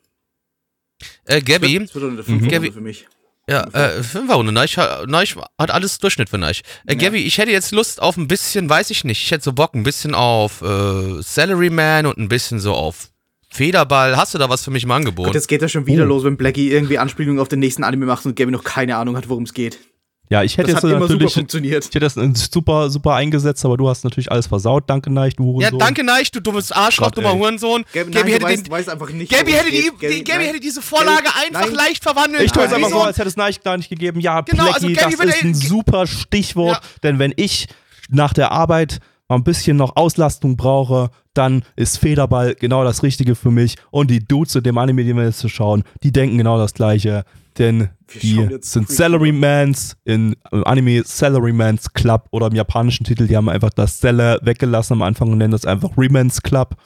[1.25, 1.81] Äh, Gabby.
[1.81, 3.07] Das wird eine 5 Gabby- für mich.
[3.49, 4.53] Ja, äh, Fünferrunde.
[4.53, 4.77] Neich,
[5.07, 6.63] Neich hat alles Durchschnitt für Neich.
[6.87, 9.53] Äh, Gabby, ich hätte jetzt Lust auf ein bisschen, weiß ich nicht, ich hätte so
[9.53, 13.09] Bock ein bisschen auf äh, Salaryman und ein bisschen so auf
[13.51, 14.17] Federball.
[14.17, 15.27] Hast du da was für mich im Angebot?
[15.27, 16.07] Gott, jetzt geht das schon wieder Oh.
[16.07, 19.17] los, wenn Blackie irgendwie Anspielungen auf den nächsten Anime macht und Gabby noch keine Ahnung
[19.17, 19.79] hat, worum es geht.
[20.33, 21.85] Ja, ich hätte Das hat jetzt immer super natürlich, ich funktioniert.
[21.85, 24.85] hätte das äh, super, super eingesetzt, aber du hast natürlich alles versaut.
[24.87, 25.79] Danke, Neich, du ja, Hurensohn.
[25.79, 27.39] danke Neich, du dummes Arschloch, Gott, dummer ey.
[27.39, 27.85] Hurensohn.
[27.95, 29.83] Nein, hätte weißt, den, weiß einfach nicht, Gabby, worum hätte es
[30.17, 30.47] die, Gabby nein.
[30.49, 31.75] hätte diese Vorlage einfach nein.
[31.75, 32.43] leicht verwandelt.
[32.45, 32.75] Ich tue Nein.
[32.75, 34.21] einfach so, als hätte es Neich gar nicht gegeben.
[34.21, 36.89] Ja, Genau, also Blackie, Gabby das würde- ist ein super Stichwort, Ja.
[37.03, 37.69] denn wenn ich
[38.09, 43.35] nach der Arbeit mal ein bisschen noch Auslastung brauche, dann ist Federball genau das Richtige
[43.35, 43.77] für mich.
[43.91, 47.25] Und die Dudes in dem Anime, den wir jetzt schauen, die denken genau das Gleiche.
[47.59, 53.49] Denn die sind Salarymans in im Anime Salarymans Club oder im japanischen Titel, die haben
[53.49, 56.77] einfach das Sailor weggelassen am Anfang und nennen das einfach Remans Club.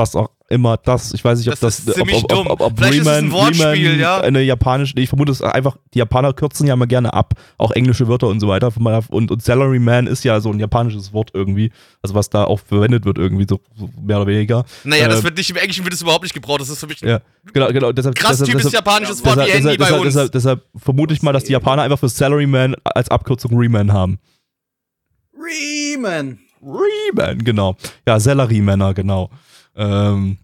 [0.00, 2.94] Was auch immer das, ich weiß nicht, ob Das das, ob, ob, ob, ob Vielleicht
[2.94, 4.20] ist es ein Reman- Wortspiel, Reman ja.
[4.20, 8.08] Eine japanische, ich vermute es einfach, die Japaner kürzen ja immer gerne ab, auch englische
[8.08, 8.72] Wörter und so weiter.
[9.10, 11.70] Und, und Salaryman ist ja so ein japanisches Wort irgendwie,
[12.02, 14.64] also was da auch verwendet wird irgendwie, so, so mehr oder weniger.
[14.84, 16.62] Naja, das Äh, wird nicht, im Englischen wird es überhaupt nicht gebraucht.
[16.62, 17.20] Das ist für mich Ja,
[17.52, 17.92] genau, genau.
[17.92, 20.14] Deshalb, krass deshalb, typisches deshalb, japanisches Wort deshalb, wie Handy deshalb, bei deshalb, uns.
[20.14, 24.18] deshalb, deshalb vermute ich mal, dass die Japaner einfach für Salaryman als Abkürzung Reman haben.
[25.34, 26.40] Riemen.
[26.62, 27.76] Reman, genau.
[28.06, 29.30] Ja, Sellerie-Männer, genau.
[29.76, 30.38] Ähm,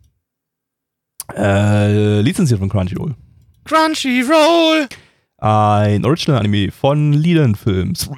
[1.34, 3.14] äh, lizenziert von Crunchyroll.
[3.64, 4.88] Crunchyroll.
[5.38, 8.08] Ein Original-Anime von Leland Films.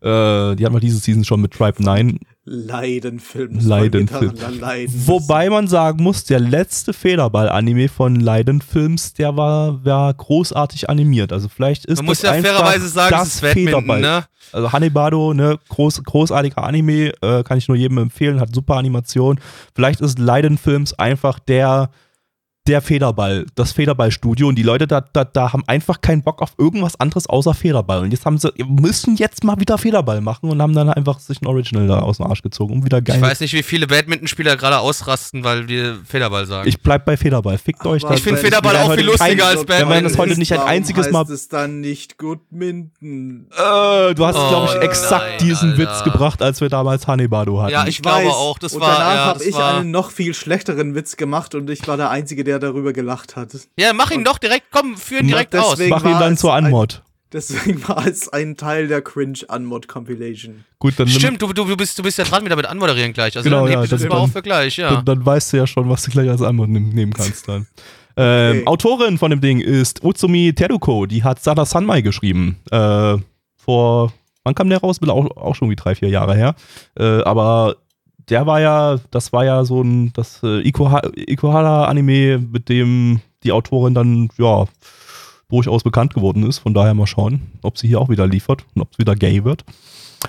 [0.00, 2.18] Äh, die hatten wir diese Season schon mit Tribe 9.
[2.46, 3.58] Leidenfilm.
[3.58, 4.34] Leidenfilm.
[4.60, 5.06] Leiden.
[5.06, 11.32] Wobei man sagen muss, der letzte Federball-Anime von Leiden Films, der war, war großartig animiert.
[11.32, 14.00] Also vielleicht ist Man muss das ja einfach fairerweise sagen, das es ist Federball.
[14.00, 14.24] ne?
[14.52, 19.40] Also Hanebado, ne, groß, großartiger Anime, äh, kann ich nur jedem empfehlen, hat super Animation.
[19.74, 21.88] Vielleicht ist Leiden Films einfach der
[22.66, 26.52] der Federball, das Federballstudio und die Leute da, da, da haben einfach keinen Bock auf
[26.56, 28.00] irgendwas anderes außer Federball.
[28.00, 31.18] Und jetzt haben sie, wir müssen jetzt mal wieder Federball machen und haben dann einfach
[31.18, 33.16] sich ein Original da aus dem Arsch gezogen, um wieder geil.
[33.16, 36.66] Ich weiß nicht, wie viele Badmintonspieler gerade ausrasten, weil wir Federball sagen.
[36.66, 37.58] Ich bleib bei Federball.
[37.58, 38.20] Fickt euch Aber das.
[38.20, 40.04] Ich find wenn- Federball auch viel lustiger kein- als Wenn man Badminton.
[40.04, 41.30] das heute nicht ein Warum einziges heißt Mal.
[41.32, 43.46] es dann nicht Goodminton?
[43.52, 45.82] Äh, du hast, Oh glaube ich, exakt nein, diesen Alter.
[45.82, 47.72] Witz gebracht, als wir damals Hanebado hatten.
[47.72, 50.32] Ja, ich glaube auch, das und war- danach ja, habe ich war- einen noch viel
[50.32, 53.50] schlechteren Witz gemacht und ich war der Einzige, der darüber gelacht hat.
[53.78, 55.78] ja, mach ihn doch direkt, komm, führ ihn direkt aus.
[55.88, 57.02] Mach ihn dann zur ein- Anmod.
[57.32, 60.64] Deswegen war es ein Teil der Cringe-Unmod-Compilation.
[60.78, 63.36] Gut, dann Stimmt, du, du, du, bist, du bist ja dran wieder mit anmoderieren gleich.
[63.36, 64.94] Also Genau, dann ja, das mal dann- auf für gleich, ja.
[64.96, 67.66] Dann, dann weißt du ja schon, was du gleich als nehm, nehmen kannst dann.
[68.16, 68.66] Ähm, Okay.
[68.66, 72.58] Autorin von dem Ding ist Utsumi Teruko, die hat Sada Sanmai geschrieben.
[72.70, 73.16] Äh,
[73.56, 74.12] vor,
[74.44, 74.98] wann kam der raus?
[75.04, 76.54] Auch, auch schon wie drei, vier Jahre her.
[76.96, 77.74] Äh, aber
[78.28, 83.94] der war ja, das war ja so ein, das äh, Ikuhara-Anime, mit dem die Autorin
[83.94, 84.66] dann, ja,
[85.48, 86.58] durchaus bekannt geworden ist.
[86.58, 89.44] Von daher mal schauen, ob sie hier auch wieder liefert und ob es wieder gay
[89.44, 89.64] wird.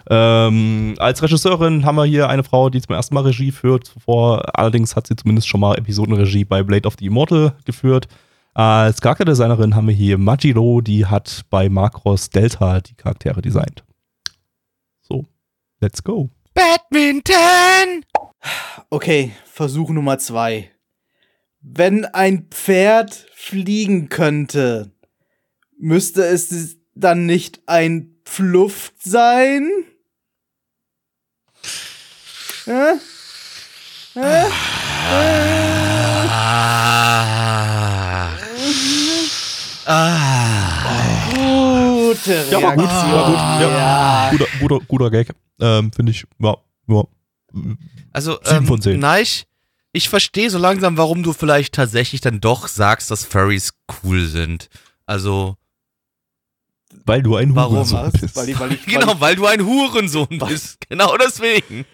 [0.09, 3.87] Ähm, als Regisseurin haben wir hier eine Frau, die zum ersten Mal Regie führt.
[3.87, 8.07] Zuvor allerdings hat sie zumindest schon mal Episodenregie bei Blade of the Immortal geführt.
[8.53, 13.83] Als Charakterdesignerin haben wir hier Majiro, die hat bei Macross Delta die Charaktere designt.
[15.01, 15.25] So,
[15.81, 16.29] let's go.
[16.55, 18.05] Badminton!
[18.89, 20.71] Okay, Versuch Nummer zwei.
[21.59, 24.91] Wenn ein Pferd fliegen könnte,
[25.77, 29.69] müsste es dann nicht ein Pfluft sein?
[32.65, 32.93] Hä?
[34.13, 34.45] Hä?
[36.29, 36.85] Ah.
[39.85, 40.34] Ah.
[42.23, 43.11] Gute Ja, war gut, Reaktion.
[43.11, 43.35] war gut.
[43.61, 43.69] Ja.
[43.69, 44.31] Ja.
[44.31, 45.29] Guter, guter, guter Gag.
[45.59, 46.55] Ähm, Finde ich, ja,
[46.87, 47.03] ja.
[48.11, 48.99] Also, ähm.
[48.99, 49.45] Neich,
[49.91, 53.73] ich verstehe so langsam, warum du vielleicht tatsächlich dann doch sagst, dass Furries
[54.03, 54.69] cool sind.
[55.05, 55.55] Also,
[57.05, 57.75] Weil du ein Warum?
[57.75, 58.35] Hurensohn bist.
[58.35, 60.77] Weil ich, weil ich, genau, weil du ein Hurensohn bist.
[60.89, 61.85] Genau deswegen.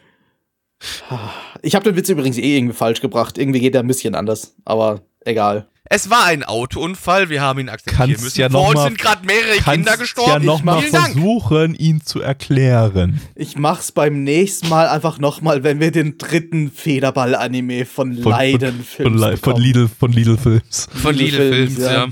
[1.62, 3.38] ich habe den Witz übrigens eh irgendwie falsch gebracht.
[3.38, 5.68] Irgendwie geht er ein bisschen anders, aber egal.
[5.94, 8.40] Es war ein Autounfall, wir haben ihn akzeptieren Kannst müssen.
[8.40, 10.46] ja Vor noch uns mal- sind gerade mehrere Kinder ja gestorben.
[10.46, 11.06] noch mal Vielen Dank.
[11.14, 13.20] versuchen, ihn zu erklären.
[13.36, 18.76] Ich mach's beim nächsten Mal einfach nochmal, wenn wir den dritten Federball-Anime von, Von, Leiden
[18.76, 19.64] von, Films von, von bekommen.
[19.64, 20.88] Lidl, von Lidl Films.
[20.94, 22.08] Von Lidl Lidl Films, Films, ja.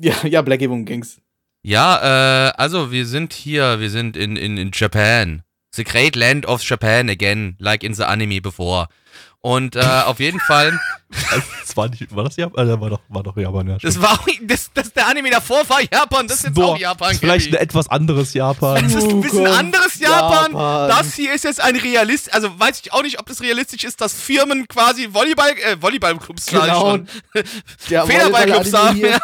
[0.00, 1.18] Ja, ja, Blackie Boom ging's.
[1.62, 5.42] Ja, äh, also wir sind hier, wir sind in, in, in Japan.
[5.74, 8.86] The Great Land of Japan again, like in the anime before.
[9.46, 10.76] Und äh, auf jeden Fall,
[11.30, 12.68] Also, das war, nicht, war das Japan?
[12.68, 13.78] Äh, war doch, war doch Japan, ja.
[13.78, 14.02] das stimmt.
[14.04, 17.12] war auch, das, das der Anime davor war Japan, das ist jetzt Nur- auch Japan.
[17.12, 18.82] ist vielleicht ein etwas anderes Japan.
[18.82, 20.52] Das ist ein bisschen Zukunft anderes Japan.
[20.52, 20.88] Japan.
[20.88, 24.00] Das hier ist jetzt ein realist, also weiß ich auch nicht, ob das realistisch ist,
[24.00, 26.98] dass Firmen quasi Volleyball, äh, Volleyballclubs sag ich Genau.
[28.06, 29.18] Federballclubs haben, ja.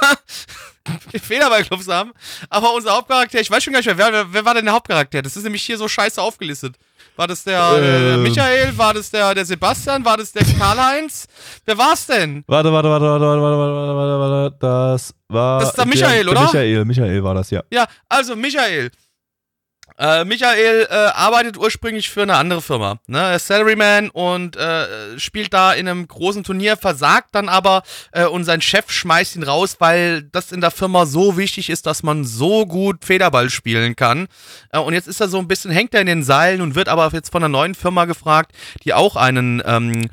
[1.21, 2.13] Federballclubs haben.
[2.49, 5.21] Aber unser Hauptcharakter, ich weiß schon gar nicht mehr, wer, wer war denn der Hauptcharakter?
[5.23, 6.77] Das ist nämlich hier so scheiße aufgelistet.
[7.17, 8.23] War das der, der Ähm.
[8.23, 8.77] Michael?
[8.79, 10.05] War das der, der Sebastian?
[10.05, 11.27] War das der Karl-Heinz?
[11.65, 12.43] Wer war's denn?
[12.47, 14.57] Warte, warte, warte, warte, warte, warte, warte, warte, warte.
[14.59, 15.61] Das war.
[15.61, 16.43] Das ist der Michael, oder?
[16.43, 17.63] Michael, Michael war das, ja.
[17.71, 18.91] Ja, also Michael.
[20.03, 23.39] Äh, Michael äh, arbeitet ursprünglich für eine andere Firma, ne?
[23.39, 28.61] Salaryman und äh, spielt da in einem großen Turnier, versagt dann aber äh, und sein
[28.61, 32.67] Chef schmeißt ihn raus, weil das in der Firma so wichtig ist, dass man so
[32.67, 34.27] gut Federball spielen kann.
[34.73, 36.89] Äh, und jetzt ist er so ein bisschen, hängt er in den Seilen und wird
[36.89, 38.51] aber jetzt von einer neuen Firma gefragt,
[38.83, 40.11] die auch einen, ähm,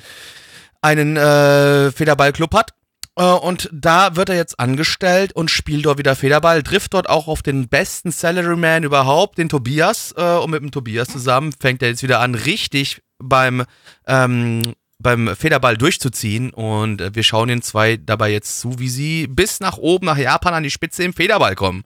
[0.83, 2.73] einen äh, Federballclub hat.
[3.19, 7.27] Äh, Und da wird er jetzt angestellt und spielt dort wieder Federball, trifft dort auch
[7.27, 10.13] auf den besten Salaryman überhaupt, den Tobias.
[10.17, 13.65] äh, Und mit dem Tobias zusammen fängt er jetzt wieder an, richtig beim,
[14.07, 14.61] ähm,
[14.99, 16.51] beim Federball durchzuziehen.
[16.51, 20.17] Und äh, wir schauen den zwei dabei jetzt zu, wie sie bis nach oben, nach
[20.17, 21.83] Japan an die Spitze im Federball kommen.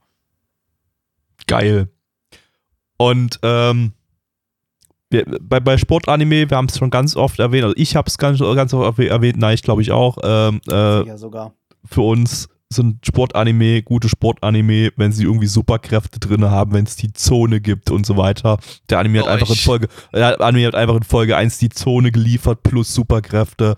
[1.48, 1.90] Geil.
[2.98, 3.94] Und ähm,
[5.14, 8.18] wir, bei, bei Sportanime, wir haben es schon ganz oft erwähnt, also ich habe es
[8.18, 10.18] ganz, ganz oft erwäh- erwähnt, nein, ich glaube ich auch.
[10.24, 11.54] Ähm, äh, Ja, sogar.
[11.86, 17.14] für uns sind Sportanime, gute Sportanime, wenn sie irgendwie Superkräfte drin haben, wenn es die
[17.14, 18.58] Zone gibt und so weiter.
[18.90, 19.56] Der Anime hat Für einfach in.
[19.56, 23.78] Folge, der Anime hat einfach in Folge 1 die Zone geliefert plus Superkräfte.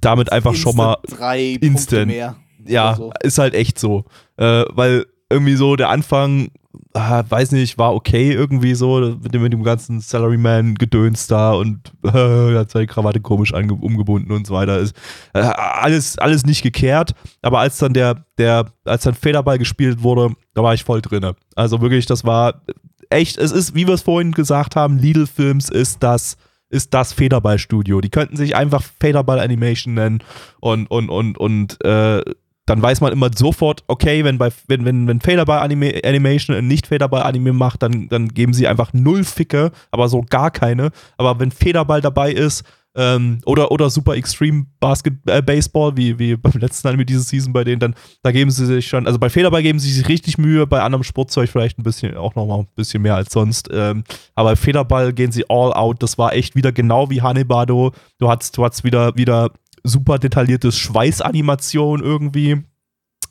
[0.00, 2.06] Damit einfach schon mal Instant drei Punkte instant.
[2.08, 2.36] mehr.
[2.66, 3.12] ja, so.
[3.22, 4.04] ist halt echt so.
[4.36, 6.48] Äh, weil irgendwie so der Anfang,
[6.94, 11.92] ah, weiß nicht, war okay irgendwie so, mit dem, mit dem ganzen Salaryman-Gedöns da und
[12.04, 14.78] äh, hat seine Krawatte komisch umgebunden und so weiter.
[14.78, 14.96] Ist,
[15.34, 20.34] äh, alles, alles nicht gekehrt, aber als dann der, der, als dann Federball gespielt wurde,
[20.54, 21.36] da war ich voll drinne.
[21.54, 22.62] Also wirklich, das war
[23.10, 26.36] echt, es ist, wie wir es vorhin gesagt haben, Lidl Films ist das
[26.68, 28.00] ist das Federball-Studio.
[28.00, 30.22] Die könnten sich einfach Federball Animation nennen
[30.60, 32.22] und, und, und, und äh,
[32.66, 36.66] dann weiß man immer sofort, okay, wenn bei wenn, wenn, wenn Federball Anime, Animation ein
[36.66, 40.90] nicht Federball Anime macht, dann, dann geben sie einfach null Ficke, aber so gar keine.
[41.16, 42.64] Aber wenn Federball dabei ist,
[42.96, 47.52] ähm, oder, oder Super Extreme Basket, äh, Baseball, wie, wie beim letzten Anime diese Season
[47.52, 50.38] bei denen, dann da geben sie sich schon, also bei Federball geben sie sich richtig
[50.38, 53.68] Mühe, bei anderem Sportzeug vielleicht ein bisschen, auch nochmal ein bisschen mehr als sonst.
[53.70, 54.02] Ähm,
[54.34, 56.02] aber bei Federball gehen sie all out.
[56.02, 57.92] Das war echt wieder genau wie Hanebado.
[58.18, 59.50] Du hattest, du hattest wieder, wieder
[59.86, 62.62] super detailliertes Schweißanimation irgendwie.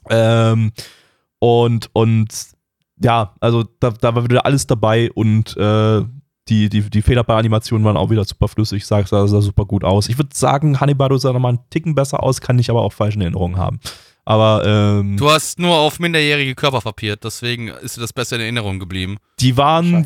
[0.09, 0.71] Ähm,
[1.39, 2.27] und, und
[3.01, 6.01] ja, also da, da war wieder alles dabei und äh,
[6.47, 10.07] die, die, die Federball-Animationen waren auch wieder super flüssig, sah, sah, sah super gut aus.
[10.09, 13.19] Ich würde sagen, Hannibal sah nochmal einen Ticken besser aus, kann ich aber auch falsche
[13.19, 13.79] Erinnerungen haben.
[14.25, 18.43] Aber ähm, Du hast nur auf minderjährige Körper verpiert, deswegen ist dir das besser in
[18.43, 19.17] Erinnerung geblieben.
[19.39, 20.05] die waren.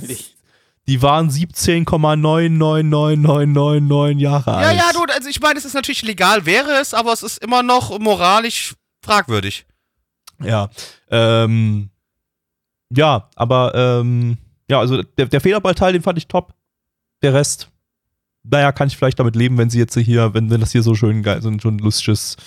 [0.89, 4.77] Die waren 17,999999 Jahre Ja, alt.
[4.77, 7.63] ja, du, also ich meine, es ist natürlich legal, wäre es, aber es ist immer
[7.63, 9.65] noch moralisch fragwürdig.
[10.43, 10.69] Ja,
[11.11, 11.89] ähm,
[12.89, 14.37] ja, aber ähm,
[14.69, 16.53] ja, also der, der Federballteil, den fand ich top.
[17.21, 17.69] Der Rest,
[18.43, 20.95] naja, kann ich vielleicht damit leben, wenn sie jetzt hier, wenn, wenn das hier so
[20.95, 22.37] schön geil, so ein, so ein lustiges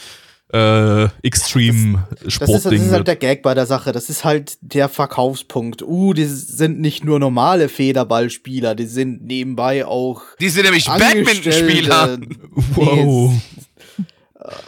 [0.53, 3.93] äh, Das ist, Extreme-Sportding das ist halt der Gag bei der Sache.
[3.93, 5.83] Das ist halt der Verkaufspunkt.
[5.83, 12.19] Uh, die sind nicht nur normale Federballspieler, die sind nebenbei auch Die sind nämlich Badmintonspieler.
[12.75, 13.33] Wow.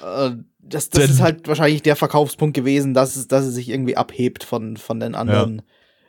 [0.02, 0.30] Äh,
[0.62, 4.42] das das ist halt wahrscheinlich der Verkaufspunkt gewesen, dass es, dass es sich irgendwie abhebt
[4.42, 5.62] von, von den anderen.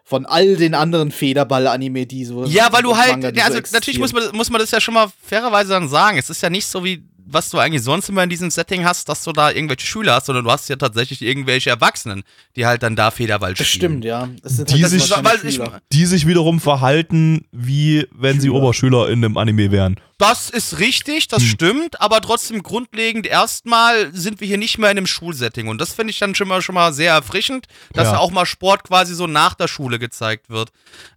[0.07, 2.45] Von all den anderen Federball-Anime, die so.
[2.45, 4.79] Ja, weil du halt, Manga, ja, so also natürlich muss man, muss man das ja
[4.79, 6.19] schon mal fairerweise dann sagen.
[6.19, 9.09] Es ist ja nicht so wie, was du eigentlich sonst immer in diesem Setting hast,
[9.09, 12.23] dass du da irgendwelche Schüler hast, sondern du hast ja tatsächlich irgendwelche Erwachsenen,
[12.55, 13.79] die halt dann da Federball Das spielen.
[13.93, 14.29] stimmt, ja.
[14.43, 15.11] Das sind Die halt sich-
[15.59, 15.61] ich-.
[15.91, 18.59] Die sich wiederum verhalten, wie wenn sie Schüler.
[18.61, 19.95] Oberschüler in einem Anime wären.
[20.17, 21.49] Das ist richtig, das Hm.
[21.49, 25.91] stimmt, aber trotzdem grundlegend erstmal sind wir hier nicht mehr in einem Schulsetting und das
[25.91, 28.17] finde ich dann schon mal, schon mal sehr erfrischend, dass Ja.
[28.19, 30.71] auch mal Sport quasi so nach der Schule gezeigt wird.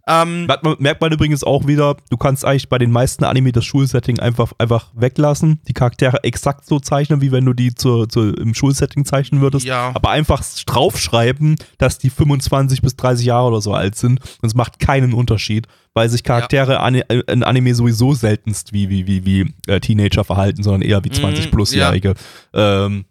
[0.05, 3.53] Ähm, Merkt man, merkt man übrigens auch wieder, du kannst eigentlich bei den meisten Anime
[3.53, 8.09] das Schulsetting einfach, einfach weglassen, die Charaktere exakt so zeichnen, wie wenn du die zur,
[8.09, 9.91] zur, im Schulsetting zeichnen würdest, Ja.
[9.93, 14.55] aber einfach draufschreiben, dass die 25 bis 30 Jahre oder so alt sind und es
[14.55, 15.67] macht keinen Unterschied,
[15.99, 20.23] weil sich Charaktere ani- äh, in Anime sowieso seltenst wie, wie, wie, wie äh, Teenager
[20.23, 22.13] verhalten, sondern eher wie Mhm, 20-Plus-Jährige.
[22.53, 23.03] Ähm,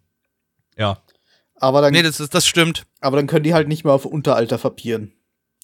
[0.78, 0.96] ja.
[1.56, 2.86] Aber dann, nee, das, ist, das stimmt.
[3.02, 5.12] aber dann können die halt nicht mehr auf Unteralter verpieren,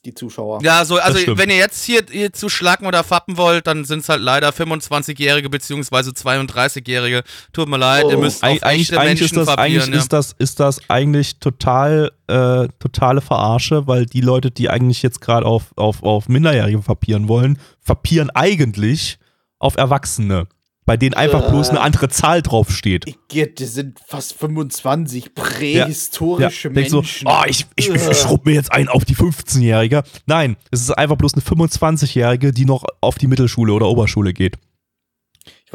[0.04, 0.62] die Zuschauer.
[0.62, 4.00] Ja, so, also wenn ihr jetzt hier, hier zu schlagen oder fappen wollt, dann sind
[4.00, 7.22] es halt leider 25-Jährige beziehungsweise 32-Jährige.
[7.52, 8.10] Tut mir leid, Oh.
[8.10, 9.94] ihr müsst auf Eig eigentlich, echte eigentlich, ist Menschen das, eigentlich ja.
[9.94, 15.20] ist das ist das eigentlich total äh, totale Verarsche, weil die Leute, die eigentlich jetzt
[15.20, 19.18] gerade auf, auf, auf Minderjährige papieren wollen, papieren eigentlich
[19.58, 20.46] auf Erwachsene,
[20.86, 21.50] bei denen einfach Äh.
[21.50, 23.04] bloß eine andere Zahl draufsteht.
[23.06, 23.16] Ich
[23.54, 27.26] die sind fast 25 Ja, prähistorische denkst du, Menschen.
[27.28, 28.14] oh, ich, ich, ich Äh.
[28.14, 30.02] schrubb mir jetzt einen auf die 15-Jährige.
[30.26, 34.56] Nein, es ist einfach bloß eine 25-Jährige, die noch auf die Mittelschule oder Oberschule geht.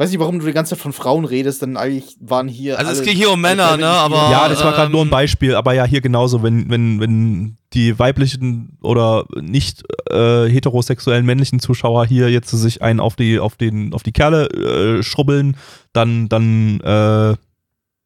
[0.00, 2.78] Ich weiß nicht, warum du die ganze Zeit von Frauen redest, denn eigentlich waren hier.
[2.78, 5.10] Also es ging hier um Männer, ne, aber- ja, das war gerade ähm, nur ein
[5.10, 11.60] Beispiel, aber ja, hier genauso, wenn, wenn, wenn die weiblichen oder nicht äh, heterosexuellen männlichen
[11.60, 15.58] Zuschauer hier jetzt sich einen auf die, auf den, auf die Kerle äh, schrubbeln,
[15.92, 17.36] dann, dann, äh,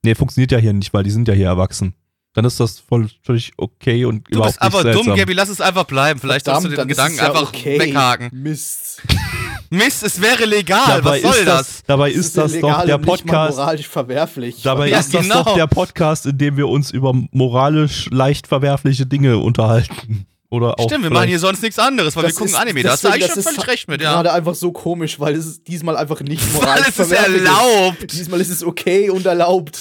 [0.04, 1.94] nee, funktioniert ja hier nicht, weil die sind ja hier erwachsen.
[2.32, 5.16] Dann ist das voll, völlig okay und Du überhaupt bist einfach nicht dumm, seltsam.
[5.20, 6.18] Gabi, lass es einfach bleiben.
[6.18, 7.78] Vielleicht sollst du den Verdammt, Gedanken ja einfach okay.
[7.78, 8.30] weghaken.
[8.32, 9.00] Mist.
[9.76, 12.84] Mist, es wäre legal, Dabei was soll ist das, dabei Das ist das ja doch
[12.86, 14.62] der Podcast, moralisch verwerflich.
[14.62, 15.42] Dabei Ja, ist das genau.
[15.42, 20.26] doch der Podcast, in dem wir uns über moralisch leicht verwerfliche Dinge unterhalten.
[20.50, 22.82] Oder auch Stimmt, wir machen hier sonst nichts anderes, weil wir Das gucken ist- Anime.
[22.84, 24.12] Da hast du eigentlich schon das ist völlig recht mit, ja.
[24.14, 27.42] Gerade einfach so komisch, weil es ist diesmal einfach nicht Weil moralisch es ist verwerflich
[27.42, 28.12] erlaubt.
[28.12, 29.80] Diesmal ist es okay und erlaubt.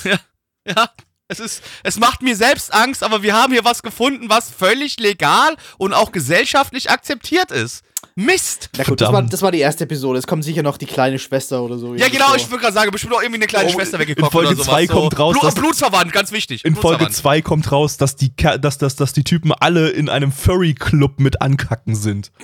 [0.67, 0.89] Ja,
[1.27, 4.99] es ist, es macht mir selbst Angst, aber wir haben hier was gefunden, was völlig
[4.99, 7.83] legal und auch gesellschaftlich akzeptiert ist.
[8.15, 8.69] Mist!
[8.77, 10.19] Na gut, das war, das war die erste Episode.
[10.19, 11.95] Es kommt sicher noch die kleine Schwester oder so.
[11.95, 12.35] Ja, genau, vor.
[12.35, 14.55] ich würde gerade sagen, bestimmt auch irgendwie eine kleine Oh, Schwester in weggekocht Folge oder
[14.57, 14.67] sowas.
[14.67, 14.93] zwei so.
[14.93, 16.63] kommt raus, Blut, dass- Blutsverwandt, ganz wichtig.
[16.63, 17.15] In Folge Blutsverwandt.
[17.15, 21.41] 2 kommt raus, dass die, dass, dass, dass die Typen alle in einem Furry-Club mit
[21.41, 22.31] ankacken sind.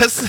[0.00, 0.24] Das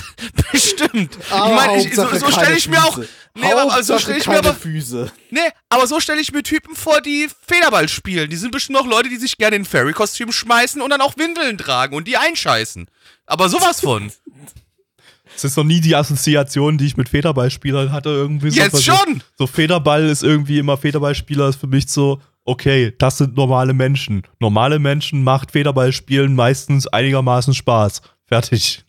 [0.52, 1.18] bestimmt.
[1.30, 2.94] Aber ich meine, so, Hauptsache so stelle ich mir auch.
[2.94, 3.08] Füße.
[3.34, 4.58] Nee, aber also so Hauptsache stelle ich mir keine aber.
[4.58, 5.12] Füße.
[5.30, 8.30] Nee, aber so stelle ich mir Typen vor, die Federball spielen.
[8.30, 11.58] Die sind bestimmt auch Leute, die sich gerne in Fairy-Kostüm schmeißen und dann auch Windeln
[11.58, 12.86] tragen und die einscheißen.
[13.26, 14.10] Aber sowas von.
[15.32, 18.08] Das ist noch nie die Assoziation, die ich mit Federballspielern hatte.
[18.08, 18.60] Irgendwie so.
[18.60, 19.22] Jetzt schon!
[19.36, 24.22] So Federball ist irgendwie immer, Federballspieler ist für mich so, okay, das sind normale Menschen.
[24.40, 28.00] Normale Menschen macht Federballspielen meistens einigermaßen Spaß.
[28.26, 28.84] Fertig.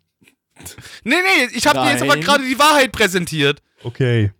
[1.03, 3.61] Nee, nee, ich habe dir jetzt aber gerade die Wahrheit präsentiert.
[3.83, 4.31] Okay.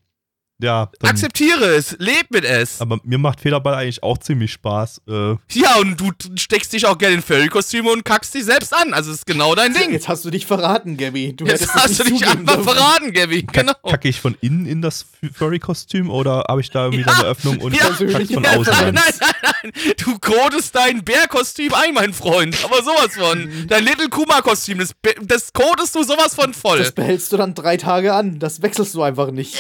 [0.60, 2.82] Ja, Akzeptiere es, leb mit es.
[2.82, 5.02] aber mir macht Federball eigentlich auch ziemlich Spaß.
[5.08, 8.92] Äh, Ja, und du steckst dich auch gerne in Fairy-Kostüme und kackst dich selbst an.
[8.92, 9.92] Also, das ist genau dein Ding.
[9.92, 11.34] Jetzt hast du dich verraten, Gabby.
[11.36, 12.64] Du Jetzt hast du nicht dich einfach dürfen.
[12.74, 13.44] verraten, Gabby.
[13.44, 13.74] Genau.
[13.88, 15.06] Kacke ich von innen in das
[15.36, 18.56] Furry-Kostüm oder habe ich da irgendwie noch eine Öffnung und Ja, kacke ich von ja,
[18.58, 18.74] außen?
[18.74, 19.72] nein, nein, nein, nein.
[20.04, 22.58] Du kodest dein Bärkostüm ein, mein Freund.
[22.66, 23.68] Aber sowas von.
[23.68, 26.80] Dein Little Kuma-Kostüm, das, das kodest du sowas von voll.
[26.80, 28.40] Das behältst du dann drei Tage an.
[28.40, 29.56] Das wechselst du einfach nicht.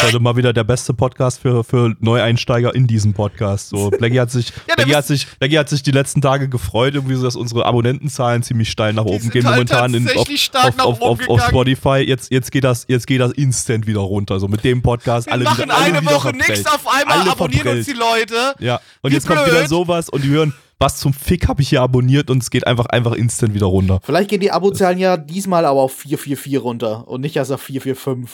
[0.00, 3.70] Heute mal wieder der beste Podcast für, für Neueinsteiger in diesem Podcast.
[3.70, 6.94] So, Blackie hat sich, Ja, Blackie hat sich, Blackie hat sich die letzten Tage gefreut,
[6.94, 10.78] irgendwie so, dass unsere Abonnentenzahlen ziemlich steil nach oben gehen halt momentan in, auf, auf,
[10.78, 11.42] auf, auf, auf.
[11.48, 11.98] Spotify.
[12.06, 14.38] Jetzt, jetzt geht das, jetzt geht das instant wieder runter.
[14.38, 17.32] So mit dem Podcast Wir alle machen wieder, alle eine Woche nichts, auf einmal Alle
[17.32, 17.86] abonnieren uns verprellt.
[17.88, 18.54] die Leute.
[18.60, 19.68] Ja, und Wie jetzt kommt wieder blöd.
[19.68, 22.86] sowas und die hören, was zum Fick habe ich hier abonniert und es geht einfach,
[22.86, 23.98] einfach instant wieder runter.
[24.04, 28.28] Vielleicht gehen die Abozahlen ja diesmal aber auf 444 runter und nicht erst auf 445.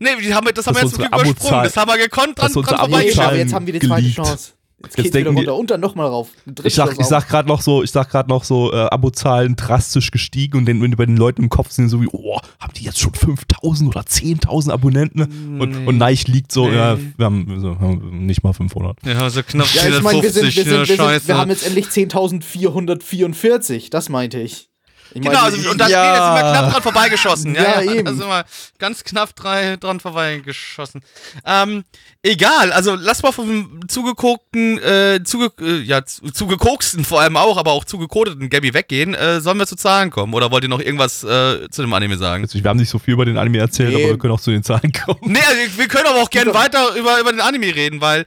[0.00, 1.64] Nee, die haben wir, das haben wir Das jetzt zum Glück übersprungen.
[1.64, 3.24] Das haben wir gekonnt dran, das dran Nee, Abozahlen vorbeigeschaut.
[3.24, 4.16] aber jetzt haben wir die zweite geleakt.
[4.16, 4.52] Chance.
[4.86, 6.28] Jetzt, Jetzt denken die- runter und dann nochmal rauf.
[6.64, 10.10] Ich sag, ich sag gerade noch so, ich sag gerade noch so, äh, Abozahlen drastisch
[10.10, 12.72] gestiegen und den, wenn die bei den Leuten im Kopf sind so wie, oh, haben
[12.76, 15.58] die jetzt schon 5000 oder 10.000 Abonnenten?
[15.60, 16.76] Und, und Neich liegt so, Nee.
[16.76, 18.98] ja, wir haben, so, haben nicht mal 500.
[19.04, 21.50] Ja, so knapp Ja, ich meine, wir, sind, wir, 450, sind, wir, sind, wir haben
[21.50, 24.68] jetzt endlich 10.444, das meinte ich.
[25.14, 26.02] Ich Genau, also, und da Ja.
[26.02, 27.54] nee, sind wir knapp dran vorbeigeschossen.
[27.54, 28.04] Ja, Ja, ja, eben.
[28.04, 28.44] Da sind wir
[28.78, 31.02] ganz knapp drei, dran vorbeigeschossen.
[31.44, 31.84] Ähm,
[32.22, 37.56] egal, also lass mal vom zugeguckten, äh, zuge, äh, ja, zu- zugekoksten vor allem auch,
[37.56, 39.14] aber auch zugekoteten Gabby weggehen.
[39.14, 42.16] Äh, sollen wir zu Zahlen kommen oder wollt ihr noch irgendwas äh, zu dem Anime
[42.18, 42.44] sagen?
[42.44, 44.02] Also, wir haben nicht so viel über den Anime erzählt, Nee.
[44.04, 45.18] aber wir können auch zu den Zahlen kommen.
[45.22, 48.26] Nee, also wir können aber auch gerne weiter über, über den Anime reden, weil.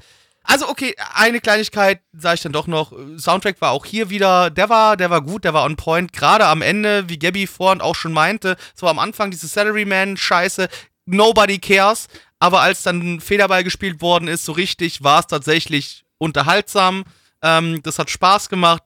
[0.52, 2.92] Also, okay, eine Kleinigkeit sage ich dann doch noch.
[3.20, 6.12] Soundtrack war auch hier wieder, der war, der war gut, der war on point.
[6.12, 10.68] Gerade am Ende, wie Gabby vorhin auch schon meinte, so am Anfang diese Salaryman-Scheiße,
[11.06, 12.08] nobody cares.
[12.40, 17.04] Aber als dann Federball gespielt worden ist, so richtig, war es tatsächlich unterhaltsam.
[17.44, 18.82] Ähm, das hat Spaß gemacht.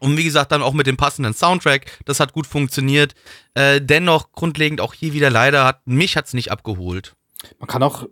[0.00, 3.14] Und wie gesagt, dann auch mit dem passenden Soundtrack, das hat gut funktioniert.
[3.54, 7.14] Äh, dennoch, grundlegend auch hier wieder leider, hat mich hat's nicht abgeholt.
[7.60, 8.06] Man kann auch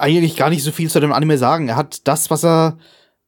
[0.00, 1.68] eigentlich gar nicht so viel zu dem Anime sagen.
[1.68, 2.78] Er hat das, was er,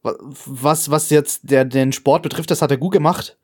[0.01, 0.15] wa-
[0.45, 3.37] was, was jetzt der, den Sport betrifft, das hat er gut gemacht.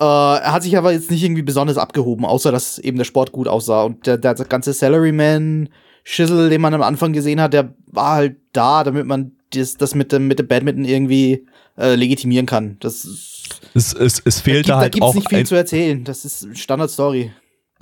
[0.00, 3.32] Äh, er hat sich aber jetzt nicht irgendwie besonders abgehoben, außer dass eben der Sport
[3.32, 3.82] gut aussah.
[3.82, 8.84] Und der, der ganze Salaryman-Schissel, den man am Anfang gesehen hat, der war halt da,
[8.84, 11.46] damit man das, das mit dem, mit dem Badminton irgendwie
[11.78, 12.76] äh, legitimieren kann.
[12.80, 15.54] Das ist, Es, es, es da, fehlte gibt, da halt gibt's auch nicht viel zu
[15.54, 16.04] erzählen.
[16.04, 17.32] Das ist Standard-Story.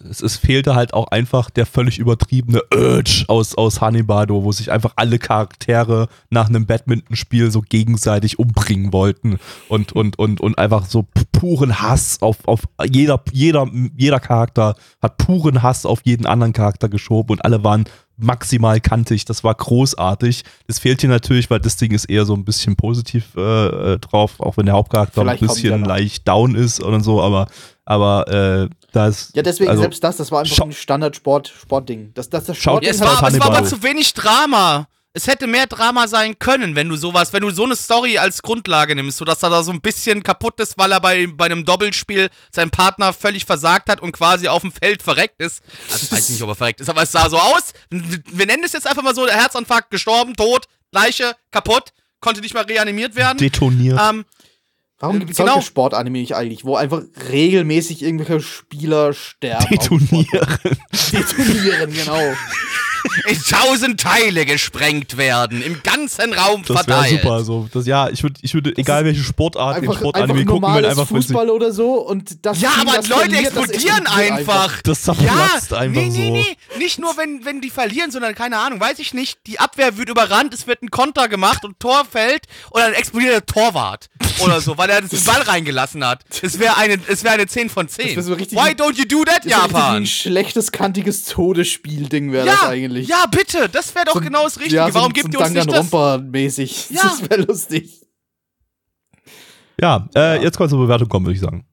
[0.02, 4.70] Es, es fehlte halt auch einfach der völlig übertriebene Urge aus, aus Hanibado, wo sich
[4.70, 10.86] einfach alle Charaktere nach einem Badmintonspiel so gegenseitig umbringen wollten und, und, und, und einfach
[10.86, 16.52] so puren Hass auf, auf jeder, jeder, jeder Charakter hat puren Hass auf jeden anderen
[16.52, 17.85] Charakter geschoben und alle waren
[18.18, 19.24] maximal kantig.
[19.27, 20.43] Das war großartig.
[20.66, 23.98] Das fehlt hier natürlich, weil das Ding ist eher so ein bisschen positiv äh, äh,
[23.98, 27.47] drauf, auch wenn der Hauptcharakter Vielleicht ein bisschen leicht down ist oder so, aber,
[27.86, 29.30] aber äh, das.
[29.34, 32.12] Ja, deswegen also, selbst das, das war einfach ein Standard-Sport-Sportding.
[32.14, 34.12] Das, das, das Schaut- Ja, Sportding es war, es war es war aber zu wenig
[34.12, 34.88] Drama.
[35.12, 38.42] Es hätte mehr Drama sein können, wenn du sowas, wenn du so eine Story als
[38.42, 41.64] Grundlage nimmst, sodass er da so ein bisschen kaputt ist, weil er bei, bei einem
[41.64, 45.62] Doppelspiel seinen Partner völlig versagt hat und quasi auf dem Feld verreckt ist.
[45.90, 47.72] Also ich weiß nicht, ob er verreckt ist, aber es sah so aus.
[47.88, 52.52] Wir nennen es jetzt einfach mal so, der Herzinfarkt, gestorben, tot, Leiche, kaputt, konnte nicht
[52.52, 53.38] mal reanimiert werden.
[53.38, 53.98] detoniert.
[53.98, 54.26] Ähm,
[54.98, 55.52] Warum Äh, gibt es genau.
[55.55, 59.66] solche Sportanime nicht eigentlich, wo einfach regelmäßig irgendwelche Spieler sterben?
[59.70, 60.59] detonieren.
[61.12, 62.18] Detonieren, genau.
[63.28, 67.23] in tausend Teile gesprengt werden, im ganzen Raum Das wäre verteilt.
[67.23, 67.45] super.
[67.45, 67.69] So.
[67.73, 70.85] Das, ja, ich würde, ich würde, egal welche Sportart, den Einfach, einfach Sportanime gucken, wenn
[70.85, 74.83] einfach Fußball oder so und das Ja, Team, aber das Leute explodieren explodiert einfach.
[74.83, 76.33] Das Ja, zerplatzt einfach nee, nee, so.
[76.33, 76.57] nee.
[76.78, 79.39] Nicht nur, wenn, wenn die verlieren, sondern keine Ahnung, weiß ich nicht.
[79.47, 83.33] Die Abwehr wird überrannt, es wird ein Konter gemacht und Tor fällt und dann explodiert
[83.33, 84.09] der Torwart.
[84.41, 86.23] Oder so, weil er den Ball reingelassen hat.
[86.43, 88.16] Es wäre eine, es wäre eine 10 von 10.
[88.16, 89.97] wär so richtig- Why don't you do that, Japan?
[90.03, 93.09] ein schlechtes, kantiges Todesspiel-Ding wäre das Ja, eigentlich.
[93.09, 94.77] ja, bitte, das wäre doch So- genau das Richtige.
[94.77, 95.90] Ja, so, Warum so gibt ihr uns nicht das?
[95.90, 96.86] Danganronpa-mäßig.
[96.94, 97.02] Ja.
[97.02, 98.01] Das wäre lustig.
[99.81, 101.66] Ja, äh, jetzt kann zur Bewertung kommen, würde ich sagen.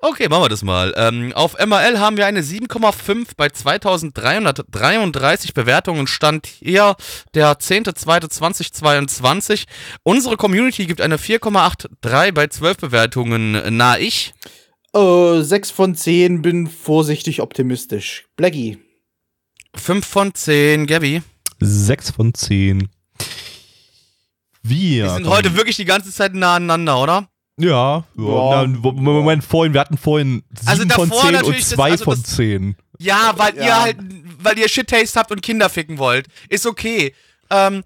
[0.00, 0.94] Okay, machen wir das mal.
[0.96, 6.06] Ähm, auf MRL haben wir eine 7,5 bei 2333 Bewertungen.
[6.06, 6.94] Stand hier
[7.34, 9.64] der 10.2.2022.
[10.04, 13.60] Unsere Community gibt eine 4,83 bei 12 Bewertungen.
[13.76, 14.34] Na, ich?
[14.94, 18.26] Äh, 6 von 10, bin vorsichtig optimistisch.
[18.36, 18.78] Blackie.
[19.78, 20.86] 5 von 10.
[20.86, 21.22] Gabby?
[21.60, 22.88] Sechs von zehn.
[24.62, 25.04] Wir.
[25.04, 27.28] Wir sind heute wirklich die ganze Zeit nah aneinander, oder?
[27.58, 28.62] Ja, ja.
[28.62, 28.66] Ja.
[28.66, 32.04] Moment, vorhin, wir hatten vorhin sieben Also von davor zehn und natürlich das- zwei also
[32.04, 32.76] von das- zehn.
[33.00, 33.80] Ja, weil ihr Ja.
[33.82, 33.96] halt,
[34.40, 36.26] weil ihr Shit-Taste habt und Kinder ficken wollt.
[36.48, 37.14] Ist okay.
[37.50, 37.82] Ähm,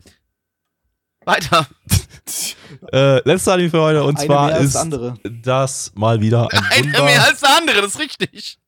[1.24, 1.66] weiter.
[2.93, 4.78] Äh, letzter Anime für heute und Eine zwar ist
[5.43, 8.59] das mal wieder ein, Einer Wunder, mehr als der andere, das ist richtig.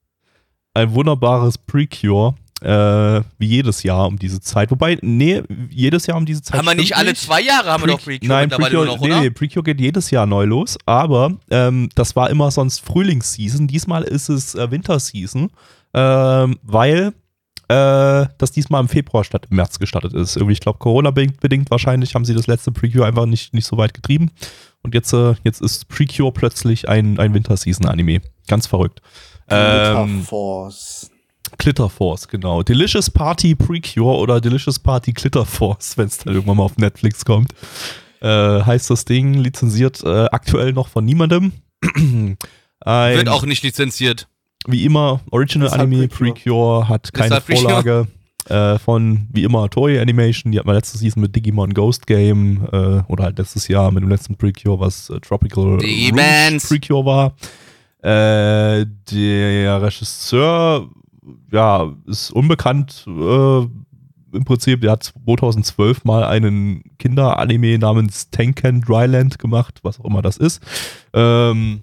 [0.75, 2.35] ein wunderbares Precure.
[2.65, 4.71] Äh, wie jedes Jahr um diese Zeit.
[4.71, 6.57] Wobei, nee, jedes Jahr um diese Zeit.
[6.57, 9.13] Haben wir nicht alle zwei Jahre, haben wir doch Precure Nein, mittlerweile Precure, noch, nee,
[9.13, 9.21] oder?
[9.21, 13.67] nee, Precure geht jedes Jahr neu los, aber ähm, das war immer sonst Frühlingsseason.
[13.67, 15.51] Diesmal ist es äh, Winterseason,
[15.93, 17.13] ähm, weil
[17.69, 20.37] äh, das diesmal im Februar statt im März gestartet ist.
[20.37, 23.93] Irgendwie, ich glaube, Corona-bedingt wahrscheinlich haben sie das letzte Precure einfach nicht, nicht so weit
[23.93, 24.31] getrieben.
[24.83, 28.23] Und jetzt, äh, jetzt ist Precure plötzlich ein, ein Winterseason-Anime.
[28.49, 29.03] Ganz verrückt.
[29.51, 31.11] Ähm, Force.
[31.59, 32.63] Glitter Force, genau.
[32.63, 37.25] Delicious Party Precure oder Delicious Party Glitter Force, wenn es dann irgendwann mal auf Netflix
[37.25, 37.53] kommt.
[38.21, 38.29] äh,
[38.63, 41.53] heißt das Ding, lizenziert äh, aktuell noch von niemandem.
[42.81, 44.29] Ein, Wird auch nicht lizenziert.
[44.67, 46.35] wie immer, Original halt Anime, Precure.
[46.35, 47.63] Precure hat keine Precure.
[47.63, 48.09] Vorlage
[48.49, 50.53] äh, von, wie immer, Toei Animation.
[50.53, 54.03] Die hat man letztes Season mit Digimon Ghost Game äh, oder halt letztes Jahr mit
[54.03, 55.79] dem letzten Precure, was äh, Tropical.
[55.81, 57.35] Rouge Precure war.
[58.03, 60.91] Äh, der Regisseur,
[61.51, 64.81] ja, ist unbekannt äh, im Prinzip.
[64.81, 70.63] Der hat 2012 mal einen Kinderanime namens Tenken Dryland gemacht, was auch immer das ist.
[71.13, 71.83] Ähm,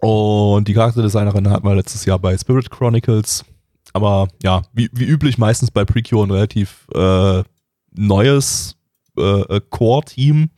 [0.00, 3.44] und die Charakterdesignerin hat man letztes Jahr bei Spirit Chronicles.
[3.92, 7.42] Aber ja, wie, wie üblich meistens bei Precure ein relativ äh,
[7.92, 8.76] neues
[9.16, 10.50] äh, äh, Core-Team,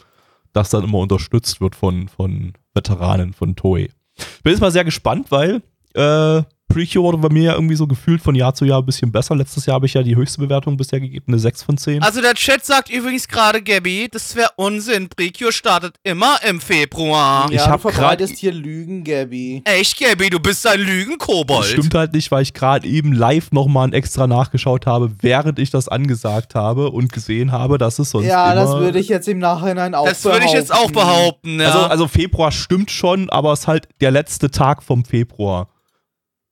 [0.52, 3.90] das dann immer unterstützt wird von, von Veteranen von Toei.
[4.16, 5.62] Ich bin jetzt mal sehr gespannt, weil
[5.94, 9.12] äh, Precure wurde bei mir ja irgendwie so gefühlt von Jahr zu Jahr ein bisschen
[9.12, 9.36] besser.
[9.36, 12.02] Letztes Jahr habe ich ja die höchste Bewertung bisher gegeben, eine 6 von 10.
[12.02, 15.08] Also der Chat sagt übrigens gerade, Gabby, das wäre Unsinn.
[15.08, 17.46] Precure startet immer im Februar.
[17.50, 19.62] Ich ja, hab du grad- verbreitest hier Lügen, Gabby.
[19.64, 21.60] Echt, Gabby, du bist ein Lügenkobold.
[21.60, 25.70] Das stimmt halt nicht, weil ich gerade eben live nochmal extra nachgeschaut habe, während ich
[25.70, 28.62] das angesagt habe und gesehen habe, dass es sonst ja, immer...
[28.62, 31.66] das würde ich jetzt im Nachhinein auch Das würde ich jetzt auch behaupten, ja.
[31.66, 35.68] Also, also Februar stimmt schon, aber es ist halt der letzte Tag vom Februar.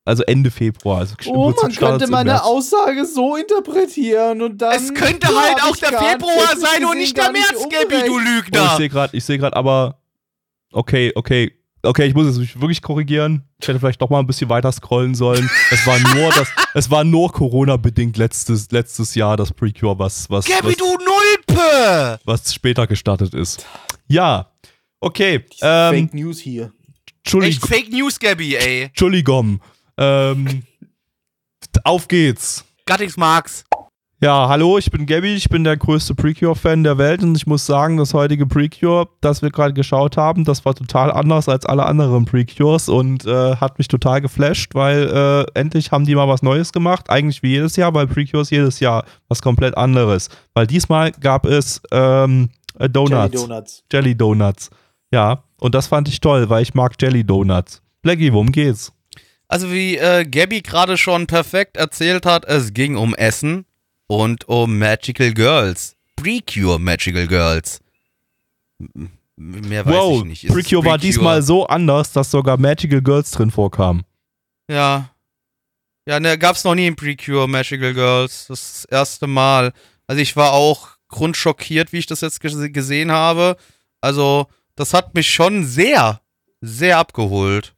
[0.07, 0.99] Also Ende Februar.
[0.99, 2.43] Also Oh, man könnte meine März.
[2.43, 4.73] Aussage so interpretieren und dann.
[4.73, 8.13] es könnte Ja, halt auch der Februar sein und nicht der März, Gabby, du unrecht.
[8.13, 8.77] Oh, ich Lügner.
[8.77, 9.99] sehe gerade, ich sehe gerade, aber
[10.71, 11.51] okay, okay.
[11.81, 13.43] Okay, ich muss es mich wirklich korrigieren.
[13.61, 15.47] Ich hätte vielleicht doch mal ein bisschen weiter scrollen sollen.
[15.69, 20.45] Es war nur das, es war nur Corona-bedingt letztes, letztes Jahr das Precure, was, was,
[20.45, 22.19] Gabby, was, du Nulpe!
[22.25, 23.67] was später gestartet ist.
[24.07, 24.51] Ja,
[24.99, 25.45] okay.
[25.61, 26.63] Ähm, Fake News hier.
[26.65, 27.69] Echt Entschuldigung.
[27.69, 28.81] Fake News, Gabby, ey.
[28.85, 29.61] Entschuldigung.
[29.97, 30.63] Ähm,
[31.83, 32.65] auf geht's.
[32.85, 33.63] Gattings Marx.
[34.21, 37.65] Ja, hallo, ich bin Gabby, ich bin der größte Precure-Fan der Welt und ich muss
[37.65, 41.85] sagen, das heutige Precure, das wir gerade geschaut haben, das war total anders als alle
[41.85, 46.41] anderen Precures und äh, hat mich total geflasht, weil äh, endlich haben die mal was
[46.41, 50.29] Neues gemacht, eigentlich wie jedes Jahr, weil Precures jedes Jahr was komplett anderes.
[50.53, 52.49] Weil diesmal gab es ähm,
[52.79, 53.33] äh, Donuts.
[53.33, 53.83] Jelly Donuts.
[53.91, 54.69] Jelly Donuts.
[55.11, 57.81] Ja, und das fand ich toll, weil ich mag Jelly Donuts.
[58.01, 58.93] Blackie, worum geht's?
[59.47, 63.65] Also wie äh, Gabby gerade schon perfekt erzählt hat, es ging um Essen
[64.07, 65.95] und um Magical Girls.
[66.15, 67.79] Precure Magical Girls.
[68.79, 70.43] M- Mehr weiß wow, ich nicht.
[70.45, 74.03] Ist Precure war diesmal so anders, dass sogar Magical Girls drin vorkamen.
[74.69, 75.09] Ja.
[76.07, 78.47] Ja, ne, gab's noch nie in Precure Magical Girls.
[78.47, 79.73] Das ist das erste Mal.
[80.07, 83.57] Also ich war auch grundschockiert, wie ich das jetzt ges- gesehen habe.
[84.01, 86.21] Also, das hat mich schon sehr,
[86.61, 87.74] sehr abgeholt.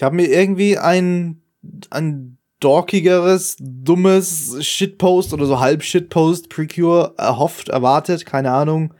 [0.00, 1.42] Ich habe mir irgendwie ein,
[1.90, 8.94] ein dorkigeres, dummes Shitpost oder so halb Shitpost Precure erhofft, erwartet, keine Ahnung.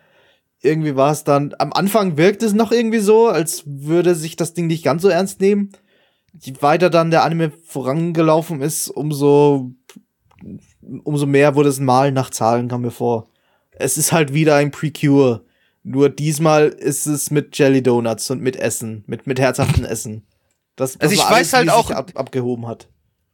[0.60, 4.52] Irgendwie war es dann, am Anfang wirkt es noch irgendwie so, als würde sich das
[4.52, 5.70] Ding nicht ganz so ernst nehmen.
[6.38, 9.70] Je weiter dann der Anime vorangelaufen ist, umso,
[11.02, 13.30] umso mehr wurde es Mal nach Zahlen, kam mir vor.
[13.70, 15.46] Es ist halt wieder ein Precure.
[15.82, 20.26] Nur diesmal ist es mit Jelly Donuts und mit Essen, mit, mit herzhaften Essen.
[20.76, 22.88] Das, Also ich weiß halt auch- ab, abgehoben hat.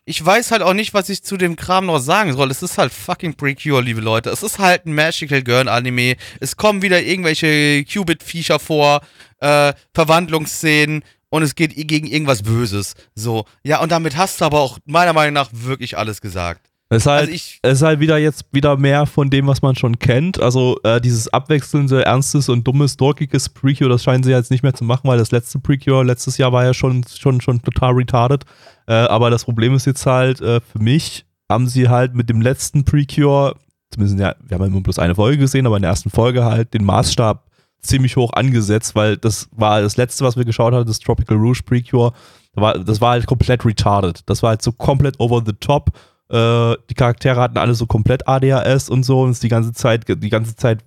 [0.08, 2.48] Ich weiß halt auch nicht, was ich zu dem Kram noch sagen soll.
[2.52, 4.30] Es ist halt fucking Precure, liebe Leute.
[4.30, 6.14] Es ist halt ein Magical Girl Anime.
[6.38, 9.00] Es kommen wieder irgendwelche Qubit-Viecher vor,
[9.40, 12.94] äh, Verwandlungsszenen und es geht gegen irgendwas Böses.
[13.16, 13.46] So.
[13.64, 16.70] Ja, und damit hast du aber auch meiner Meinung nach wirklich alles gesagt.
[16.88, 19.60] Es ist halt, Also ich- es ist halt wieder jetzt wieder mehr von dem, was
[19.60, 20.40] man schon kennt.
[20.40, 24.74] Also äh, dieses abwechselnde, ernstes und dummes, dorkiges Precure, das scheinen sie jetzt nicht mehr
[24.74, 28.44] zu machen, weil das letzte Precure letztes Jahr war ja schon, schon, schon total retarded.
[28.86, 32.40] Äh, aber das Problem ist jetzt halt, äh, für mich haben sie halt mit dem
[32.40, 33.56] letzten Precure,
[33.90, 36.44] zumindest ja, wir haben ja immer bloß eine Folge gesehen, aber in der ersten Folge
[36.44, 37.44] halt den Maßstab
[37.80, 41.62] ziemlich hoch angesetzt, weil das war das letzte, was wir geschaut haben, das Tropical Rouge
[41.64, 42.12] Precure.
[42.54, 44.20] Das war, das war halt komplett retarded.
[44.26, 45.90] Das war halt so komplett over the top.
[46.28, 50.04] Äh, die Charaktere hatten alle so komplett ADHS und so und es die ganze Zeit,
[50.08, 50.82] die ganze Zeit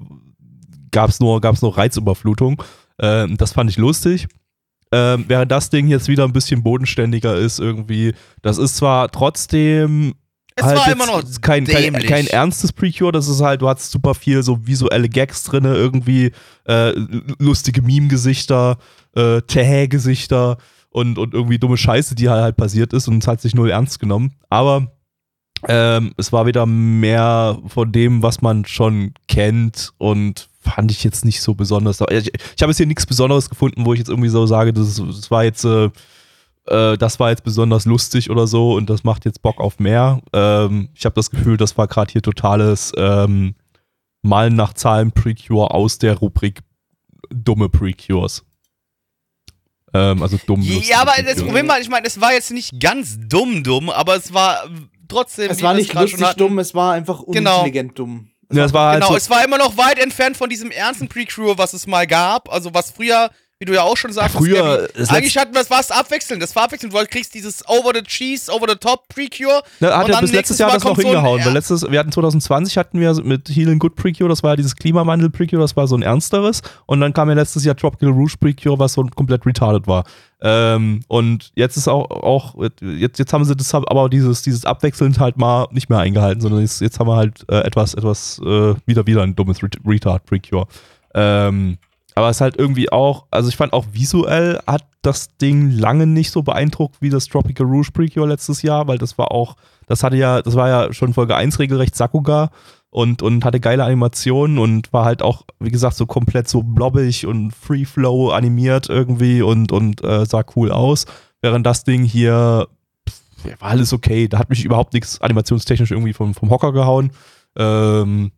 [0.91, 2.61] gab's nur, gab's nur Reizüberflutung.
[2.99, 4.27] Ähm, das fand ich lustig.
[4.91, 8.13] Ähm, während das Ding jetzt wieder ein bisschen bodenständiger ist irgendwie.
[8.41, 10.15] Das ist zwar trotzdem
[10.55, 13.91] Es halt war immer noch kein, kein, kein ernstes Precure, das ist halt, du hast
[13.91, 16.31] super viel so visuelle Gags drin, irgendwie
[16.65, 16.91] äh,
[17.37, 18.77] lustige Meme-Gesichter,
[19.15, 20.57] äh, Tähä-Gesichter
[20.89, 23.69] und, und irgendwie dumme Scheiße, die halt, halt passiert ist und es hat sich null
[23.69, 24.33] ernst genommen.
[24.49, 24.91] Aber
[25.67, 31.25] ähm, es war wieder mehr von dem, was man schon kennt und fand ich jetzt
[31.25, 32.01] nicht so besonders.
[32.09, 34.95] Ich, ich habe jetzt hier nichts Besonderes gefunden, wo ich jetzt irgendwie so sage, das,
[34.95, 35.89] das war jetzt äh,
[36.69, 40.21] äh, das war jetzt besonders lustig oder so und das macht jetzt Bock auf mehr.
[40.33, 43.55] Ähm, ich habe das Gefühl, das war gerade hier totales, ähm,
[44.21, 46.59] Malen nach Zahlen Precure aus der Rubrik
[47.29, 48.43] dumme Precures.
[49.93, 50.61] Ähm, also dumm.
[50.61, 51.41] Ja, aber das.
[51.41, 54.69] Problem war, ich meine, es war jetzt nicht ganz dumm dumm, aber es war
[55.09, 55.51] trotzdem.
[55.51, 57.61] Es war nicht lustig hatten, dumm, es war einfach Genau.
[57.61, 58.27] unintelligent dumm.
[58.51, 61.07] Ja, es war halt Genau, so, es war immer noch weit entfernt von diesem ernsten
[61.07, 62.51] Pre-Crew, was es mal gab.
[62.51, 63.29] Also was früher,
[63.59, 66.41] wie du ja auch schon sagst, früher, das eigentlich hatten wir es was abwechselnd.
[66.41, 66.93] Das war abwechselnd.
[66.93, 69.61] Du kriegst dieses Over the Cheese, Over the Top Pre-Cure.
[69.81, 71.39] Ne, hat und ja bis letztes Jahr Mal das noch kommt so ein- hingehauen.
[71.39, 71.45] ja.
[71.47, 74.77] weil letztes, wir hatten 2020 hatten wir mit Healing Good Precure, das war ja dieses
[74.77, 76.61] Klimawandel Precure, das war so ein ernsteres.
[76.85, 80.05] Und dann kam ja letztes Jahr Tropical Rouge Precure, was so komplett retarded war.
[80.41, 85.19] Ähm, und jetzt ist auch, auch jetzt, jetzt haben sie das aber dieses, dieses abwechselnd
[85.19, 88.75] halt mal nicht mehr eingehalten, sondern jetzt, jetzt haben wir halt äh, etwas, etwas äh,
[88.85, 90.65] wieder wieder ein dummes Ret Retard Precure.
[91.13, 91.77] Ähm,
[92.15, 96.05] aber es ist halt irgendwie auch, also ich fand auch visuell hat das Ding lange
[96.05, 99.55] nicht so beeindruckt wie das Tropical Rouge Precure letztes Jahr, weil das war auch,
[99.87, 102.51] das hatte ja, das war ja schon Folge 1 regelrecht Sakuga
[102.89, 107.25] und, und hatte geile Animationen und war halt auch, wie gesagt, so komplett so blobbig
[107.25, 111.05] und Free Flow animiert irgendwie und, und äh, sah cool aus.
[111.41, 112.67] Während das Ding hier
[113.07, 114.27] pff, war alles okay.
[114.27, 117.11] Da hat mich überhaupt nichts animationstechnisch irgendwie vom, vom Hocker gehauen.
[117.55, 118.31] Ähm,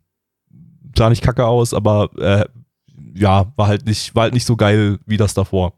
[0.95, 2.45] sah nicht kacke aus, aber äh,
[3.13, 5.73] ja, war halt nicht, war halt nicht so geil wie das davor.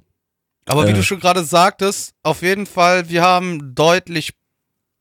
[0.66, 0.96] Aber wie Äh.
[0.96, 4.34] du schon gerade sagtest, auf jeden Fall, wir haben deutlich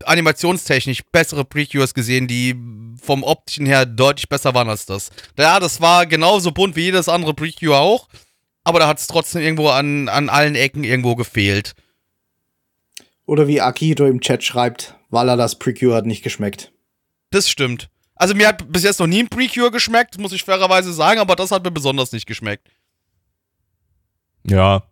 [0.04, 2.56] animationstechnisch bessere Precures gesehen, die
[3.00, 5.10] vom optischen her deutlich besser waren als das.
[5.38, 8.09] Ja, das war genauso bunt wie jedes andere Precure auch,
[8.64, 11.74] aber da hat es trotzdem irgendwo an, an allen Ecken irgendwo gefehlt.
[13.26, 16.72] Oder wie Akito im Chat schreibt, Walla das Precure hat nicht geschmeckt.
[17.30, 17.88] Das stimmt.
[18.14, 21.34] Also mir hat bis jetzt noch nie ein Precure geschmeckt, muss ich fairerweise sagen, aber
[21.34, 22.68] das hat mir besonders nicht geschmeckt.
[24.47, 24.82] Ja.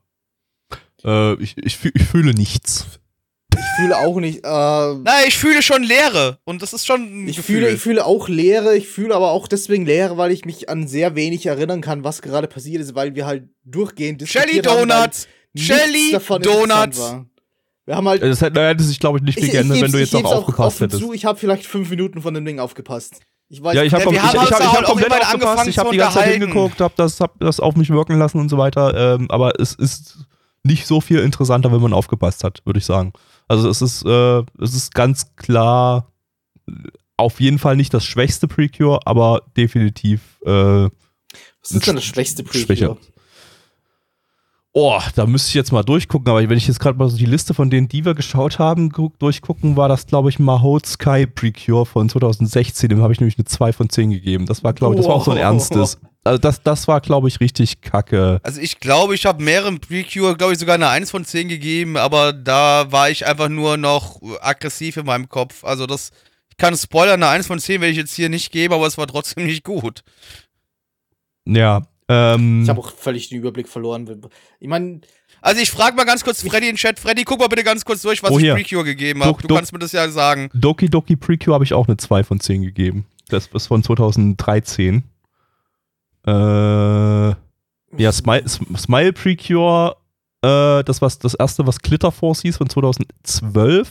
[1.05, 2.87] Äh, ich, ich, ich fühle nichts.
[3.53, 7.29] Ich fühle auch nicht, äh, Na, ich fühle schon Leere und das ist schon ein
[7.29, 7.57] ich Gefühl.
[7.57, 10.87] fühle, ich fühle auch Leere, ich fühle aber auch deswegen Leere, weil ich mich an
[10.87, 14.89] sehr wenig erinnern kann, was gerade passiert ist, weil wir halt durchgehend Shelly diskutiert haben,
[14.89, 15.29] weil Donuts!
[15.53, 17.15] nichts Shelly Donuts!
[17.91, 19.99] Wir haben halt Äh, Das hätte, hätte sich, glaube ich, nicht viel geändert, wenn du
[19.99, 21.03] jetzt noch auch aufgepasst offen hättest.
[21.03, 23.19] Zu, ich habe vielleicht fünf Minuten von dem Ding aufgepasst.
[23.49, 25.67] Ich weiß Ja, ich habe Ja, wir ich, ich, hab, ich auch hab komplett aufgepasst,
[25.67, 28.49] ich habe die ganze Zeit hingeguckt, habe das, hab das auf mich wirken lassen und
[28.49, 30.19] so weiter, ähm, aber es ist
[30.63, 33.13] nicht so viel interessanter, wenn man aufgepasst hat, würde ich sagen.
[33.49, 36.13] Also es ist, äh, es ist ganz klar
[37.17, 42.45] auf jeden Fall nicht das schwächste Precure, aber definitiv äh, was ist denn das schwächste
[42.45, 42.67] Preview?
[42.67, 42.97] schwächer.
[44.73, 47.27] Oh, da müsste ich jetzt mal durchgucken, aber wenn ich jetzt gerade mal so die
[47.27, 51.27] Liste von denen, die wir geschaut haben, gu- durchgucken, war das, glaube ich, Mahout Sky
[51.27, 52.89] Precure von 2016.
[52.89, 54.47] Dem habe ich nämlich eine 2 von 10 gegeben.
[54.47, 55.99] Das war, glaube ich, das war auch so ein ernstes.
[56.23, 58.39] Also das, das war, glaube ich, richtig kacke.
[58.45, 61.97] Also ich glaube, ich habe mehreren Precure, glaube ich, sogar eine 1 von 10 gegeben,
[61.97, 65.65] aber da war ich einfach nur noch aggressiv in meinem Kopf.
[65.65, 66.11] Also das,
[66.51, 68.99] ich kann Spoiler, eine 1 von 10 werde ich jetzt hier nicht geben, aber es
[68.99, 70.03] war trotzdem nicht gut.
[71.45, 71.83] Ja.
[72.13, 74.21] Ähm, Ich habe auch völlig den Überblick verloren.
[74.59, 75.01] Ich meine,
[75.41, 76.99] Also ich frage mal ganz kurz Freddy in Chat.
[76.99, 78.51] Freddy, guck mal bitte ganz kurz durch, was Oh, ich.
[78.51, 79.41] Precure gegeben habe.
[79.47, 80.51] Du kannst mir das ja sagen.
[80.53, 83.07] Doki Doki Precure habe ich auch eine 2 von 10 gegeben.
[83.29, 85.05] Das ist von 2013.
[86.27, 86.31] Äh,
[88.01, 89.97] ja, Smile, Sm- Smile Precure,
[90.43, 93.91] äh, das war das erste, was Glitter Force hieß, von 2012.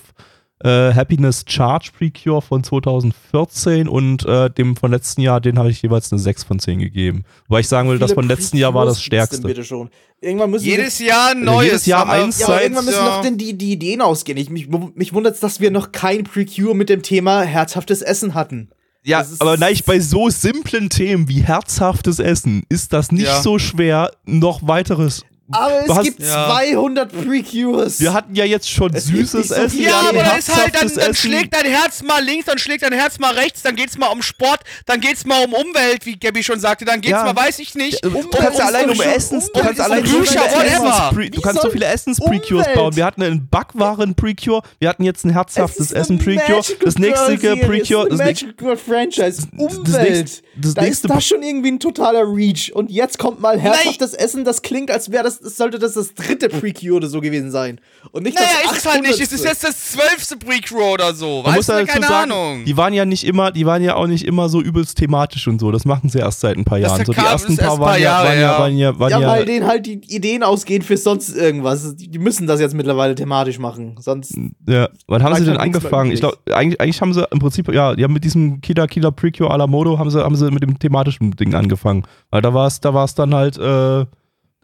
[0.63, 5.81] Äh, Happiness Charge Precure von 2014 und äh, dem von letzten Jahr, den habe ich
[5.81, 7.23] jeweils eine 6 von 10 gegeben.
[7.47, 9.41] Weil ich sagen will, das von letzten Jahr war das stärkste.
[9.47, 9.89] Bitte schon.
[10.21, 11.65] Irgendwann müssen Jedes Jahr ein Also neues.
[11.65, 13.15] jedes Jahr eins ja, aber seit- irgendwann müssen ja.
[13.15, 14.37] noch denn die, die Ideen ausgehen.
[14.37, 18.33] Ich, mich mich wundert es, dass wir noch kein Precure mit dem Thema herzhaftes Essen
[18.33, 18.69] hatten.
[19.01, 23.41] Ja, aber nein, bei so simplen Themen wie herzhaftes Essen ist das nicht Ja.
[23.41, 25.23] so schwer, noch weiteres.
[25.51, 26.47] Aber Du es hast- gibt Ja.
[26.47, 27.99] 200 Precures.
[27.99, 29.81] Wir hatten ja jetzt schon Es süßes so Essen.
[29.81, 32.93] Ja, aber da ist halt, dann, dann schlägt dein Herz mal links, dann schlägt dein
[32.93, 36.43] Herz mal rechts, dann geht's mal um Sport, dann geht's mal um Umwelt, wie Gabby
[36.43, 37.23] schon sagte, dann geht's Ja.
[37.23, 38.03] mal, weiß ich nicht.
[38.03, 40.43] Du Umwelt kannst ja allein um Essens, du kannst allein so viele.
[40.43, 42.95] Essens, du kannst so viele Essens-Precures bauen.
[42.95, 48.45] Wir hatten einen Backwaren-Precure, wir hatten jetzt ein herzhaftes Essen-Precure, das nächste Precure, das nächste
[48.47, 50.09] Magical Girl Franchise, das Umwelt.
[50.11, 52.73] nächste- das da ist das schon irgendwie ein totaler Reach.
[52.75, 56.13] Und jetzt kommt mal herzhaftes Essen, das klingt, als wäre das, das sollte das das
[56.13, 57.79] dritte Precure oder so gewesen sein.
[58.11, 59.19] Und nicht Naja, das ist es halt nicht.
[59.19, 59.39] Es 800.
[59.39, 61.43] ist jetzt das zwölfte Precure oder so.
[61.43, 62.65] Man muss Weißt du, dazu keine sagen, Ahnung.
[62.65, 65.59] die waren ja nicht immer, die waren ja auch nicht immer so übelst thematisch und
[65.59, 65.71] so.
[65.71, 67.05] Das machen sie erst seit ein paar Jahren.
[67.05, 69.67] So die ersten paar waren Jahre, waren ja, waren ja, waren Ja, ja, weil denen
[69.67, 71.95] halt die Ideen ausgehen für sonst irgendwas.
[71.95, 73.95] Die müssen das jetzt mittlerweile thematisch machen.
[73.99, 74.35] Sonst.
[74.67, 76.11] Ja, wann haben sie denn halt angefangen?
[76.11, 79.11] Ich glaube, eigentlich, eigentlich haben sie im Prinzip, ja, die haben mit diesem Killer Killer
[79.11, 82.03] Precure à la Modo haben sie, haben sie mit dem thematischen Ding angefangen.
[82.31, 84.05] Weil da war es, da war es dann halt äh,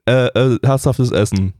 [0.07, 1.53] äh, äh, herzhaftes Essen.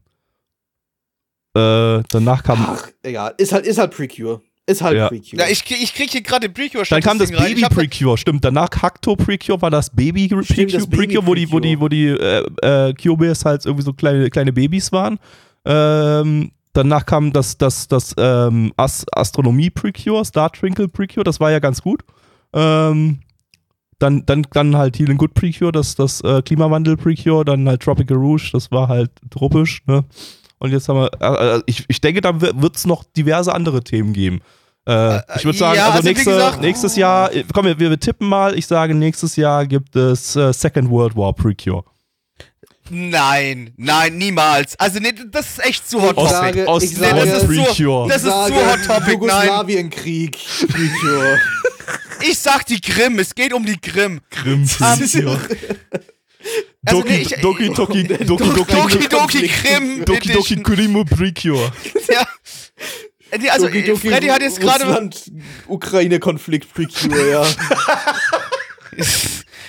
[1.56, 2.60] Äh, danach kam.
[2.68, 3.34] Ach, egal.
[3.38, 4.42] Ist halt, ist halt Precure.
[4.68, 5.08] Ist halt Ja.
[5.08, 5.42] Precure.
[5.42, 8.44] Ja, ich, krieg- ich krieg hier gerade Precure Dann kam das Baby Precure, stimmt.
[8.44, 11.80] Danach Cacto Precure war das Baby Stimmt, Precure, das Baby Precure, wo die, wo die,
[11.80, 12.44] wo die äh,
[12.90, 15.20] äh, Cubes halt irgendwie so kleine, kleine Babys waren.
[15.66, 21.52] Ähm, danach kam das, das, das ähm, As Astronomie Precure, Star Twinkle Precure, das war
[21.52, 22.04] ja ganz gut.
[22.54, 23.20] Ähm,
[24.00, 28.18] dann, dann, dann halt Healing Good Precure, das, das äh, Klimawandel Precure, dann halt Tropical
[28.18, 30.04] Rouge, das war halt tropisch, ne?
[30.58, 33.84] Und jetzt haben wir, äh, äh, ich, ich denke, da wird es noch diverse andere
[33.84, 34.40] Themen geben.
[34.88, 38.00] Äh, ich würde sagen, ja, also, also nächste, gesagt- nächstes Jahr, äh, komm, wir, wir
[38.00, 41.84] tippen mal, ich sage, nächstes Jahr gibt es äh, Second World War Precure.
[42.90, 44.76] Nein, nein, niemals.
[44.80, 46.30] Also, nee, das ist echt zu hot Ich topic.
[46.32, 49.12] sage- Ost, ich Nee, sage- das ist zu, das ist Sage zu hot topic.
[49.14, 50.38] Jugoslawienkrieg.
[52.22, 54.22] Ich sag die Grimm, es geht um die Grimm.
[54.30, 55.40] Grimm Precure.
[56.86, 59.64] Also, Doki, nee, ich- Doki, Doki, Doki, Doki, Doki Doki Konflikt.
[59.64, 60.62] Grimm Doki, Doki.
[60.64, 61.72] Kurimo Precure.
[62.12, 62.28] Ja.
[63.38, 67.44] Nee, Also, Doki Doki Freddy hat jetzt gerade Russland-Ukraine-Konflikt Precure, ja.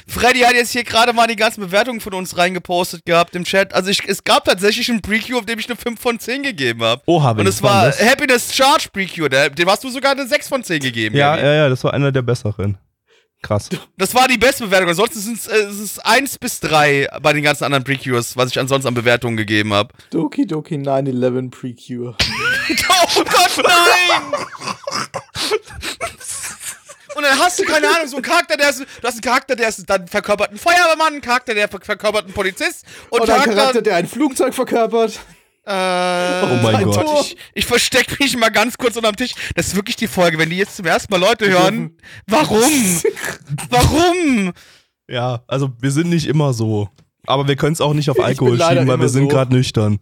[0.08, 3.74] Freddy hat jetzt hier gerade mal die ganzen Bewertungen von uns reingepostet gehabt im Chat.
[3.74, 6.82] Also ich, es gab tatsächlich einen Precure, auf dem ich eine 5 von 10 gegeben
[6.82, 7.02] habe.
[7.06, 8.00] Oha, Und welches es war das?
[8.00, 11.16] Happiness Charge Precure, der, dem hast du sogar eine 6 von 10 gegeben.
[11.16, 12.78] Ja, ja, ja, das war einer der besseren.
[13.42, 13.68] Krass.
[13.96, 14.88] Das war die beste Bewertung.
[14.88, 18.50] Ansonsten sind es, äh, es ist 1 bis 3 bei den ganzen anderen Precures, was
[18.50, 19.92] ich ansonsten an Bewertungen gegeben habe.
[20.10, 22.16] Doki Doki 9-11 Precure.
[23.16, 24.40] Oh Gott, nein!
[27.16, 29.56] Und dann hast du, keine Ahnung, so einen Charakter, der ist, du hast einen Charakter,
[29.56, 33.34] der ist dann verkörpert einen Feuerwehrmann, einen Charakter, der ver- verkörpert einen Polizist und Oder
[33.34, 35.18] ein Charakter, Charakter, der ein Flugzeug verkörpert.
[35.64, 37.06] Äh, Oh mein Gott.
[37.26, 39.32] Ich, ich verstecke mich mal ganz kurz unterm Tisch.
[39.54, 41.96] Das ist wirklich die Folge, wenn die jetzt zum ersten Mal Leute hören.
[42.26, 42.62] Warum?
[43.70, 44.52] Warum?
[45.08, 46.88] Ja, also wir sind nicht immer so.
[47.26, 49.28] Aber wir können es auch nicht auf Alkohol schieben, weil wir sind so.
[49.28, 49.98] gerade nüchtern.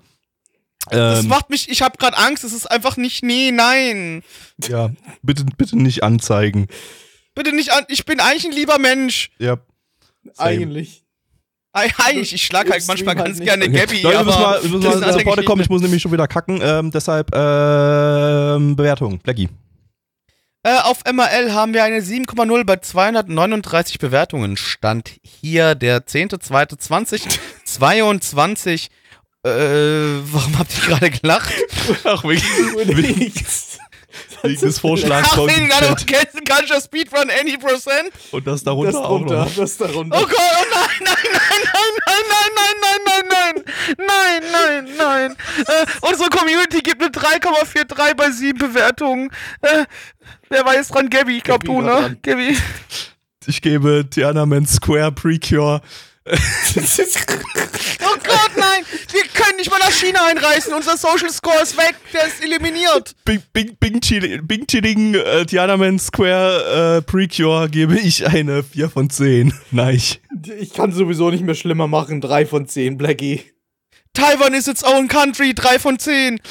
[0.90, 2.44] Das Ähm, macht mich, ich habe gerade Angst.
[2.44, 4.22] Es ist einfach nicht, nee, nein.
[4.68, 4.90] ja,
[5.22, 6.66] bitte, bitte nicht anzeigen.
[7.34, 7.84] Bitte nicht an.
[7.88, 9.30] Ich bin eigentlich ein lieber Mensch.
[9.38, 9.56] Ja.
[10.32, 10.48] Same.
[10.50, 11.02] Eigentlich.
[11.72, 14.62] Ei- Eigentlich, ich schlag halt manchmal ganz halt gerne Gabby, Leute, wir aber müssen mal,
[14.62, 15.62] wir müssen das ist mal andere Pforte kommen.
[15.62, 16.60] Ich muss nämlich schon wieder kacken.
[16.62, 19.18] Ähm, deshalb ähm, Bewertung.
[19.18, 19.48] Blackie.
[20.62, 24.56] Äh, auf MRL haben wir eine 7,0 bei 239 Bewertungen.
[24.56, 28.86] Stand hier der 10.02.2022.
[29.44, 29.50] Äh,
[30.32, 31.52] warum habt ihr gerade gelacht?
[32.04, 33.73] Ach, wegen, Nichts.
[34.44, 35.82] Wegen des Vorschlags Ach, von wegen Chat.
[35.82, 38.10] einer Can- Kann ich Speedrun any percent?
[38.30, 39.54] Und das Das darunter auch darunter, noch.
[39.56, 40.18] das darunter.
[40.18, 41.62] Oh Gott, oh nein, nein, nein,
[42.06, 43.64] nein, nein, nein, nein, nein,
[43.96, 45.36] nein, nein, nein, nein.
[45.66, 49.30] Äh, unsere Community gibt eine 3,43 bei 7 Bewertungen.
[49.62, 49.84] Äh,
[50.48, 51.08] wer jetzt dran?
[51.10, 52.16] Gabby, ich glaub Gabby du, ne?
[52.22, 52.56] Gabby.
[53.46, 55.80] Ich gebe Tiananmen Square Precure.
[56.26, 58.84] Oh Gott, nein!
[59.12, 59.24] Wir
[59.54, 60.74] können nicht mal nach China einreisen.
[60.74, 61.94] Unser Social Score ist weg.
[62.12, 63.14] Der ist eliminiert.
[63.24, 68.90] Bing, Bing, Bing, Chili, Bing Chilling äh, Tiananmen Square äh, Precure gebe ich eine 4
[68.90, 69.52] von 10.
[69.70, 70.00] Nein.
[70.58, 72.20] Ich kann sowieso nicht mehr schlimmer machen.
[72.20, 73.42] Drei von zehn, Blackie.
[74.12, 75.54] Taiwan is its own country.
[75.54, 76.40] 3 von 10.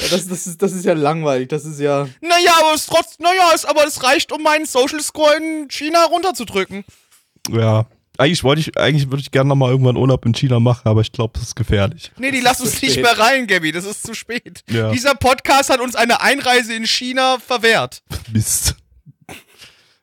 [0.00, 1.48] Ja, das, das, ist, das ist ja langweilig.
[1.48, 2.08] Das ist ja.
[2.20, 6.04] Naja, aber es trotz, naja, es, aber es reicht, um meinen Social Score in China
[6.04, 6.84] runterzudrücken.
[7.50, 7.88] Ja.
[8.18, 11.12] Eigentlich wollte ich, eigentlich würde ich gerne nochmal irgendwann Urlaub in China machen, aber ich
[11.12, 12.10] glaube, das ist gefährlich.
[12.18, 13.04] Nee, die lassen uns nicht spät.
[13.04, 13.70] mehr rein, Gabby.
[13.70, 14.64] Das ist zu spät.
[14.68, 14.90] Ja.
[14.90, 18.02] Dieser Podcast hat uns eine Einreise in China verwehrt.
[18.32, 18.74] Mist.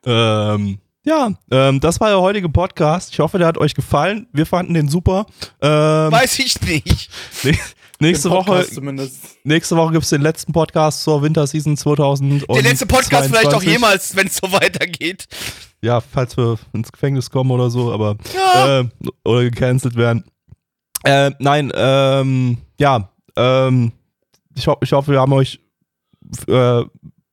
[0.06, 3.12] ähm, ja, ähm, das war der heutige Podcast.
[3.12, 4.28] Ich hoffe, der hat euch gefallen.
[4.32, 5.26] Wir fanden den super.
[5.62, 7.10] Ähm, Weiß ich nicht.
[8.00, 9.38] nächste Woche, Zumindest.
[9.44, 12.46] nächste Woche gibt's den letzten Podcast zur Winterseason 2000.
[12.50, 15.28] Der letzte Podcast vielleicht auch jemals, wenn es so weitergeht.
[15.82, 18.80] Ja, falls wir ins Gefängnis kommen oder so, aber Ja.
[18.82, 18.88] äh,
[19.24, 20.24] oder gecancelt werden.
[21.04, 23.92] Äh, nein, ähm, ja, ähm,
[24.56, 25.60] ich, ho ich hoffe, wir haben euch
[26.48, 26.84] äh,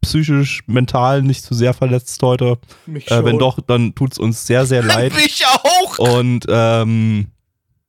[0.02, 2.58] psychisch, mental nicht zu sehr verletzt heute.
[2.86, 3.38] Mich Äh, wenn schon.
[3.38, 5.12] doch, dann tut's uns sehr, sehr leid.
[5.24, 5.98] Ich auch.
[5.98, 7.28] Und ähm,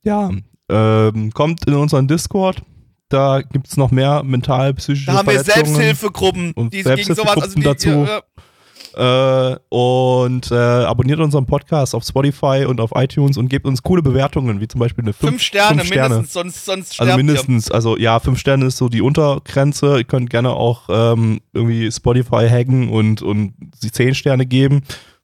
[0.04, 0.30] ja,
[0.70, 2.62] ähm, kommt in unseren Discord.
[3.10, 5.44] Da gibt's noch mehr mental psychische Da haben wir.
[5.44, 9.00] Selbsthilfegruppen, Und die sich gegen sowas, also Selbsthilfegruppen die, dazu.
[9.00, 14.02] äh, und äh, abonniert unseren Podcast auf Spotify und auf iTunes und gebt uns coole
[14.02, 18.20] Bewertungen, wie zum Beispiel eine 5 fünf Sterne mindestens, sonst, sonst Also mindestens, also ja,
[18.20, 19.98] 5 Sterne ist so die Untergrenze.
[19.98, 24.82] Ihr könnt gerne auch ähm, irgendwie Spotify hacken und, und sie 10 Sterne geben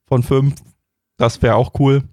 [0.08, 0.54] von 5.
[1.18, 2.04] Das wäre auch cool.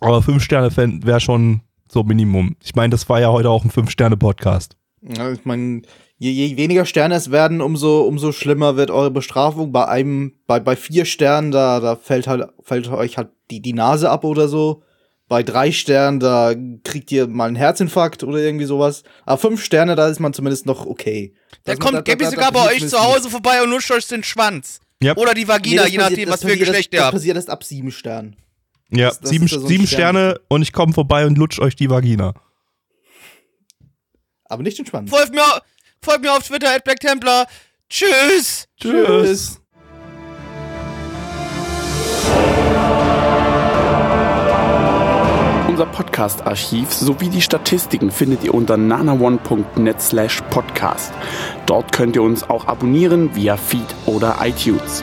[0.00, 0.70] Aber 5 Sterne
[1.04, 1.60] wäre schon
[1.92, 2.56] so Minimum.
[2.62, 4.76] Ich meine, das war ja heute auch ein 5-Sterne-Podcast.
[5.16, 5.82] Ja, ich meine,
[6.16, 9.72] je, je weniger Sterne es werden, umso, umso schlimmer wird eure Bestrafung.
[9.72, 13.72] Bei einem, bei, bei vier Sternen, da, da fällt halt, fällt euch halt die, die
[13.72, 14.82] Nase ab oder so.
[15.28, 16.54] Bei drei Sternen, da
[16.84, 19.02] kriegt ihr mal einen Herzinfarkt oder irgendwie sowas.
[19.24, 21.34] Aber fünf Sterne, da ist man zumindest noch okay.
[21.64, 24.22] Das- da- kommt da- Gabby sogar bei euch zu Hause vorbei und lutscht euch den
[24.22, 24.80] Schwanz.
[25.02, 25.16] Ja.
[25.16, 27.14] Oder die Nee, Vagina, das je nachdem, das was für Geschlecht ihr Das habt.
[27.16, 28.36] passiert erst ab sieben Sternen.
[28.92, 29.98] Ja, Das- das sieben, ja so sieben Stern.
[30.14, 32.34] Sterne und ich komme vorbei und lutsch euch die Vagina.
[34.44, 35.08] Aber nicht den Schwanz.
[35.10, 35.42] Folgt mir,
[36.02, 37.46] folgt mir auf Twitter, at Black Templar.
[37.88, 38.68] Tschüss.
[38.80, 39.58] Tschüss.
[45.68, 51.12] Unser Podcast-Archiv sowie die Statistiken findet ihr unter nanaone.net slash podcast.
[51.66, 55.02] Dort könnt ihr uns auch abonnieren via Feed oder iTunes.